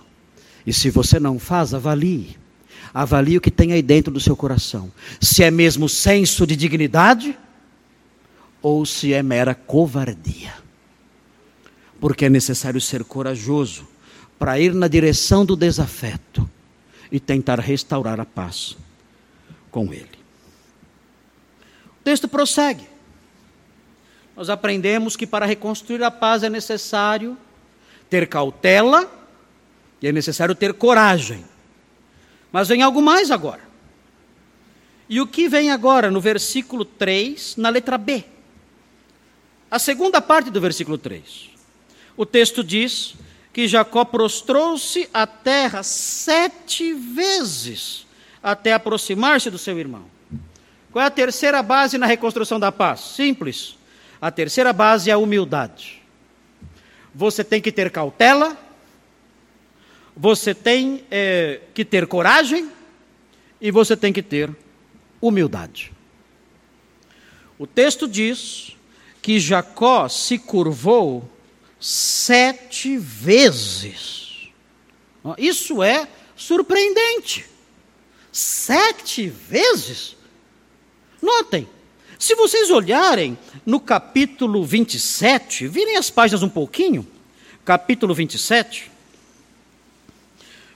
E 0.66 0.74
se 0.74 0.90
você 0.90 1.20
não 1.20 1.40
faz, 1.40 1.74
avalie. 1.74 2.38
Avalie 2.94 3.38
o 3.38 3.42
que 3.42 3.52
tem 3.52 3.72
aí 3.72 3.82
dentro 3.82 4.12
do 4.12 4.20
seu 4.20 4.36
coração. 4.36 4.92
Se 5.22 5.44
é 5.44 5.52
mesmo 5.52 5.88
senso 5.88 6.46
de 6.46 6.56
dignidade 6.56 7.38
ou 8.62 8.86
se 8.86 9.14
é 9.14 9.22
mera 9.22 9.54
covardia. 9.54 10.54
Porque 12.00 12.26
é 12.26 12.30
necessário 12.30 12.82
ser 12.82 13.04
corajoso 13.04 13.88
para 14.38 14.60
ir 14.60 14.74
na 14.74 14.88
direção 14.88 15.46
do 15.46 15.56
desafeto 15.56 16.50
e 17.12 17.20
tentar 17.20 17.60
restaurar 17.60 18.20
a 18.20 18.26
paz 18.26 18.76
com 19.76 19.94
ele. 19.94 20.18
O 22.00 22.04
texto 22.06 22.30
prossegue. 22.30 22.88
Nós 24.34 24.50
aprendemos 24.50 25.18
que 25.18 25.28
para 25.28 25.46
reconstruir 25.46 26.02
a 26.02 26.10
paz 26.10 26.44
é 26.44 26.50
necessário 26.50 27.38
ter 28.10 28.26
cautela 28.30 29.12
e 30.02 30.08
é 30.08 30.14
necessário 30.14 30.56
ter 30.56 30.74
coragem. 30.76 31.44
Mas 32.54 32.70
vem 32.70 32.84
algo 32.84 33.02
mais 33.02 33.30
agora. 33.30 33.64
E 35.10 35.20
o 35.20 35.28
que 35.28 35.50
vem 35.50 35.70
agora 35.70 36.10
no 36.10 36.22
versículo 36.22 36.86
3, 36.86 37.58
na 37.58 37.68
letra 37.68 37.98
B? 37.98 38.24
A 39.70 39.78
segunda 39.78 40.22
parte 40.22 40.50
do 40.50 40.62
versículo 40.62 40.98
3. 40.98 41.50
O 42.16 42.26
texto 42.26 42.64
diz 42.64 43.14
que 43.52 43.68
Jacó 43.68 44.06
prostrou-se 44.06 45.10
à 45.14 45.28
terra 45.28 45.84
sete 45.84 46.94
vezes 46.94 48.05
até 48.46 48.74
aproximar-se 48.74 49.50
do 49.50 49.58
seu 49.58 49.80
irmão. 49.80 50.06
Qual 50.92 51.04
é 51.04 51.08
a 51.08 51.12
terceira 51.12 51.64
base 51.64 51.98
na 51.98 52.06
reconstrução 52.06 52.60
da 52.60 52.72
paz? 52.72 53.00
Simples. 53.00 53.76
A 54.22 54.30
terceira 54.30 54.72
base 54.72 55.10
é 55.10 55.14
a 55.14 55.18
humildade. 55.18 56.00
Você 57.14 57.44
tem 57.44 57.60
que 57.60 57.72
ter 57.72 57.90
cautela, 57.90 58.56
você 60.16 60.54
tem 60.54 61.04
é, 61.10 61.60
que 61.74 61.84
ter 61.84 62.06
coragem 62.06 62.70
e 63.60 63.72
você 63.72 63.98
tem 63.98 64.14
que 64.14 64.22
ter 64.22 64.56
humildade. 65.20 65.92
O 67.58 67.66
texto 67.66 68.08
diz 68.08 68.78
que 69.24 69.40
Jacó 69.40 70.08
se 70.08 70.38
curvou 70.38 71.28
sete 71.80 72.96
vezes. 72.96 74.50
Isso 75.36 75.82
é 75.82 76.08
surpreendente. 76.36 77.55
Sete 78.38 79.30
vezes? 79.30 80.18
Notem, 81.22 81.66
se 82.20 82.36
vocês 82.36 82.70
olharem 82.70 83.38
no 83.66 83.80
capítulo 83.80 84.66
27, 84.66 85.70
virem 85.70 85.96
as 85.96 86.10
páginas 86.10 86.44
um 86.44 86.50
pouquinho, 86.50 87.08
capítulo 87.64 88.14
27, 88.14 88.92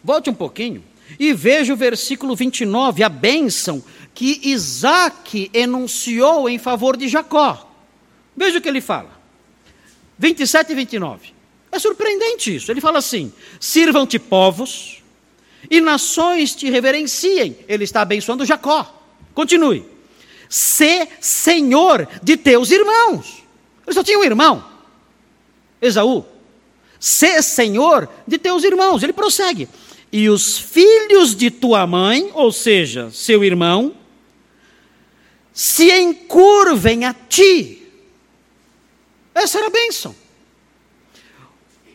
Volte 0.01 0.29
um 0.29 0.33
pouquinho 0.33 0.81
e 1.19 1.33
veja 1.33 1.73
o 1.73 1.75
versículo 1.75 2.33
29, 2.33 3.03
a 3.03 3.09
bênção 3.09 3.83
que 4.15 4.39
Isaac 4.43 5.51
enunciou 5.53 6.47
em 6.47 6.57
favor 6.57 6.95
de 6.95 7.09
Jacó. 7.09 7.69
Veja 8.37 8.59
o 8.59 8.61
que 8.61 8.69
ele 8.69 8.79
fala. 8.79 9.19
27 10.17 10.71
e 10.71 10.75
29. 10.75 11.33
É 11.73 11.79
surpreendente 11.79 12.55
isso. 12.55 12.71
Ele 12.71 12.79
fala 12.79 12.99
assim: 12.99 13.33
Sirvam-te 13.59 14.17
povos 14.17 14.98
e 15.69 15.81
nações 15.81 16.53
te 16.53 16.69
reverenciem. 16.69 17.57
Ele 17.67 17.83
está 17.83 18.01
abençoando 18.01 18.45
Jacó. 18.45 19.03
Continue. 19.33 19.85
Sê 20.47 21.07
senhor 21.19 22.07
de 22.21 22.37
teus 22.37 22.71
irmãos. 22.71 23.43
Ele 23.85 23.93
só 23.93 24.03
tinha 24.03 24.19
um 24.19 24.23
irmão, 24.23 24.63
Esaú. 25.81 26.25
Sê 26.99 27.41
senhor 27.41 28.09
de 28.27 28.37
teus 28.37 28.63
irmãos. 28.63 29.01
Ele 29.01 29.13
prossegue 29.13 29.67
e 30.11 30.29
os 30.29 30.57
filhos 30.57 31.35
de 31.35 31.51
tua 31.51 31.85
mãe, 31.85 32.31
ou 32.33 32.51
seja, 32.51 33.11
seu 33.11 33.43
irmão, 33.43 33.95
se 35.53 35.91
encurvem 35.91 37.05
a 37.05 37.13
ti. 37.13 37.87
Essa 39.33 39.59
era 39.59 39.67
a 39.67 39.71
bênção. 39.71 40.15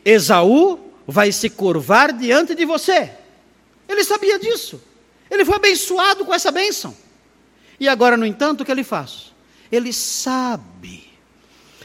Esaú 0.05 0.79
vai 1.07 1.33
se 1.33 1.51
curvar 1.51 2.13
diante 2.13 2.55
de 2.55 2.65
você. 2.65 3.11
Ele 3.89 4.05
sabia 4.05 4.39
disso. 4.39 4.81
Ele 5.31 5.45
foi 5.45 5.57
abençoado 5.57 6.25
com 6.25 6.35
essa 6.35 6.51
bênção. 6.51 6.97
E 7.79 7.89
agora, 7.89 8.17
no 8.17 8.27
entanto, 8.27 8.61
o 8.61 8.65
que 8.65 8.71
ele 8.71 8.85
faz? 8.85 9.33
Ele 9.71 9.93
sabe. 9.93 11.11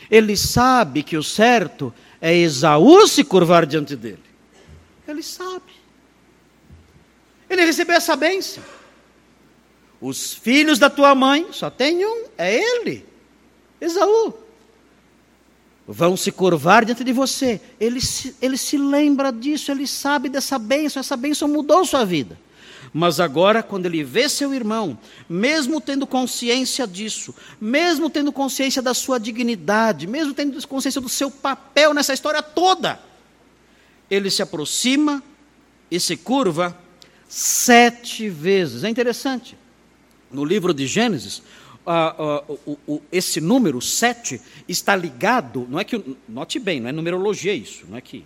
Ele 0.09 0.35
sabe 0.35 1.03
que 1.03 1.17
o 1.17 1.23
certo 1.23 1.93
é 2.21 2.35
Esaú 2.35 3.07
se 3.07 3.23
curvar 3.23 3.65
diante 3.65 3.95
dele. 3.95 4.23
Ele 5.07 5.23
sabe. 5.23 5.71
Ele 7.49 7.65
recebeu 7.65 7.95
essa 7.95 8.15
bênção. 8.15 8.63
Os 9.99 10.33
filhos 10.33 10.79
da 10.79 10.89
tua 10.89 11.13
mãe, 11.13 11.47
só 11.51 11.69
tem 11.69 12.05
um, 12.05 12.25
é 12.37 12.55
ele, 12.55 13.05
Esaú. 13.81 14.33
Vão 15.91 16.15
se 16.15 16.31
curvar 16.31 16.85
diante 16.85 17.03
de 17.03 17.11
você. 17.11 17.59
Ele 17.79 17.99
se, 17.99 18.35
ele 18.39 18.57
se 18.57 18.77
lembra 18.77 19.31
disso, 19.31 19.71
ele 19.71 19.87
sabe 19.87 20.29
dessa 20.29 20.59
bênção, 20.59 20.99
essa 20.99 21.17
bênção 21.17 21.47
mudou 21.47 21.83
sua 21.83 22.05
vida. 22.05 22.39
Mas 22.93 23.19
agora, 23.19 23.63
quando 23.63 23.87
ele 23.87 24.03
vê 24.03 24.29
seu 24.29 24.53
irmão, 24.53 24.99
mesmo 25.27 25.81
tendo 25.81 26.05
consciência 26.05 26.85
disso, 26.85 27.33
mesmo 27.59 28.07
tendo 28.07 28.31
consciência 28.31 28.83
da 28.83 28.93
sua 28.93 29.19
dignidade, 29.19 30.05
mesmo 30.05 30.31
tendo 30.31 30.67
consciência 30.67 31.01
do 31.01 31.09
seu 31.09 31.31
papel 31.31 31.91
nessa 31.91 32.13
história 32.13 32.43
toda, 32.43 32.99
ele 34.11 34.29
se 34.29 34.43
aproxima 34.43 35.23
e 35.89 35.99
se 35.99 36.15
curva 36.15 36.77
sete 37.27 38.29
vezes. 38.29 38.83
É 38.83 38.89
interessante. 38.89 39.57
No 40.31 40.45
livro 40.45 40.71
de 40.71 40.85
Gênesis, 40.85 41.41
uh, 41.89 42.59
uh, 42.87 43.01
esse 43.11 43.41
número 43.41 43.81
sete 43.81 44.39
está 44.67 44.95
ligado, 44.95 45.67
não 45.69 45.79
é 45.79 45.83
que, 45.83 46.17
note 46.27 46.59
bem, 46.59 46.79
não 46.79 46.89
é 46.89 46.91
numerologia 46.91 47.53
isso, 47.53 47.85
não 47.89 47.97
é 47.97 48.01
que 48.01 48.23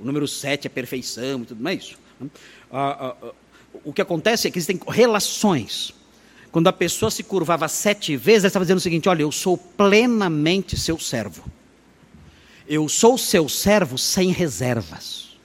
o 0.00 0.04
número 0.04 0.26
sete 0.26 0.66
é 0.66 0.70
perfeição 0.70 1.42
e 1.42 1.46
tudo 1.46 1.62
mais. 1.62 1.82
Isso. 1.84 1.98
Ah, 2.70 3.14
ah, 3.22 3.32
o 3.84 3.92
que 3.92 4.02
acontece 4.02 4.48
é 4.48 4.50
que 4.50 4.58
existem 4.58 4.80
relações. 4.88 5.94
Quando 6.50 6.68
a 6.68 6.72
pessoa 6.72 7.10
se 7.10 7.22
curvava 7.22 7.66
sete 7.68 8.16
vezes, 8.16 8.44
ela 8.44 8.48
estava 8.48 8.64
dizendo 8.64 8.78
o 8.78 8.82
seguinte: 8.82 9.08
olha, 9.08 9.22
eu 9.22 9.32
sou 9.32 9.56
plenamente 9.56 10.78
seu 10.78 10.98
servo. 10.98 11.44
Eu 12.66 12.88
sou 12.88 13.18
seu 13.18 13.48
servo 13.48 13.98
sem 13.98 14.30
reservas. 14.30 15.36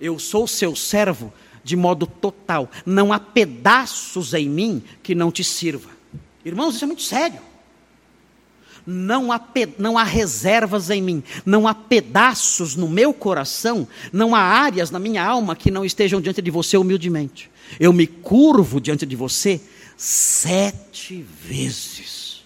Eu 0.00 0.18
sou 0.18 0.46
seu 0.46 0.74
servo 0.74 1.32
de 1.62 1.76
modo 1.76 2.06
total. 2.06 2.70
Não 2.84 3.12
há 3.12 3.20
pedaços 3.20 4.34
em 4.34 4.48
mim 4.48 4.82
que 5.02 5.14
não 5.14 5.30
te 5.30 5.44
sirva. 5.44 5.99
Irmãos, 6.44 6.74
isso 6.74 6.84
é 6.84 6.86
muito 6.86 7.02
sério. 7.02 7.40
Não 8.86 9.30
há, 9.30 9.40
não 9.78 9.98
há 9.98 10.02
reservas 10.02 10.88
em 10.88 11.02
mim, 11.02 11.22
não 11.44 11.68
há 11.68 11.74
pedaços 11.74 12.74
no 12.76 12.88
meu 12.88 13.12
coração, 13.12 13.86
não 14.10 14.34
há 14.34 14.40
áreas 14.40 14.90
na 14.90 14.98
minha 14.98 15.22
alma 15.22 15.54
que 15.54 15.70
não 15.70 15.84
estejam 15.84 16.20
diante 16.20 16.40
de 16.40 16.50
você 16.50 16.76
humildemente. 16.76 17.50
Eu 17.78 17.92
me 17.92 18.06
curvo 18.06 18.80
diante 18.80 19.04
de 19.04 19.14
você 19.14 19.60
sete 19.96 21.24
vezes. 21.42 22.42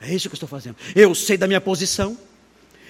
É 0.00 0.12
isso 0.12 0.28
que 0.28 0.34
eu 0.34 0.36
estou 0.36 0.48
fazendo. 0.48 0.76
Eu 0.94 1.14
sei 1.14 1.36
da 1.36 1.46
minha 1.46 1.60
posição, 1.60 2.18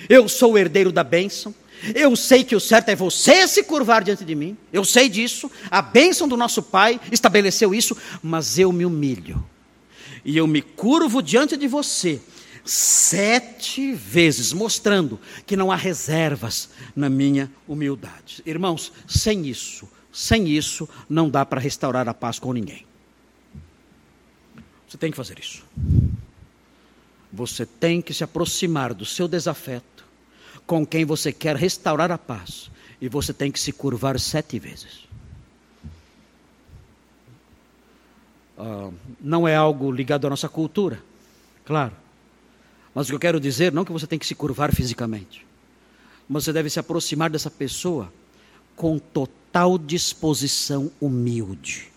eu 0.08 0.28
sou 0.28 0.52
o 0.52 0.58
herdeiro 0.58 0.90
da 0.90 1.04
bênção, 1.04 1.54
eu 1.94 2.16
sei 2.16 2.42
que 2.42 2.56
o 2.56 2.60
certo 2.60 2.88
é 2.88 2.96
você 2.96 3.46
se 3.46 3.62
curvar 3.62 4.02
diante 4.02 4.24
de 4.24 4.34
mim. 4.34 4.56
Eu 4.72 4.84
sei 4.84 5.08
disso. 5.08 5.50
A 5.70 5.82
bênção 5.82 6.26
do 6.26 6.36
nosso 6.36 6.62
Pai 6.62 7.00
estabeleceu 7.12 7.74
isso. 7.74 7.96
Mas 8.22 8.58
eu 8.58 8.72
me 8.72 8.86
humilho. 8.86 9.44
E 10.26 10.36
eu 10.36 10.46
me 10.46 10.60
curvo 10.60 11.22
diante 11.22 11.56
de 11.56 11.66
você 11.66 12.20
Sete 12.66 13.92
vezes, 13.92 14.52
mostrando 14.52 15.20
que 15.46 15.56
não 15.56 15.70
há 15.70 15.76
reservas 15.76 16.68
na 16.96 17.08
minha 17.08 17.48
humildade. 17.68 18.42
Irmãos, 18.44 18.92
sem 19.06 19.46
isso, 19.46 19.88
sem 20.12 20.48
isso, 20.48 20.88
não 21.08 21.30
dá 21.30 21.46
para 21.46 21.60
restaurar 21.60 22.08
a 22.08 22.12
paz 22.12 22.40
com 22.40 22.52
ninguém. 22.52 22.84
Você 24.88 24.98
tem 24.98 25.12
que 25.12 25.16
fazer 25.16 25.38
isso. 25.38 25.64
Você 27.32 27.64
tem 27.64 28.02
que 28.02 28.12
se 28.12 28.24
aproximar 28.24 28.92
do 28.92 29.04
seu 29.04 29.28
desafeto 29.28 30.04
com 30.66 30.84
quem 30.84 31.04
você 31.04 31.32
quer 31.32 31.54
restaurar 31.54 32.10
a 32.10 32.18
paz. 32.18 32.68
E 33.00 33.08
você 33.08 33.32
tem 33.32 33.52
que 33.52 33.60
se 33.60 33.70
curvar 33.70 34.18
sete 34.18 34.58
vezes. 34.58 35.05
Uh, 38.56 38.92
não 39.20 39.46
é 39.46 39.54
algo 39.54 39.92
ligado 39.92 40.26
à 40.26 40.30
nossa 40.30 40.48
cultura, 40.48 41.02
claro. 41.64 41.92
Mas 42.94 43.06
o 43.06 43.10
que 43.10 43.14
eu 43.14 43.20
quero 43.20 43.38
dizer, 43.38 43.70
não 43.70 43.84
que 43.84 43.92
você 43.92 44.06
tem 44.06 44.18
que 44.18 44.26
se 44.26 44.34
curvar 44.34 44.74
fisicamente, 44.74 45.46
mas 46.26 46.44
você 46.44 46.52
deve 46.52 46.70
se 46.70 46.80
aproximar 46.80 47.28
dessa 47.28 47.50
pessoa 47.50 48.10
com 48.74 48.98
total 48.98 49.76
disposição 49.76 50.90
humilde, 50.98 51.92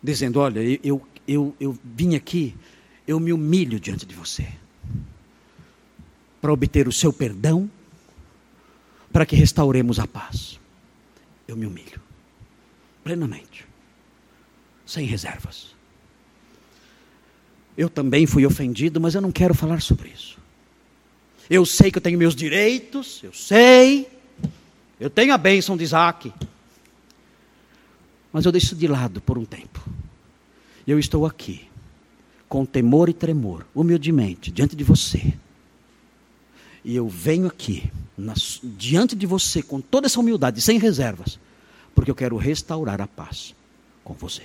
dizendo: 0.00 0.38
Olha, 0.38 0.60
eu, 0.84 1.02
eu, 1.26 1.54
eu 1.58 1.76
vim 1.84 2.14
aqui, 2.14 2.54
eu 3.04 3.18
me 3.18 3.32
humilho 3.32 3.80
diante 3.80 4.06
de 4.06 4.14
você, 4.14 4.46
para 6.40 6.52
obter 6.52 6.86
o 6.86 6.92
seu 6.92 7.12
perdão, 7.12 7.68
para 9.12 9.26
que 9.26 9.34
restauremos 9.34 9.98
a 9.98 10.06
paz. 10.06 10.60
Eu 11.48 11.56
me 11.56 11.66
humilho, 11.66 12.00
plenamente, 13.02 13.65
sem 14.86 15.04
reservas. 15.04 15.74
Eu 17.76 17.90
também 17.90 18.24
fui 18.26 18.46
ofendido, 18.46 19.00
mas 19.00 19.14
eu 19.14 19.20
não 19.20 19.32
quero 19.32 19.52
falar 19.52 19.82
sobre 19.82 20.08
isso. 20.08 20.38
Eu 21.50 21.66
sei 21.66 21.90
que 21.90 21.98
eu 21.98 22.02
tenho 22.02 22.18
meus 22.18 22.34
direitos, 22.34 23.20
eu 23.22 23.32
sei. 23.32 24.08
Eu 24.98 25.10
tenho 25.10 25.34
a 25.34 25.38
bênção 25.38 25.76
de 25.76 25.84
Isaac. 25.84 26.32
Mas 28.32 28.44
eu 28.44 28.52
deixo 28.52 28.74
de 28.74 28.88
lado 28.88 29.20
por 29.20 29.36
um 29.36 29.44
tempo. 29.44 29.84
Eu 30.86 30.98
estou 30.98 31.26
aqui, 31.26 31.68
com 32.48 32.64
temor 32.64 33.08
e 33.08 33.12
tremor, 33.12 33.66
humildemente, 33.74 34.50
diante 34.50 34.74
de 34.74 34.84
você. 34.84 35.34
E 36.84 36.94
eu 36.94 37.08
venho 37.08 37.46
aqui, 37.46 37.90
nas, 38.16 38.60
diante 38.62 39.14
de 39.16 39.26
você, 39.26 39.62
com 39.62 39.80
toda 39.80 40.06
essa 40.06 40.20
humildade, 40.20 40.60
sem 40.60 40.78
reservas, 40.78 41.38
porque 41.94 42.10
eu 42.10 42.14
quero 42.14 42.36
restaurar 42.36 43.00
a 43.00 43.06
paz 43.06 43.54
com 44.04 44.14
você. 44.14 44.42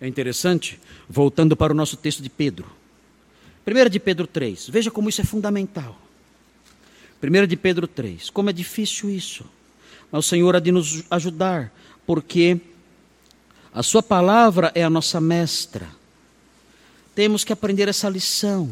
É 0.00 0.08
interessante, 0.08 0.80
voltando 1.08 1.56
para 1.56 1.72
o 1.72 1.76
nosso 1.76 1.96
texto 1.96 2.22
de 2.22 2.28
Pedro. 2.28 2.66
1 3.64 3.88
de 3.88 4.00
Pedro 4.00 4.26
3, 4.26 4.68
veja 4.68 4.90
como 4.90 5.08
isso 5.08 5.20
é 5.20 5.24
fundamental. 5.24 5.96
1 7.22 7.46
de 7.46 7.56
Pedro 7.56 7.86
3, 7.86 8.28
como 8.30 8.50
é 8.50 8.52
difícil 8.52 9.08
isso. 9.08 9.44
Mas 10.10 10.26
o 10.26 10.28
Senhor 10.28 10.56
há 10.56 10.60
de 10.60 10.72
nos 10.72 11.04
ajudar, 11.08 11.72
porque 12.04 12.60
a 13.72 13.82
Sua 13.82 14.02
palavra 14.02 14.72
é 14.74 14.82
a 14.82 14.90
nossa 14.90 15.20
mestra. 15.20 15.88
Temos 17.14 17.44
que 17.44 17.52
aprender 17.52 17.88
essa 17.88 18.08
lição. 18.08 18.70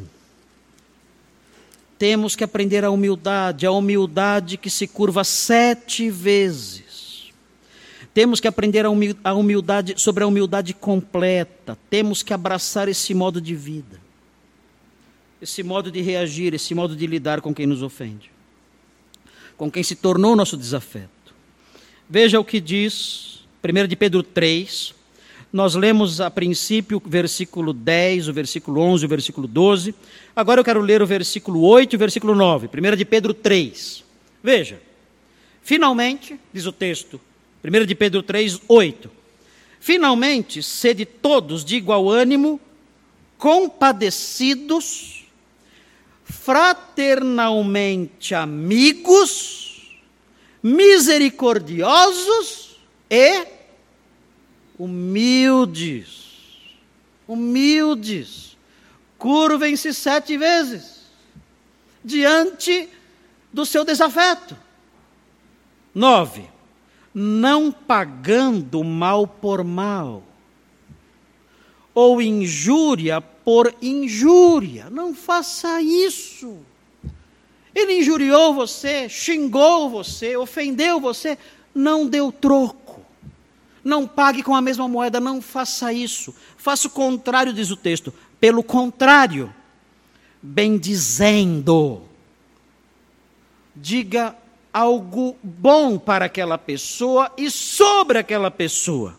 Temos 1.97 2.35
que 2.35 2.43
aprender 2.43 2.85
a 2.85 2.91
humildade, 2.91 3.67
a 3.67 3.71
humildade 3.71 4.57
que 4.57 4.69
se 4.69 4.89
curva 4.89 5.23
sete 5.23 6.11
vezes 6.11 6.90
temos 8.13 8.41
que 8.41 8.49
aprender 8.49 8.85
a 8.85 9.35
humildade, 9.35 9.95
sobre 9.97 10.25
a 10.25 10.27
humildade 10.27 10.75
completa. 10.75 11.79
Temos 11.89 12.23
que 12.23 12.35
abraçar 12.35 12.89
esse 12.89 13.15
modo 13.15 13.41
de 13.41 13.55
vida. 13.55 14.01
Esse 15.41 15.63
modo 15.63 15.91
de 15.91 16.01
reagir, 16.01 16.53
esse 16.53 16.75
modo 16.75 16.97
de 16.97 17.07
lidar 17.07 17.41
com 17.41 17.55
quem 17.55 17.67
nos 17.67 17.83
ofende. 17.83 18.31
Com 19.57 19.71
quem 19.71 19.83
se 19.83 19.95
tornou 19.95 20.35
nosso 20.35 20.57
desafeto. 20.57 21.09
Veja 22.09 22.41
o 22.41 22.45
que 22.45 22.61
diz 22.61 23.41
1 23.63 23.87
de 23.87 23.95
Pedro 23.95 24.23
3. 24.23 24.93
Nós 25.53 25.75
lemos 25.75 26.21
a 26.21 26.31
princípio 26.31 27.01
o 27.05 27.09
versículo 27.09 27.73
10, 27.73 28.29
o 28.29 28.33
versículo 28.33 28.81
11, 28.81 29.05
o 29.05 29.09
versículo 29.09 29.47
12. 29.47 29.95
Agora 30.35 30.61
eu 30.61 30.65
quero 30.65 30.81
ler 30.81 31.01
o 31.01 31.07
versículo 31.07 31.63
8 31.63 31.95
e 31.95 31.97
o 31.97 31.99
versículo 31.99 32.35
9. 32.35 32.69
1 32.69 32.97
de 32.97 33.05
Pedro 33.05 33.33
3. 33.33 34.05
Veja. 34.43 34.81
Finalmente, 35.63 36.41
diz 36.53 36.67
o 36.67 36.73
texto, 36.73 37.21
1 37.63 37.87
de 37.87 37.95
Pedro 37.95 38.23
3, 38.23 38.63
8. 38.67 39.11
Finalmente, 39.79 40.63
sede 40.63 41.05
todos 41.05 41.63
de 41.65 41.77
igual 41.77 42.11
ânimo, 42.11 42.59
compadecidos, 43.39 45.27
fraternalmente 46.25 48.35
amigos, 48.35 50.01
misericordiosos 50.63 52.79
e 53.11 53.47
humildes. 54.79 56.31
Humildes. 57.27 58.57
Curvem-se 59.19 59.93
sete 59.93 60.39
vezes 60.39 61.01
diante 62.03 62.89
do 63.53 63.67
seu 63.67 63.85
desafeto. 63.85 64.57
Nove 65.95 66.49
não 67.15 67.73
pagando 67.73 68.83
mal 68.85 69.27
por 69.27 69.65
mal, 69.65 70.23
ou 71.95 72.23
injúria 72.23 73.21
por 73.21 73.75
injúria. 73.83 74.89
Não 74.91 75.15
faça 75.15 75.83
isso. 75.83 76.59
Ele 77.75 77.99
injuriou 77.99 78.55
você, 78.55 79.09
xingou 79.09 79.91
você, 79.91 80.37
ofendeu 80.37 81.01
você, 81.01 81.37
não 81.75 82.07
deu 82.07 82.33
troco. 82.33 83.01
Não 83.83 84.07
pague 84.07 84.43
com 84.43 84.55
a 84.55 84.61
mesma 84.61 84.87
moeda, 84.87 85.19
não 85.21 85.41
faça 85.41 85.93
isso. 85.93 86.35
Faça 86.57 86.89
o 86.89 86.91
contrário, 86.91 87.53
diz 87.53 87.71
o 87.71 87.77
texto. 87.77 88.13
Pelo 88.39 88.63
contrário, 88.63 89.53
bendizendo. 90.43 92.03
Diga 93.75 94.37
algo 94.73 95.37
bom 95.43 95.99
para 95.99 96.27
aquela 96.27 96.57
pessoa 96.57 97.31
e 97.37 97.51
sobre 97.51 98.19
aquela 98.19 98.51
pessoa. 98.51 99.19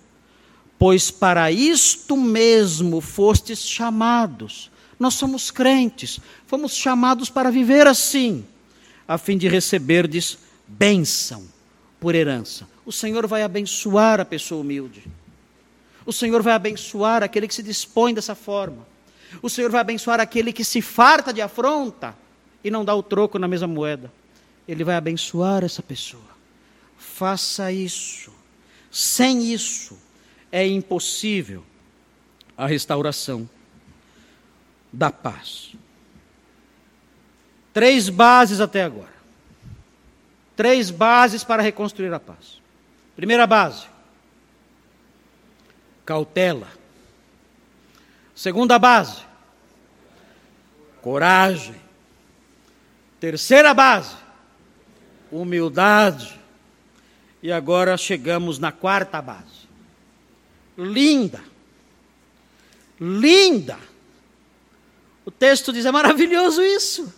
Pois 0.78 1.12
para 1.12 1.52
isto 1.52 2.18
mesmo 2.18 3.02
fostes 3.02 3.68
chamados. 3.68 4.72
Nós 5.00 5.14
somos 5.16 5.52
crentes, 5.52 6.20
fomos 6.48 6.76
chamados 6.76 7.30
para 7.30 7.52
viver 7.52 7.88
assim, 7.88 8.46
a 9.08 9.18
fim 9.18 9.38
de 9.38 9.48
receberdes 9.48 10.38
bênção 10.68 11.44
por 12.00 12.16
herança. 12.16 12.68
O 12.86 12.92
Senhor 12.92 13.28
vai 13.28 13.44
abençoar 13.44 14.20
a 14.20 14.26
pessoa 14.26 14.62
humilde. 14.62 15.04
O 16.06 16.14
Senhor 16.14 16.42
vai 16.42 16.54
abençoar 16.54 17.22
aquele 17.24 17.48
que 17.48 17.54
se 17.54 17.64
dispõe 17.64 18.14
dessa 18.14 18.34
forma. 18.34 18.88
O 19.42 19.50
Senhor 19.50 19.72
vai 19.72 19.82
abençoar 19.82 20.20
aquele 20.20 20.52
que 20.52 20.64
se 20.64 20.82
farta 20.82 21.32
de 21.32 21.42
afronta 21.42 22.16
e 22.64 22.72
não 22.72 22.84
dá 22.84 22.94
o 22.96 23.04
troco 23.04 23.38
na 23.38 23.48
mesma 23.48 23.68
moeda. 23.68 24.12
Ele 24.68 24.84
vai 24.84 24.96
abençoar 24.96 25.64
essa 25.64 25.82
pessoa. 25.82 26.32
Faça 26.98 27.72
isso. 27.72 28.32
Sem 28.92 29.52
isso, 29.52 29.98
é 30.52 30.68
impossível 30.68 31.64
a 32.58 32.68
restauração 32.68 33.50
da 34.92 35.12
paz. 35.12 35.74
Três 37.74 38.10
bases 38.10 38.60
até 38.60 38.84
agora. 38.84 39.14
Três 40.56 40.92
bases 40.92 41.44
para 41.44 41.64
reconstruir 41.64 42.14
a 42.14 42.20
paz. 42.20 42.62
Primeira 43.16 43.48
base: 43.48 43.86
cautela. 46.06 46.68
Segunda 48.36 48.78
base: 48.78 49.22
coragem. 51.02 51.76
Terceira 53.20 53.74
base: 53.74 54.16
humildade. 55.32 56.40
E 57.42 57.52
agora 57.52 57.98
chegamos 57.98 58.60
na 58.60 58.72
quarta 58.72 59.22
base. 59.22 59.68
Linda. 60.78 61.42
Linda. 63.00 63.80
O 65.26 65.32
texto 65.32 65.72
diz: 65.72 65.86
é 65.86 65.92
maravilhoso 65.92 66.62
isso. 66.62 67.12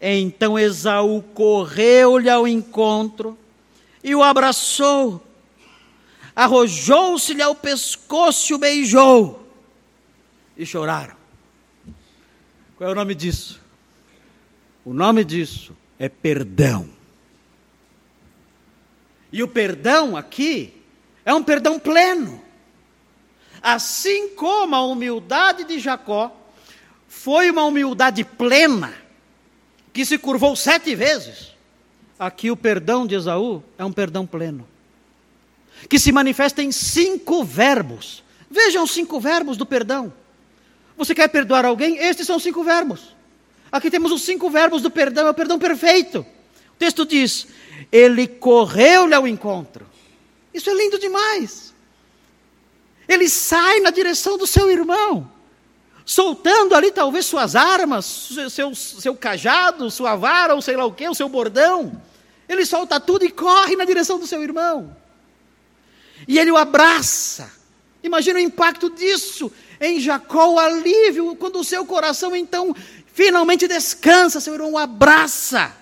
Então 0.00 0.58
Esaú 0.58 1.22
correu-lhe 1.34 2.30
ao 2.30 2.48
encontro 2.48 3.36
e 4.02 4.14
o 4.14 4.22
abraçou, 4.22 5.22
arrojou-se-lhe 6.34 7.42
ao 7.42 7.54
pescoço 7.54 8.50
e 8.50 8.54
o 8.54 8.58
beijou, 8.58 9.46
e 10.56 10.64
choraram. 10.64 11.16
Qual 12.78 12.88
é 12.88 12.92
o 12.92 12.96
nome 12.96 13.14
disso? 13.14 13.60
O 14.86 14.94
nome 14.94 15.22
disso 15.22 15.76
é 16.00 16.08
perdão. 16.08 16.88
E 19.30 19.42
o 19.42 19.48
perdão 19.48 20.16
aqui 20.16 20.72
é 21.26 21.34
um 21.34 21.44
perdão 21.44 21.78
pleno. 21.78 22.42
assim 23.62 24.30
como 24.30 24.74
a 24.74 24.82
humildade 24.82 25.64
de 25.64 25.78
Jacó 25.78 26.34
foi 27.06 27.50
uma 27.50 27.64
humildade 27.64 28.24
plena, 28.24 28.94
que 29.92 30.02
se 30.06 30.16
curvou 30.16 30.56
sete 30.56 30.94
vezes, 30.94 31.54
aqui 32.18 32.50
o 32.50 32.56
perdão 32.56 33.06
de 33.06 33.14
Esaú 33.14 33.62
é 33.76 33.84
um 33.84 33.92
perdão 33.92 34.26
pleno, 34.26 34.66
que 35.90 35.98
se 35.98 36.10
manifesta 36.10 36.62
em 36.62 36.72
cinco 36.72 37.44
verbos. 37.44 38.24
Vejam 38.50 38.84
os 38.84 38.92
cinco 38.92 39.20
verbos 39.20 39.58
do 39.58 39.66
perdão. 39.66 40.10
Você 40.96 41.14
quer 41.14 41.28
perdoar 41.28 41.66
alguém? 41.66 41.98
Estes 41.98 42.26
são 42.26 42.38
cinco 42.38 42.64
verbos. 42.64 43.14
Aqui 43.70 43.90
temos 43.90 44.10
os 44.10 44.22
cinco 44.22 44.50
verbos 44.50 44.82
do 44.82 44.90
perdão, 44.90 45.26
é 45.26 45.30
o 45.30 45.34
perdão 45.34 45.58
perfeito. 45.58 46.26
O 46.74 46.78
texto 46.78 47.06
diz: 47.06 47.46
Ele 47.92 48.26
correu-lhe 48.26 49.14
ao 49.14 49.28
encontro. 49.28 49.86
Isso 50.52 50.68
é 50.68 50.74
lindo 50.74 50.98
demais. 50.98 51.72
Ele 53.08 53.28
sai 53.28 53.80
na 53.80 53.90
direção 53.90 54.36
do 54.38 54.46
seu 54.46 54.70
irmão, 54.70 55.30
soltando 56.04 56.74
ali 56.74 56.90
talvez 56.90 57.26
suas 57.26 57.56
armas, 57.56 58.30
seu, 58.50 58.74
seu 58.74 59.14
cajado, 59.16 59.90
sua 59.90 60.14
vara, 60.16 60.54
ou 60.54 60.62
sei 60.62 60.76
lá 60.76 60.84
o 60.84 60.92
que, 60.92 61.08
o 61.08 61.14
seu 61.14 61.28
bordão. 61.28 62.00
Ele 62.48 62.64
solta 62.64 62.98
tudo 62.98 63.24
e 63.24 63.30
corre 63.30 63.76
na 63.76 63.84
direção 63.84 64.18
do 64.18 64.26
seu 64.26 64.42
irmão. 64.42 64.96
E 66.26 66.38
ele 66.38 66.50
o 66.50 66.56
abraça. 66.56 67.50
Imagina 68.02 68.38
o 68.38 68.42
impacto 68.42 68.90
disso 68.90 69.52
em 69.80 69.98
Jacó, 69.98 70.52
o 70.52 70.58
alívio, 70.58 71.34
quando 71.36 71.58
o 71.58 71.64
seu 71.64 71.86
coração 71.86 72.34
então 72.36 72.74
finalmente 73.20 73.68
descansa, 73.68 74.40
seu 74.40 74.54
irmão 74.54 74.72
o 74.72 74.78
abraça 74.78 75.76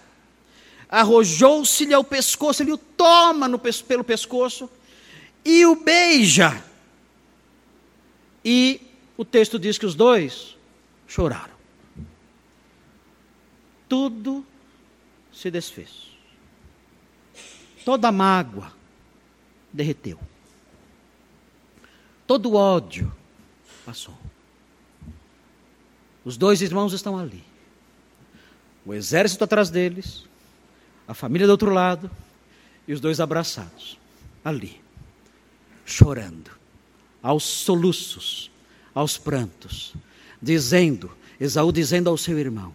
arrojou-se-lhe 0.88 1.94
ao 1.94 2.02
pescoço, 2.02 2.64
ele 2.64 2.72
o 2.72 2.76
toma 2.76 3.46
no, 3.46 3.60
pelo 3.60 4.02
pescoço 4.02 4.68
e 5.44 5.64
o 5.64 5.76
beija. 5.76 6.60
E 8.44 8.80
o 9.16 9.24
texto 9.24 9.56
diz 9.56 9.78
que 9.78 9.86
os 9.86 9.94
dois 9.94 10.56
choraram. 11.06 11.54
Tudo 13.88 14.44
se 15.32 15.48
desfez. 15.48 16.08
Toda 17.84 18.10
mágoa 18.10 18.72
derreteu. 19.72 20.18
Todo 22.26 22.54
ódio 22.54 23.14
passou. 23.86 24.17
Os 26.28 26.36
dois 26.36 26.60
irmãos 26.60 26.92
estão 26.92 27.16
ali. 27.16 27.42
O 28.84 28.92
exército 28.92 29.44
atrás 29.44 29.70
deles, 29.70 30.26
a 31.06 31.14
família 31.14 31.46
do 31.46 31.52
outro 31.52 31.70
lado 31.70 32.10
e 32.86 32.92
os 32.92 33.00
dois 33.00 33.18
abraçados, 33.18 33.98
ali, 34.44 34.78
chorando, 35.86 36.50
aos 37.22 37.44
soluços, 37.44 38.50
aos 38.94 39.16
prantos, 39.16 39.94
dizendo, 40.40 41.10
Esaú 41.40 41.72
dizendo 41.72 42.10
ao 42.10 42.18
seu 42.18 42.38
irmão: 42.38 42.74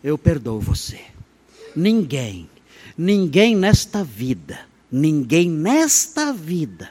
Eu 0.00 0.16
perdoo 0.16 0.60
você. 0.60 1.06
Ninguém, 1.74 2.48
ninguém 2.96 3.56
nesta 3.56 4.04
vida, 4.04 4.60
ninguém 4.92 5.50
nesta 5.50 6.32
vida 6.32 6.90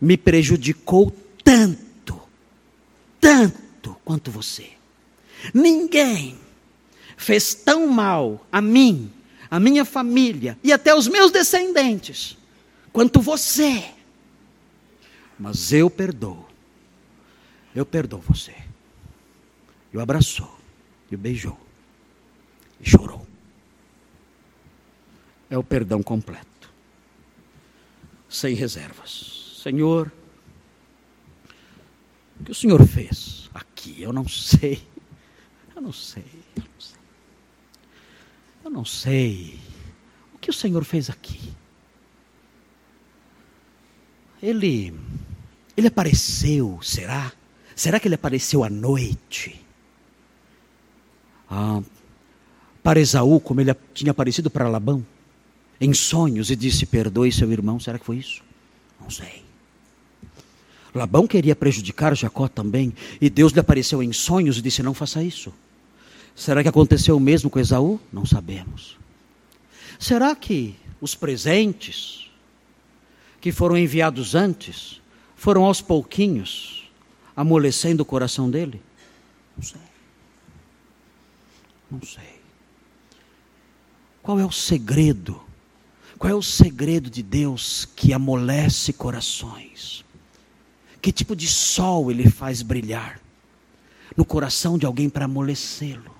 me 0.00 0.16
prejudicou 0.16 1.16
tanto, 1.44 2.20
tanto 3.20 3.94
quanto 4.04 4.32
você. 4.32 4.77
Ninguém 5.52 6.38
fez 7.16 7.54
tão 7.54 7.86
mal 7.86 8.46
a 8.50 8.60
mim 8.60 9.12
a 9.50 9.58
minha 9.58 9.84
família 9.84 10.58
e 10.62 10.72
até 10.72 10.94
os 10.94 11.08
meus 11.08 11.30
descendentes, 11.30 12.36
quanto 12.92 13.20
você. 13.20 13.84
Mas 15.38 15.72
eu 15.72 15.88
perdoo. 15.88 16.46
Eu 17.74 17.86
perdoo 17.86 18.20
você. 18.20 18.54
E 19.92 19.96
o 19.96 20.00
abraçou, 20.00 20.58
e 21.10 21.14
o 21.14 21.18
beijou, 21.18 21.58
e 22.80 22.88
chorou. 22.88 23.26
É 25.48 25.56
o 25.56 25.64
perdão 25.64 26.02
completo, 26.02 26.70
sem 28.28 28.54
reservas. 28.54 29.56
Senhor, 29.62 30.12
o 32.38 32.44
que 32.44 32.52
o 32.52 32.54
Senhor 32.54 32.86
fez 32.86 33.48
aqui? 33.54 34.02
Eu 34.02 34.12
não 34.12 34.28
sei. 34.28 34.82
Eu 35.78 35.82
não 35.82 35.92
sei. 35.92 36.24
Eu 36.56 36.64
não 36.64 36.80
sei. 36.80 36.98
Eu 38.64 38.70
não 38.70 38.84
sei. 38.84 39.60
O 40.34 40.38
que 40.38 40.50
o 40.50 40.52
Senhor 40.52 40.84
fez 40.84 41.08
aqui? 41.08 41.52
Ele, 44.42 44.92
ele 45.76 45.86
apareceu, 45.86 46.80
será? 46.82 47.32
Será 47.76 48.00
que 48.00 48.08
ele 48.08 48.16
apareceu 48.16 48.64
à 48.64 48.68
noite? 48.68 49.64
Ah, 51.48 51.80
para 52.82 52.98
Esaú, 52.98 53.38
como 53.38 53.60
ele 53.60 53.72
tinha 53.94 54.10
aparecido 54.10 54.50
para 54.50 54.68
Labão, 54.68 55.06
em 55.80 55.94
sonhos, 55.94 56.50
e 56.50 56.56
disse: 56.56 56.86
Perdoe 56.86 57.30
seu 57.30 57.52
irmão. 57.52 57.78
Será 57.78 58.00
que 58.00 58.04
foi 58.04 58.16
isso? 58.16 58.42
Não 59.00 59.10
sei. 59.10 59.44
Labão 60.92 61.24
queria 61.24 61.54
prejudicar 61.54 62.16
Jacó 62.16 62.48
também, 62.48 62.92
e 63.20 63.30
Deus 63.30 63.52
lhe 63.52 63.60
apareceu 63.60 64.02
em 64.02 64.12
sonhos 64.12 64.58
e 64.58 64.62
disse: 64.62 64.82
Não 64.82 64.92
faça 64.92 65.22
isso. 65.22 65.54
Será 66.38 66.62
que 66.62 66.68
aconteceu 66.68 67.16
o 67.16 67.20
mesmo 67.20 67.50
com 67.50 67.58
Esaú? 67.58 67.98
Não 68.12 68.24
sabemos. 68.24 68.96
Será 69.98 70.36
que 70.36 70.76
os 71.00 71.16
presentes 71.16 72.30
que 73.40 73.50
foram 73.50 73.76
enviados 73.76 74.36
antes 74.36 75.02
foram 75.34 75.64
aos 75.64 75.80
pouquinhos 75.80 76.88
amolecendo 77.34 78.04
o 78.04 78.06
coração 78.06 78.48
dele? 78.48 78.80
Não 79.56 79.64
sei. 79.64 79.80
Não 81.90 82.02
sei. 82.02 82.40
Qual 84.22 84.38
é 84.38 84.46
o 84.46 84.52
segredo? 84.52 85.42
Qual 86.16 86.32
é 86.32 86.36
o 86.36 86.42
segredo 86.42 87.10
de 87.10 87.22
Deus 87.22 87.84
que 87.96 88.12
amolece 88.12 88.92
corações? 88.92 90.04
Que 91.02 91.10
tipo 91.10 91.34
de 91.34 91.48
sol 91.48 92.12
ele 92.12 92.30
faz 92.30 92.62
brilhar 92.62 93.20
no 94.16 94.24
coração 94.24 94.78
de 94.78 94.86
alguém 94.86 95.10
para 95.10 95.24
amolecê-lo? 95.24 96.17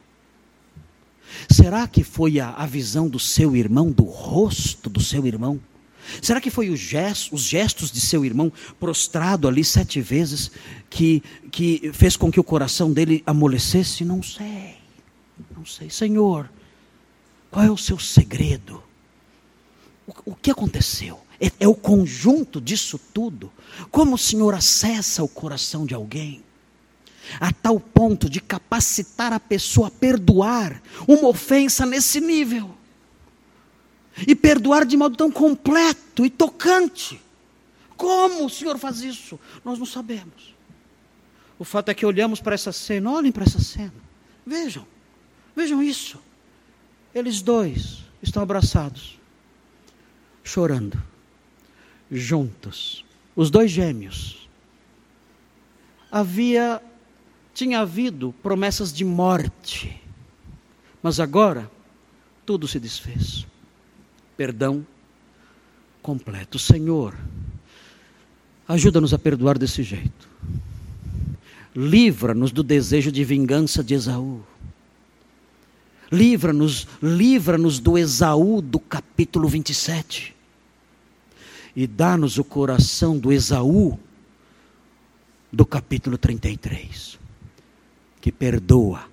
Será 1.50 1.86
que 1.86 2.02
foi 2.02 2.40
a, 2.40 2.50
a 2.50 2.66
visão 2.66 3.08
do 3.08 3.18
seu 3.18 3.56
irmão, 3.56 3.90
do 3.90 4.04
rosto 4.04 4.88
do 4.88 5.00
seu 5.00 5.26
irmão? 5.26 5.60
Será 6.22 6.40
que 6.40 6.50
foi 6.50 6.74
gesto, 6.74 7.34
os 7.34 7.42
gestos 7.42 7.90
de 7.90 8.00
seu 8.00 8.24
irmão 8.24 8.52
prostrado 8.80 9.46
ali 9.46 9.62
sete 9.62 10.00
vezes 10.00 10.50
que, 10.88 11.22
que 11.50 11.90
fez 11.92 12.16
com 12.16 12.30
que 12.30 12.40
o 12.40 12.44
coração 12.44 12.92
dele 12.92 13.22
amolecesse? 13.26 14.04
Não 14.04 14.22
sei, 14.22 14.76
não 15.54 15.66
sei. 15.66 15.90
Senhor, 15.90 16.50
qual 17.50 17.64
é 17.64 17.70
o 17.70 17.76
seu 17.76 17.98
segredo? 17.98 18.82
O, 20.06 20.32
o 20.32 20.34
que 20.34 20.50
aconteceu? 20.50 21.20
É, 21.40 21.52
é 21.60 21.68
o 21.68 21.74
conjunto 21.74 22.60
disso 22.60 22.98
tudo? 23.12 23.52
Como 23.90 24.14
o 24.14 24.18
Senhor 24.18 24.54
acessa 24.54 25.22
o 25.22 25.28
coração 25.28 25.84
de 25.84 25.94
alguém? 25.94 26.42
A 27.40 27.52
tal 27.52 27.78
ponto 27.78 28.28
de 28.28 28.40
capacitar 28.40 29.32
a 29.32 29.40
pessoa 29.40 29.88
a 29.88 29.90
perdoar 29.90 30.80
uma 31.06 31.28
ofensa 31.28 31.84
nesse 31.84 32.20
nível. 32.20 32.74
E 34.26 34.34
perdoar 34.34 34.84
de 34.84 34.96
modo 34.96 35.16
tão 35.16 35.30
completo 35.30 36.24
e 36.24 36.30
tocante. 36.30 37.20
Como 37.96 38.46
o 38.46 38.50
Senhor 38.50 38.78
faz 38.78 39.00
isso? 39.00 39.38
Nós 39.64 39.78
não 39.78 39.86
sabemos. 39.86 40.54
O 41.58 41.64
fato 41.64 41.90
é 41.90 41.94
que 41.94 42.06
olhamos 42.06 42.40
para 42.40 42.54
essa 42.54 42.72
cena, 42.72 43.10
olhem 43.10 43.32
para 43.32 43.44
essa 43.44 43.60
cena. 43.60 43.92
Vejam, 44.46 44.86
vejam 45.54 45.82
isso. 45.82 46.18
Eles 47.14 47.42
dois 47.42 47.98
estão 48.22 48.42
abraçados, 48.42 49.18
chorando, 50.44 51.02
juntos, 52.10 53.04
os 53.34 53.50
dois 53.50 53.70
gêmeos. 53.70 54.48
Havia 56.10 56.80
tinha 57.58 57.80
havido 57.80 58.32
promessas 58.40 58.92
de 58.92 59.04
morte, 59.04 60.00
mas 61.02 61.18
agora 61.18 61.68
tudo 62.46 62.68
se 62.68 62.78
desfez. 62.78 63.44
Perdão 64.36 64.86
completo. 66.00 66.56
Senhor, 66.56 67.16
ajuda-nos 68.68 69.12
a 69.12 69.18
perdoar 69.18 69.58
desse 69.58 69.82
jeito. 69.82 70.28
Livra-nos 71.74 72.52
do 72.52 72.62
desejo 72.62 73.10
de 73.10 73.24
vingança 73.24 73.82
de 73.82 73.94
Esaú. 73.94 74.40
Livra-nos, 76.12 76.86
livra-nos 77.02 77.80
do 77.80 77.98
Esaú 77.98 78.62
do 78.62 78.78
capítulo 78.78 79.48
27. 79.48 80.32
E 81.74 81.88
dá-nos 81.88 82.38
o 82.38 82.44
coração 82.44 83.18
do 83.18 83.32
Esaú 83.32 83.98
do 85.52 85.66
capítulo 85.66 86.16
33 86.16 87.18
perdoa 88.32 89.08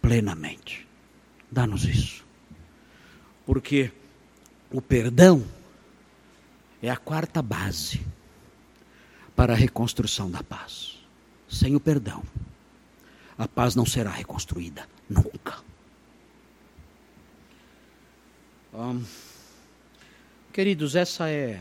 plenamente. 0.00 0.86
Dá-nos 1.50 1.84
isso. 1.84 2.24
Porque 3.44 3.90
o 4.70 4.80
perdão 4.80 5.44
é 6.82 6.90
a 6.90 6.96
quarta 6.96 7.42
base 7.42 8.00
para 9.34 9.52
a 9.52 9.56
reconstrução 9.56 10.30
da 10.30 10.42
paz. 10.42 10.98
Sem 11.48 11.74
o 11.74 11.80
perdão, 11.80 12.22
a 13.36 13.48
paz 13.48 13.74
não 13.74 13.84
será 13.84 14.10
reconstruída 14.10 14.86
nunca. 15.08 15.58
Um, 18.72 19.02
queridos, 20.52 20.94
essa 20.94 21.28
é 21.28 21.60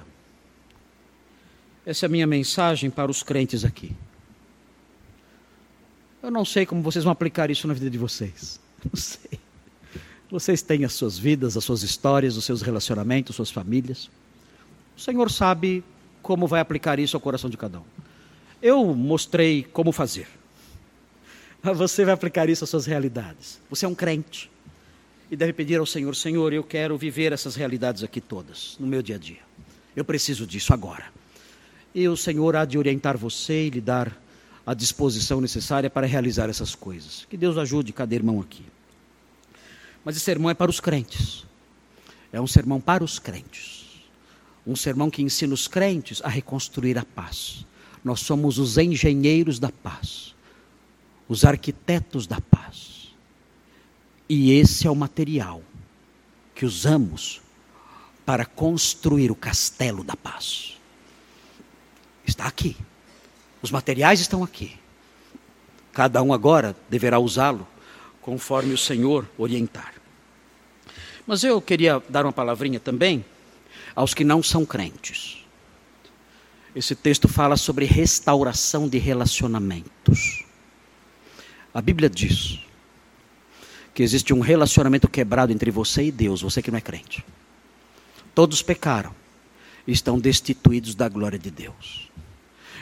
essa 1.85 2.05
é 2.05 2.07
a 2.07 2.09
minha 2.09 2.27
mensagem 2.27 2.91
para 2.91 3.09
os 3.09 3.23
crentes 3.23 3.65
aqui. 3.65 3.95
Eu 6.21 6.29
não 6.29 6.43
sei 6.43 6.65
como 6.65 6.81
vocês 6.81 7.03
vão 7.03 7.11
aplicar 7.11 7.49
isso 7.49 7.67
na 7.67 7.73
vida 7.73 7.89
de 7.89 7.97
vocês. 7.97 8.59
Não 8.83 8.99
sei. 8.99 9.39
Vocês 10.29 10.61
têm 10.61 10.85
as 10.85 10.93
suas 10.93 11.17
vidas, 11.17 11.57
as 11.57 11.63
suas 11.63 11.81
histórias, 11.81 12.37
os 12.37 12.45
seus 12.45 12.61
relacionamentos, 12.61 13.35
suas 13.35 13.49
famílias. 13.49 14.09
O 14.95 15.01
Senhor 15.01 15.31
sabe 15.31 15.83
como 16.21 16.45
vai 16.45 16.59
aplicar 16.59 16.99
isso 16.99 17.17
ao 17.17 17.21
coração 17.21 17.49
de 17.49 17.57
cada 17.57 17.79
um. 17.79 17.83
Eu 18.61 18.93
mostrei 18.93 19.63
como 19.63 19.91
fazer. 19.91 20.27
Você 21.63 22.05
vai 22.05 22.13
aplicar 22.13 22.49
isso 22.49 22.63
às 22.63 22.69
suas 22.69 22.85
realidades. 22.85 23.59
Você 23.69 23.85
é 23.85 23.87
um 23.87 23.95
crente 23.95 24.51
e 25.31 25.35
deve 25.35 25.53
pedir 25.53 25.79
ao 25.79 25.85
Senhor: 25.85 26.15
Senhor, 26.15 26.53
eu 26.53 26.63
quero 26.63 26.97
viver 26.97 27.31
essas 27.31 27.55
realidades 27.55 28.03
aqui 28.03 28.21
todas 28.21 28.77
no 28.79 28.87
meu 28.87 29.01
dia 29.01 29.15
a 29.15 29.19
dia. 29.19 29.41
Eu 29.95 30.05
preciso 30.05 30.45
disso 30.45 30.73
agora. 30.73 31.05
E 31.93 32.07
o 32.07 32.15
Senhor 32.15 32.55
há 32.55 32.65
de 32.65 32.77
orientar 32.77 33.17
você 33.17 33.65
e 33.65 33.69
lhe 33.69 33.81
dar 33.81 34.15
a 34.69 34.75
disposição 34.75 35.41
necessária 35.41 35.89
para 35.89 36.05
realizar 36.05 36.47
essas 36.47 36.75
coisas. 36.75 37.25
Que 37.27 37.35
Deus 37.35 37.57
ajude 37.57 37.91
cada 37.91 38.13
irmão 38.13 38.39
aqui. 38.39 38.63
Mas 40.05 40.15
esse 40.15 40.23
sermão 40.23 40.47
é 40.47 40.53
para 40.53 40.69
os 40.69 40.79
crentes. 40.79 41.43
É 42.31 42.39
um 42.39 42.45
sermão 42.45 42.79
para 42.79 43.03
os 43.03 43.17
crentes. 43.17 44.03
Um 44.67 44.75
sermão 44.75 45.09
que 45.09 45.23
ensina 45.23 45.55
os 45.55 45.67
crentes 45.67 46.21
a 46.23 46.29
reconstruir 46.29 46.99
a 46.99 47.03
paz. 47.03 47.65
Nós 48.03 48.19
somos 48.19 48.59
os 48.59 48.77
engenheiros 48.77 49.57
da 49.57 49.71
paz, 49.71 50.35
os 51.27 51.43
arquitetos 51.45 52.27
da 52.27 52.39
paz. 52.39 53.15
E 54.29 54.51
esse 54.51 54.85
é 54.85 54.91
o 54.91 54.95
material 54.95 55.63
que 56.53 56.63
usamos 56.63 57.41
para 58.23 58.45
construir 58.45 59.31
o 59.31 59.35
castelo 59.35 60.03
da 60.03 60.15
paz. 60.15 60.77
Está 62.23 62.45
aqui. 62.45 62.77
Os 63.61 63.71
materiais 63.71 64.19
estão 64.19 64.43
aqui. 64.43 64.77
Cada 65.91 66.21
um 66.21 66.31
agora 66.31 66.75
deverá 66.89 67.19
usá-lo 67.19 67.67
conforme 68.21 68.73
o 68.73 68.77
Senhor 68.77 69.27
orientar. 69.37 69.93
Mas 71.25 71.43
eu 71.43 71.61
queria 71.61 72.01
dar 72.09 72.25
uma 72.25 72.31
palavrinha 72.31 72.79
também 72.79 73.23
aos 73.95 74.13
que 74.13 74.23
não 74.23 74.41
são 74.41 74.65
crentes. 74.65 75.45
Esse 76.75 76.95
texto 76.95 77.27
fala 77.27 77.57
sobre 77.57 77.85
restauração 77.85 78.87
de 78.87 78.97
relacionamentos. 78.97 80.45
A 81.73 81.81
Bíblia 81.81 82.09
diz 82.09 82.59
que 83.93 84.03
existe 84.03 84.33
um 84.33 84.39
relacionamento 84.39 85.07
quebrado 85.07 85.51
entre 85.51 85.71
você 85.71 86.03
e 86.03 86.11
Deus, 86.11 86.41
você 86.41 86.61
que 86.61 86.71
não 86.71 86.77
é 86.77 86.81
crente. 86.81 87.25
Todos 88.33 88.61
pecaram 88.61 89.13
e 89.85 89.91
estão 89.91 90.19
destituídos 90.19 90.95
da 90.95 91.09
glória 91.09 91.37
de 91.37 91.51
Deus. 91.51 92.08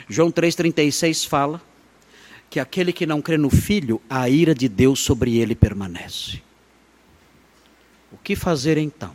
João 0.08 0.32
3,36 0.32 1.26
fala 1.26 1.60
que 2.48 2.58
aquele 2.58 2.92
que 2.92 3.04
não 3.04 3.20
crê 3.20 3.36
no 3.36 3.50
Filho, 3.50 4.00
a 4.08 4.28
ira 4.28 4.54
de 4.54 4.68
Deus 4.68 5.00
sobre 5.00 5.36
ele 5.36 5.54
permanece. 5.54 6.42
O 8.10 8.16
que 8.16 8.34
fazer 8.34 8.78
então 8.78 9.14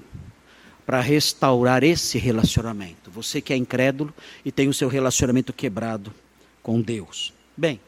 para 0.86 1.02
restaurar 1.02 1.84
esse 1.84 2.20
relacionamento? 2.20 3.10
Você 3.10 3.42
que 3.42 3.52
é 3.52 3.56
incrédulo 3.56 4.14
e 4.46 4.52
tem 4.52 4.70
o 4.70 4.74
seu 4.74 4.88
relacionamento 4.88 5.52
quebrado 5.52 6.14
com 6.62 6.80
Deus. 6.80 7.34
Bem, 7.58 7.82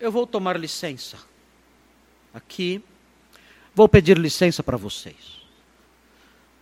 eu 0.00 0.10
vou 0.10 0.26
tomar 0.26 0.58
licença 0.58 1.18
aqui, 2.32 2.82
vou 3.74 3.88
pedir 3.88 4.16
licença 4.16 4.62
para 4.62 4.78
vocês. 4.78 5.36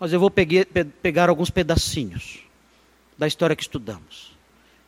Mas 0.00 0.12
eu 0.12 0.18
vou 0.18 0.30
pegar 0.30 1.28
alguns 1.28 1.50
pedacinhos 1.50 2.40
da 3.16 3.28
história 3.28 3.54
que 3.54 3.62
estudamos. 3.62 4.33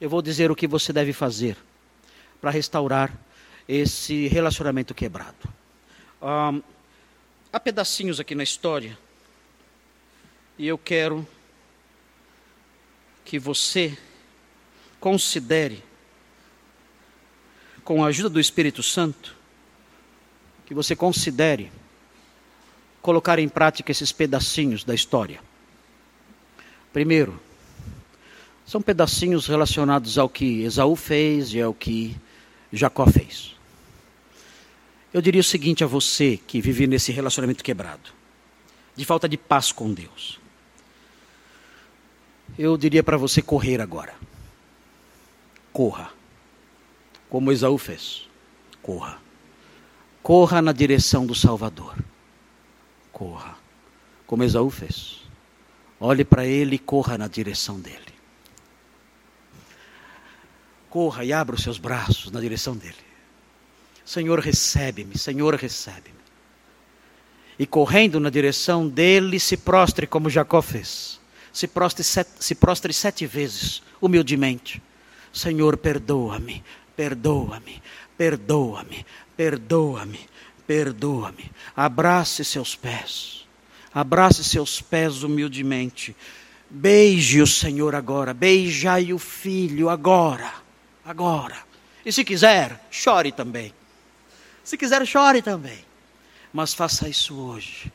Eu 0.00 0.10
vou 0.10 0.20
dizer 0.20 0.50
o 0.50 0.56
que 0.56 0.66
você 0.66 0.92
deve 0.92 1.12
fazer 1.12 1.56
para 2.40 2.50
restaurar 2.50 3.12
esse 3.66 4.28
relacionamento 4.28 4.94
quebrado. 4.94 5.48
Um, 6.20 6.62
há 7.50 7.58
pedacinhos 7.58 8.20
aqui 8.20 8.34
na 8.34 8.42
história 8.42 8.98
e 10.58 10.66
eu 10.66 10.76
quero 10.76 11.26
que 13.24 13.38
você 13.38 13.96
considere, 15.00 15.82
com 17.82 18.04
a 18.04 18.08
ajuda 18.08 18.28
do 18.28 18.40
Espírito 18.40 18.82
Santo, 18.82 19.34
que 20.66 20.74
você 20.74 20.94
considere 20.94 21.72
colocar 23.00 23.38
em 23.38 23.48
prática 23.48 23.90
esses 23.90 24.12
pedacinhos 24.12 24.84
da 24.84 24.94
história. 24.94 25.40
Primeiro, 26.92 27.40
são 28.66 28.82
pedacinhos 28.82 29.46
relacionados 29.46 30.18
ao 30.18 30.28
que 30.28 30.62
Esaú 30.62 30.96
fez 30.96 31.54
e 31.54 31.62
ao 31.62 31.72
que 31.72 32.16
Jacó 32.72 33.06
fez. 33.06 33.54
Eu 35.14 35.22
diria 35.22 35.40
o 35.40 35.44
seguinte 35.44 35.84
a 35.84 35.86
você 35.86 36.36
que 36.36 36.60
vive 36.60 36.86
nesse 36.88 37.12
relacionamento 37.12 37.62
quebrado, 37.62 38.10
de 38.96 39.04
falta 39.04 39.28
de 39.28 39.38
paz 39.38 39.70
com 39.70 39.94
Deus. 39.94 40.40
Eu 42.58 42.76
diria 42.76 43.04
para 43.04 43.16
você 43.16 43.40
correr 43.40 43.80
agora. 43.80 44.14
Corra. 45.72 46.10
Como 47.30 47.52
Esaú 47.52 47.78
fez. 47.78 48.28
Corra. 48.82 49.18
Corra 50.22 50.60
na 50.60 50.72
direção 50.72 51.24
do 51.24 51.34
Salvador. 51.34 51.96
Corra. 53.12 53.56
Como 54.26 54.42
Esaú 54.42 54.70
fez. 54.70 55.22
Olhe 56.00 56.24
para 56.24 56.44
ele 56.44 56.76
e 56.76 56.78
corra 56.78 57.16
na 57.16 57.28
direção 57.28 57.78
dele 57.78 58.15
corra 60.96 61.26
e 61.26 61.30
abra 61.30 61.54
os 61.54 61.62
seus 61.62 61.76
braços 61.76 62.32
na 62.32 62.40
direção 62.40 62.74
dele. 62.74 62.94
Senhor, 64.02 64.40
recebe-me, 64.40 65.18
Senhor, 65.18 65.54
recebe-me. 65.54 66.16
E 67.58 67.66
correndo 67.66 68.18
na 68.18 68.30
direção 68.30 68.88
dele, 68.88 69.38
se 69.38 69.58
prostre 69.58 70.06
como 70.06 70.30
Jacó 70.30 70.62
fez. 70.62 71.20
Se 71.52 71.68
prostre 71.68 72.02
se 72.02 72.54
prostre 72.54 72.94
sete 72.94 73.26
vezes, 73.26 73.82
humildemente. 74.00 74.82
Senhor, 75.30 75.76
perdoa-me, 75.76 76.64
perdoa-me, 76.96 77.82
perdoa-me, 78.16 79.04
perdoa-me, 79.36 80.20
perdoa-me. 80.66 81.50
Abrace 81.76 82.42
seus 82.42 82.74
pés, 82.74 83.46
abrace 83.92 84.42
seus 84.42 84.80
pés 84.80 85.22
humildemente. 85.22 86.16
Beije 86.70 87.42
o 87.42 87.46
Senhor 87.46 87.94
agora, 87.94 88.32
beijai 88.32 89.12
o 89.12 89.18
Filho 89.18 89.90
agora 89.90 90.64
agora. 91.06 91.56
E 92.04 92.12
se 92.12 92.24
quiser, 92.24 92.84
chore 92.90 93.32
também. 93.32 93.72
Se 94.64 94.76
quiser, 94.76 95.06
chore 95.06 95.40
também. 95.40 95.78
Mas 96.52 96.74
faça 96.74 97.08
isso 97.08 97.38
hoje. 97.38 97.92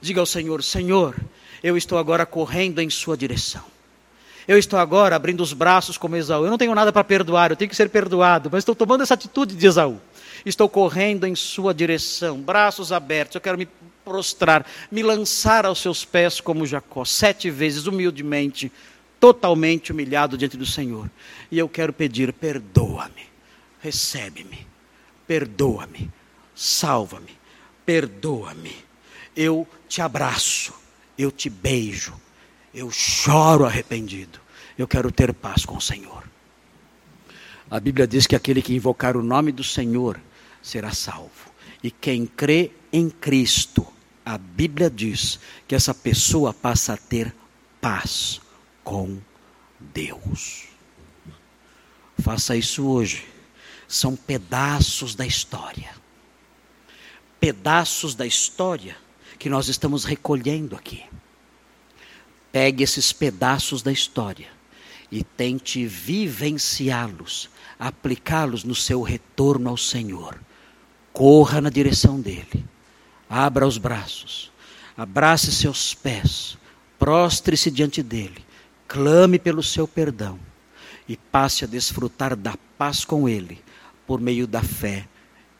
Diga 0.00 0.20
ao 0.20 0.26
Senhor: 0.26 0.62
Senhor, 0.62 1.16
eu 1.62 1.76
estou 1.76 1.98
agora 1.98 2.24
correndo 2.24 2.80
em 2.80 2.88
Sua 2.88 3.16
direção. 3.16 3.64
Eu 4.46 4.58
estou 4.58 4.78
agora 4.78 5.16
abrindo 5.16 5.42
os 5.42 5.52
braços 5.52 5.96
como 5.96 6.16
Esaú. 6.16 6.44
Eu 6.44 6.50
não 6.50 6.58
tenho 6.58 6.74
nada 6.74 6.92
para 6.92 7.02
perdoar, 7.02 7.50
eu 7.50 7.56
tenho 7.56 7.70
que 7.70 7.76
ser 7.76 7.88
perdoado, 7.88 8.50
mas 8.52 8.60
estou 8.60 8.74
tomando 8.74 9.02
essa 9.02 9.14
atitude 9.14 9.56
de 9.56 9.66
Esaú. 9.66 9.98
Estou 10.44 10.68
correndo 10.68 11.26
em 11.26 11.34
Sua 11.34 11.72
direção, 11.72 12.38
braços 12.40 12.92
abertos. 12.92 13.34
Eu 13.34 13.40
quero 13.40 13.56
me 13.56 13.66
prostrar, 14.04 14.66
me 14.90 15.02
lançar 15.02 15.64
aos 15.64 15.80
seus 15.80 16.04
pés 16.04 16.40
como 16.40 16.66
Jacó, 16.66 17.06
sete 17.06 17.50
vezes, 17.50 17.86
humildemente, 17.86 18.70
totalmente 19.24 19.90
humilhado 19.90 20.36
diante 20.36 20.54
do 20.54 20.66
Senhor. 20.66 21.10
E 21.50 21.58
eu 21.58 21.66
quero 21.66 21.94
pedir: 21.94 22.30
perdoa-me, 22.30 23.26
recebe-me, 23.80 24.66
perdoa-me, 25.26 26.12
salva-me, 26.54 27.34
perdoa-me. 27.86 28.76
Eu 29.34 29.66
te 29.88 30.02
abraço, 30.02 30.74
eu 31.16 31.32
te 31.32 31.48
beijo, 31.48 32.12
eu 32.74 32.90
choro 32.90 33.64
arrependido. 33.64 34.38
Eu 34.76 34.86
quero 34.86 35.10
ter 35.10 35.32
paz 35.32 35.64
com 35.64 35.78
o 35.78 35.80
Senhor. 35.80 36.22
A 37.70 37.80
Bíblia 37.80 38.06
diz 38.06 38.26
que 38.26 38.36
aquele 38.36 38.60
que 38.60 38.74
invocar 38.74 39.16
o 39.16 39.22
nome 39.22 39.52
do 39.52 39.64
Senhor 39.64 40.20
será 40.60 40.92
salvo. 40.92 41.50
E 41.82 41.90
quem 41.90 42.26
crê 42.26 42.72
em 42.92 43.08
Cristo, 43.08 43.86
a 44.22 44.36
Bíblia 44.36 44.90
diz 44.90 45.40
que 45.66 45.74
essa 45.74 45.94
pessoa 45.94 46.52
passa 46.52 46.92
a 46.92 46.98
ter 46.98 47.34
paz 47.80 48.43
com 48.84 49.18
Deus. 49.80 50.68
Faça 52.18 52.56
isso 52.56 52.86
hoje. 52.86 53.26
São 53.88 54.14
pedaços 54.14 55.14
da 55.14 55.26
história. 55.26 55.90
Pedaços 57.40 58.14
da 58.14 58.26
história 58.26 58.96
que 59.38 59.48
nós 59.48 59.68
estamos 59.68 60.04
recolhendo 60.04 60.76
aqui. 60.76 61.04
Pegue 62.52 62.84
esses 62.84 63.12
pedaços 63.12 63.82
da 63.82 63.90
história 63.90 64.48
e 65.10 65.22
tente 65.22 65.86
vivenciá-los, 65.86 67.50
aplicá-los 67.78 68.64
no 68.64 68.74
seu 68.74 69.02
retorno 69.02 69.68
ao 69.68 69.76
Senhor. 69.76 70.40
Corra 71.12 71.60
na 71.60 71.70
direção 71.70 72.20
dele, 72.20 72.64
abra 73.28 73.66
os 73.66 73.78
braços, 73.78 74.50
abrace 74.96 75.52
seus 75.52 75.94
pés, 75.94 76.56
prostre-se 76.98 77.70
diante 77.70 78.02
dele, 78.02 78.43
clame 78.88 79.38
pelo 79.38 79.62
seu 79.62 79.86
perdão 79.86 80.38
e 81.08 81.16
passe 81.16 81.64
a 81.64 81.68
desfrutar 81.68 82.36
da 82.36 82.56
paz 82.78 83.04
com 83.04 83.28
ele 83.28 83.62
por 84.06 84.20
meio 84.20 84.46
da 84.46 84.62
fé 84.62 85.06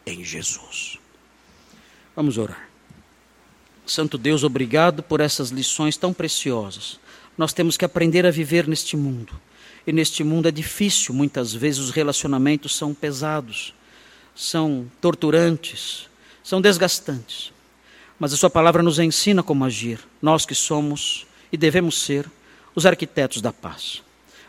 em 0.07 0.25
Jesus. 0.25 0.99
Vamos 2.15 2.39
orar. 2.39 2.69
Santo 3.87 4.17
Deus, 4.17 4.45
obrigado 4.45 5.03
por 5.03 5.21
essas 5.21 5.51
lições 5.51 5.97
tão 5.97 6.13
preciosas. 6.13 6.99
Nós 7.37 7.53
temos 7.53 7.77
que 7.77 7.85
aprender 7.85 8.25
a 8.25 8.31
viver 8.31 8.67
neste 8.67 8.97
mundo. 8.97 9.35
E 9.87 9.93
neste 9.93 10.25
mundo 10.25 10.49
é 10.49 10.51
difícil, 10.51 11.15
muitas 11.15 11.53
vezes 11.53 11.81
os 11.81 11.91
relacionamentos 11.91 12.75
são 12.75 12.95
pesados, 12.95 13.75
são 14.35 14.91
torturantes, 15.01 16.09
são 16.43 16.61
desgastantes. 16.61 17.53
Mas 18.19 18.33
a 18.33 18.37
Sua 18.37 18.49
palavra 18.49 18.83
nos 18.83 18.99
ensina 18.99 19.43
como 19.43 19.65
agir, 19.65 20.01
nós 20.23 20.47
que 20.47 20.55
somos 20.55 21.27
e 21.53 21.57
devemos 21.57 22.01
ser 22.01 22.31
os 22.75 22.87
arquitetos 22.87 23.41
da 23.41 23.53
paz. 23.53 24.03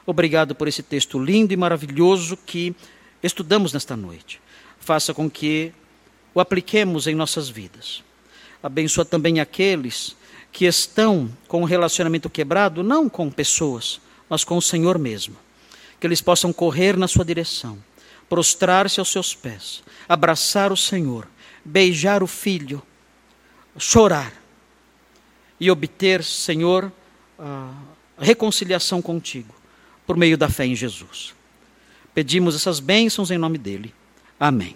Obrigado 0.05 0.53
por 0.53 0.67
esse 0.67 0.83
texto 0.83 1.17
lindo 1.17 1.53
e 1.53 1.57
maravilhoso 1.57 2.37
que 2.37 2.75
estudamos 3.23 3.73
nesta 3.73 3.95
noite. 3.95 4.39
Faça 4.79 5.13
com 5.13 5.29
que 5.29 5.73
o 6.33 6.39
apliquemos 6.39 7.07
em 7.07 7.15
nossas 7.15 7.49
vidas. 7.49 8.03
Abençoa 8.61 9.05
também 9.05 9.39
aqueles 9.39 10.15
que 10.51 10.65
estão 10.65 11.31
com 11.47 11.61
o 11.61 11.65
relacionamento 11.65 12.29
quebrado, 12.29 12.83
não 12.83 13.09
com 13.09 13.31
pessoas, 13.31 13.99
mas 14.29 14.43
com 14.43 14.57
o 14.57 14.61
Senhor 14.61 14.97
mesmo. 14.97 15.35
Que 15.99 16.07
eles 16.07 16.21
possam 16.21 16.53
correr 16.53 16.97
na 16.97 17.07
sua 17.07 17.25
direção, 17.25 17.77
prostrar-se 18.29 18.99
aos 18.99 19.11
seus 19.11 19.33
pés, 19.33 19.83
abraçar 20.07 20.71
o 20.71 20.77
Senhor, 20.77 21.27
beijar 21.63 22.21
o 22.21 22.27
filho, 22.27 22.81
chorar 23.77 24.33
e 25.59 25.71
obter, 25.71 26.23
Senhor, 26.23 26.91
a 27.39 27.73
reconciliação 28.17 29.01
contigo 29.01 29.53
por 30.05 30.17
meio 30.17 30.37
da 30.37 30.49
fé 30.49 30.65
em 30.65 30.75
Jesus. 30.75 31.33
Pedimos 32.13 32.55
essas 32.55 32.79
bênçãos 32.79 33.31
em 33.31 33.37
nome 33.37 33.57
dele. 33.57 33.93
Amém. 34.39 34.75